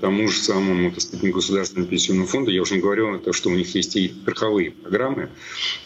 тому 0.00 0.28
же 0.28 0.40
самому 0.40 0.90
так 0.90 1.02
сказать, 1.02 1.30
государственному 1.30 1.88
пенсионному 1.88 2.26
фонду. 2.26 2.50
Я 2.50 2.62
уже 2.62 2.76
не 2.76 2.80
говорю 2.80 3.14
о 3.14 3.18
том, 3.18 3.32
что 3.32 3.50
у 3.50 3.54
них 3.54 3.74
есть 3.74 3.96
и 3.96 4.08
страховые 4.22 4.70
программы 4.70 5.28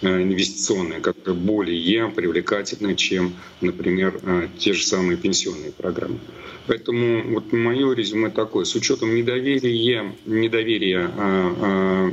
инвестиционные, 0.03 1.01
которые 1.01 1.35
более 1.35 2.09
привлекательны, 2.11 2.95
чем, 2.95 3.35
например, 3.61 4.20
те 4.59 4.72
же 4.72 4.85
самые 4.85 5.16
пенсионные 5.16 5.72
программы. 5.72 6.20
Поэтому 6.68 7.22
вот 7.35 7.53
мое 7.53 7.93
резюме 7.93 8.31
такое. 8.31 8.64
С 8.64 8.74
учетом 8.74 9.14
недоверия, 9.14 10.14
недоверия 10.27 11.09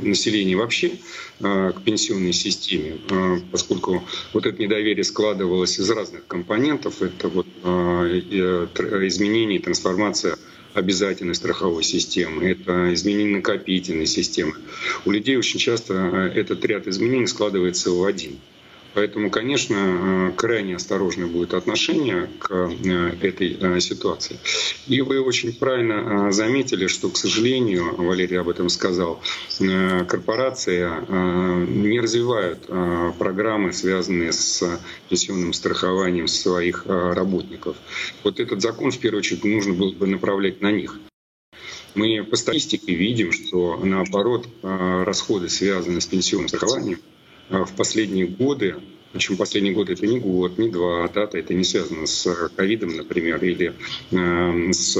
населения 0.02 0.56
вообще 0.56 0.92
к 1.40 1.74
пенсионной 1.84 2.32
системе, 2.32 2.98
поскольку 3.50 4.02
вот 4.32 4.46
это 4.46 4.60
недоверие 4.60 5.04
складывалось 5.04 5.78
из 5.78 5.90
разных 5.90 6.26
компонентов, 6.26 7.02
это 7.02 7.28
вот 7.28 7.46
а, 7.64 8.04
изменение, 9.54 9.60
трансформация 9.60 10.36
обязательной 10.74 11.34
страховой 11.34 11.84
системы, 11.84 12.50
это 12.50 12.92
изменение 12.94 13.36
накопительной 13.36 14.06
системы. 14.06 14.54
У 15.04 15.12
людей 15.12 15.36
очень 15.36 15.60
часто 15.60 15.94
а, 15.94 16.28
этот 16.28 16.64
ряд 16.64 16.88
изменений 16.88 17.26
складывается 17.26 17.90
в 17.90 18.04
один– 18.04 18.38
Поэтому, 18.94 19.28
конечно, 19.28 19.76
э, 19.76 20.32
крайне 20.36 20.76
осторожное 20.76 21.26
будет 21.26 21.52
отношение 21.52 22.28
к 22.38 22.50
э, 22.52 23.16
этой 23.22 23.56
э, 23.60 23.80
ситуации. 23.80 24.38
И 24.86 25.00
вы 25.00 25.20
очень 25.20 25.52
правильно 25.52 26.30
заметили, 26.30 26.86
что, 26.86 27.10
к 27.10 27.16
сожалению, 27.16 27.96
Валерий 27.96 28.38
об 28.38 28.48
этом 28.48 28.68
сказал, 28.68 29.20
корпорации 29.58 30.88
не 31.08 32.00
развивают 32.00 32.66
программы, 33.18 33.72
связанные 33.72 34.32
с 34.32 34.80
пенсионным 35.08 35.52
страхованием 35.52 36.28
своих 36.28 36.84
работников. 36.86 37.76
Вот 38.22 38.40
этот 38.40 38.60
закон, 38.62 38.90
в 38.90 38.98
первую 38.98 39.20
очередь, 39.20 39.44
нужно 39.44 39.72
было 39.72 39.92
бы 39.92 40.06
направлять 40.06 40.60
на 40.60 40.70
них. 40.70 40.98
Мы 41.94 42.22
по 42.24 42.36
статистике 42.36 42.94
видим, 42.94 43.32
что 43.32 43.80
наоборот 43.82 44.46
расходы, 44.62 45.48
связанные 45.48 46.00
с 46.00 46.06
пенсионным 46.06 46.48
страхованием, 46.48 46.98
в 47.48 47.74
последние 47.76 48.26
годы, 48.26 48.76
причем 49.14 49.36
последние 49.36 49.72
годы 49.74 49.92
это 49.92 50.08
не 50.08 50.18
год, 50.18 50.58
не 50.58 50.68
два, 50.68 51.06
дата, 51.06 51.38
это 51.38 51.54
не 51.54 51.62
связано 51.62 52.04
с 52.04 52.48
ковидом, 52.56 52.96
например, 52.96 53.42
или 53.44 53.72
э, 54.10 54.72
с 54.72 54.98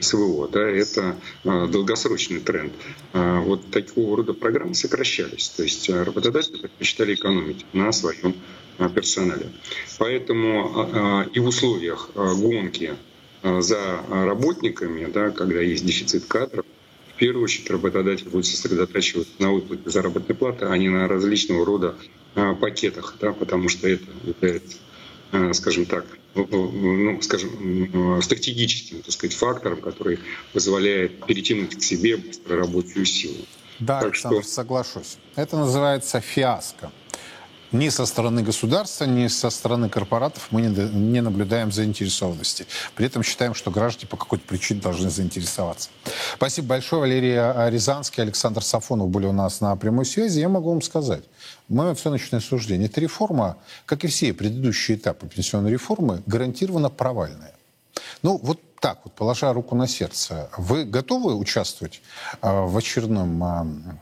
СВО, 0.00 0.48
да, 0.48 0.68
это 0.68 1.16
э, 1.44 1.68
долгосрочный 1.70 2.40
тренд. 2.40 2.72
Э, 3.12 3.38
вот 3.38 3.70
такого 3.70 4.16
рода 4.16 4.34
программы 4.34 4.74
сокращались, 4.74 5.50
то 5.50 5.62
есть 5.62 5.88
работодатели 5.88 6.56
предпочитали 6.56 7.14
экономить 7.14 7.64
на 7.72 7.92
своем 7.92 8.34
персонале. 8.92 9.46
Поэтому 9.98 11.28
и 11.32 11.38
в 11.38 11.46
условиях 11.46 12.10
гонки 12.16 12.96
за 13.44 14.02
работниками, 14.10 15.08
да, 15.12 15.30
когда 15.30 15.60
есть 15.60 15.86
дефицит 15.86 16.24
кадров, 16.24 16.66
в 17.14 17.18
первую 17.18 17.44
очередь 17.44 17.70
работодатель 17.70 18.28
будет 18.28 18.46
сосредотачиваться 18.46 19.32
на 19.38 19.52
выплате 19.52 19.88
заработной 19.88 20.34
платы, 20.34 20.66
а 20.66 20.76
не 20.76 20.88
на 20.88 21.06
различного 21.06 21.64
рода 21.64 21.94
а, 22.34 22.54
пакетах, 22.54 23.16
да, 23.20 23.32
потому 23.32 23.68
что 23.68 23.88
это 23.88 24.04
является, 24.24 24.78
а, 25.32 25.52
скажем 25.52 25.86
так, 25.86 26.04
ну, 26.34 27.22
скажем, 27.22 28.20
стратегическим 28.20 29.02
так 29.02 29.12
сказать, 29.12 29.36
фактором, 29.36 29.80
который 29.80 30.18
позволяет 30.52 31.24
перетянуть 31.26 31.76
к 31.76 31.82
себе 31.82 32.18
рабочую 32.48 33.06
силу. 33.06 33.36
Да, 33.78 34.00
так 34.00 34.12
Александр, 34.12 34.42
что... 34.42 34.50
соглашусь. 34.50 35.16
Это 35.36 35.56
называется 35.56 36.20
фиаско. 36.20 36.90
Ни 37.74 37.88
со 37.88 38.06
стороны 38.06 38.42
государства, 38.42 39.04
ни 39.04 39.26
со 39.26 39.50
стороны 39.50 39.88
корпоратов 39.88 40.48
мы 40.50 40.62
не 40.62 41.20
наблюдаем 41.20 41.72
заинтересованности. 41.72 42.66
При 42.94 43.06
этом 43.06 43.22
считаем, 43.22 43.54
что 43.54 43.70
граждане 43.70 44.08
по 44.08 44.16
какой-то 44.16 44.46
причине 44.46 44.80
должны 44.80 45.10
заинтересоваться. 45.10 45.90
Спасибо 46.36 46.68
большое. 46.68 47.02
Валерий 47.02 47.34
Рязанский, 47.70 48.22
Александр 48.22 48.62
Сафонов 48.62 49.10
были 49.10 49.26
у 49.26 49.32
нас 49.32 49.60
на 49.60 49.74
прямой 49.76 50.06
связи. 50.06 50.40
Я 50.40 50.48
могу 50.48 50.70
вам 50.70 50.82
сказать, 50.82 51.24
мое 51.68 51.90
оценочное 51.90 52.40
суждение. 52.40 52.88
Эта 52.88 53.00
реформа, 53.00 53.56
как 53.86 54.04
и 54.04 54.06
все 54.06 54.32
предыдущие 54.32 54.96
этапы 54.96 55.26
пенсионной 55.26 55.72
реформы, 55.72 56.22
гарантированно 56.26 56.90
провальная. 56.90 57.54
Ну, 58.22 58.38
вот 58.42 58.60
так 58.80 59.00
вот, 59.04 59.14
положа 59.14 59.52
руку 59.52 59.74
на 59.74 59.88
сердце, 59.88 60.48
вы 60.58 60.84
готовы 60.84 61.34
участвовать 61.34 62.02
э, 62.42 62.50
в 62.50 62.76
очередном 62.76 63.98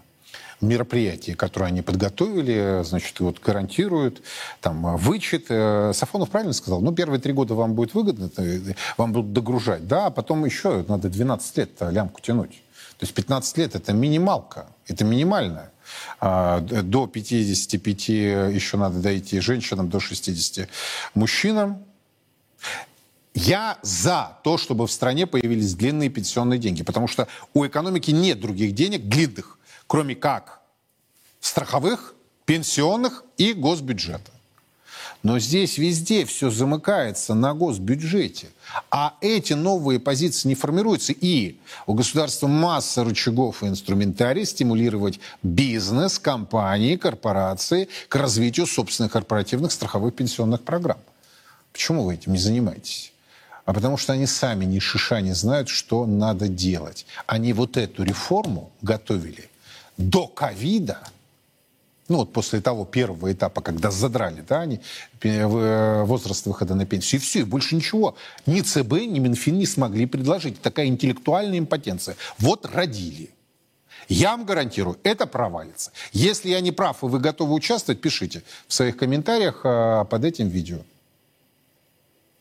э, 0.63 0.67
мероприятии, 0.67 1.33
которое 1.33 1.67
они 1.67 1.83
подготовили, 1.83 2.83
значит, 2.85 3.19
вот 3.21 3.41
гарантируют, 3.41 4.23
там, 4.61 4.97
вычет. 4.97 5.47
Э, 5.49 5.93
Сафонов 5.95 6.31
правильно 6.31 6.53
сказал? 6.53 6.81
Ну, 6.81 6.93
первые 6.93 7.21
три 7.21 7.33
года 7.33 7.55
вам 7.55 7.75
будет 7.75 7.95
выгодно, 7.95 8.31
вам 8.97 9.13
будут 9.13 9.33
догружать, 9.33 9.87
да, 9.87 10.07
а 10.07 10.11
потом 10.11 10.45
еще 10.45 10.85
надо 10.89 11.09
12 11.09 11.57
лет 11.59 11.71
лямку 11.81 12.21
тянуть. 12.21 12.63
То 12.99 13.05
есть 13.05 13.15
15 13.15 13.59
лет– 13.59 13.75
это 13.77 13.93
минималка, 13.93 14.67
это 14.87 15.05
минимальная. 15.05 15.73
А, 16.21 16.61
до 16.61 17.07
55 17.07 18.09
еще 18.09 18.77
надо 18.77 19.01
дойти 19.01 19.41
женщинам, 19.41 19.89
до 19.89 20.01
60 20.01 20.69
мужчинам. 21.15 21.85
Я 23.35 23.79
за 23.83 24.39
то, 24.45 24.59
чтобы 24.59 24.87
в 24.87 24.93
стране 24.93 25.27
появились 25.27 25.75
длинные 25.75 26.11
пенсионные 26.11 26.59
деньги, 26.59 26.83
потому 26.83 27.09
что 27.09 27.29
у 27.55 27.67
экономики 27.67 28.11
нет 28.11 28.41
других 28.41 28.75
денег 28.75 29.05
длинных, 29.05 29.59
кроме 29.87 30.15
как 30.15 30.61
страховых, 31.41 32.15
пенсионных 32.45 33.25
и 33.37 33.53
госбюджета. 33.53 34.31
Но 35.23 35.39
здесь 35.39 35.79
везде 35.79 36.25
все 36.25 36.51
замыкается 36.51 37.35
на 37.35 37.55
госбюджете. 37.55 38.49
А 38.91 39.15
эти 39.21 39.53
новые 39.53 40.01
позиции 40.01 40.49
не 40.49 40.57
формируются. 40.57 41.13
И 41.13 41.61
у 41.87 41.95
государства 41.95 42.49
масса 42.49 43.05
рычагов 43.05 43.63
и 43.63 43.69
инструментарий 43.69 44.45
стимулировать 44.45 45.21
бизнес, 45.43 46.19
компании, 46.19 46.97
корпорации 46.97 47.89
к 48.09 48.17
развитию 48.17 48.67
собственных 48.67 49.13
корпоративных 49.13 49.71
страховых 49.71 50.15
пенсионных 50.15 50.63
программ. 50.63 50.99
Почему 51.73 52.05
вы 52.05 52.15
этим 52.15 52.33
не 52.33 52.39
занимаетесь? 52.39 53.13
А 53.65 53.73
потому 53.73 53.97
что 53.97 54.13
они 54.13 54.27
сами 54.27 54.65
ни 54.65 54.81
шиша 54.81 55.21
не 55.21 55.35
знают, 55.35 55.69
что 55.69 56.05
надо 56.05 56.49
делать. 56.49 57.07
Они 57.27 57.53
вот 57.53 57.77
эту 57.77 58.03
реформу 58.03 58.73
готовили 58.83 59.49
до 60.11 60.27
ковида, 60.27 60.99
ну 62.09 62.19
вот 62.19 62.33
после 62.33 62.61
того 62.61 62.85
первого 62.85 63.33
этапа, 63.33 63.61
когда 63.61 63.91
задрали, 63.91 64.45
да, 64.47 64.61
они, 64.61 64.81
э, 65.23 66.03
возраст 66.05 66.45
выхода 66.47 66.75
на 66.75 66.85
пенсию, 66.85 67.21
и 67.21 67.25
все, 67.25 67.41
и 67.41 67.45
больше 67.45 67.75
ничего. 67.75 68.17
Ни 68.45 68.61
ЦБ, 68.61 68.93
ни 69.07 69.19
Минфин 69.19 69.59
не 69.59 69.67
смогли 69.67 70.07
предложить. 70.07 70.61
Такая 70.61 70.87
интеллектуальная 70.87 71.59
импотенция. 71.59 72.17
Вот 72.39 72.67
родили. 72.67 73.31
Я 74.09 74.33
вам 74.33 74.45
гарантирую, 74.45 74.99
это 75.05 75.27
провалится. 75.27 75.93
Если 76.13 76.51
я 76.51 76.61
не 76.61 76.73
прав, 76.73 77.03
и 77.03 77.07
вы 77.07 77.19
готовы 77.21 77.55
участвовать, 77.55 78.01
пишите 78.01 78.43
в 78.67 78.75
своих 78.75 78.97
комментариях 78.97 79.61
э, 79.65 80.05
под 80.11 80.25
этим 80.25 80.49
видео. 80.49 80.81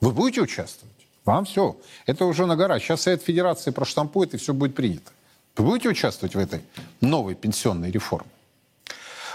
Вы 0.01 0.11
будете 0.11 0.41
участвовать? 0.41 0.91
Вам 1.23 1.45
все. 1.45 1.77
Это 2.07 2.25
уже 2.25 2.47
на 2.47 2.55
гора. 2.55 2.79
Сейчас 2.79 3.03
Совет 3.03 3.21
Федерации 3.21 3.69
проштампует, 3.69 4.33
и 4.33 4.37
все 4.37 4.53
будет 4.53 4.75
принято. 4.75 5.11
Вы 5.57 5.65
будете 5.65 5.89
участвовать 5.89 6.35
в 6.35 6.39
этой 6.39 6.61
новой 7.01 7.35
пенсионной 7.35 7.91
реформе? 7.91 8.29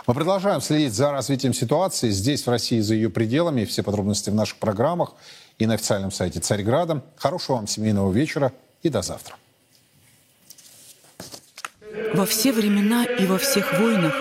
Мы 0.07 0.15
продолжаем 0.15 0.61
следить 0.61 0.95
за 0.95 1.11
развитием 1.11 1.53
ситуации 1.53 2.11
здесь, 2.11 2.47
в 2.47 2.51
России, 2.51 2.81
за 2.81 2.95
ее 2.95 3.11
пределами. 3.11 3.65
Все 3.65 3.83
подробности 3.83 4.31
в 4.31 4.35
наших 4.35 4.59
программах 4.59 5.15
и 5.59 5.67
на 5.67 5.75
официальном 5.75 6.13
сайте 6.13 6.39
Царьграда. 6.39 7.03
Хорошего 7.17 7.57
вам 7.57 7.67
семейного 7.67 8.13
вечера 8.13 8.53
и 8.83 8.89
до 8.89 9.03
завтра. 9.03 9.37
Во 12.15 12.25
все 12.25 12.53
времена 12.53 13.05
и 13.05 13.27
во 13.27 13.37
всех 13.37 13.79
войнах 13.79 14.15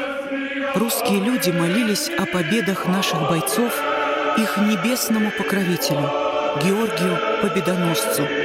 русские 0.75 1.19
люди 1.19 1.51
молились 1.51 2.09
о 2.09 2.25
победах 2.25 2.87
наших 2.87 3.29
бойцов 3.29 3.73
их 4.37 4.57
небесному 4.57 5.31
покровителю, 5.31 6.09
Георгию 6.61 7.41
Победоносцу. 7.41 8.44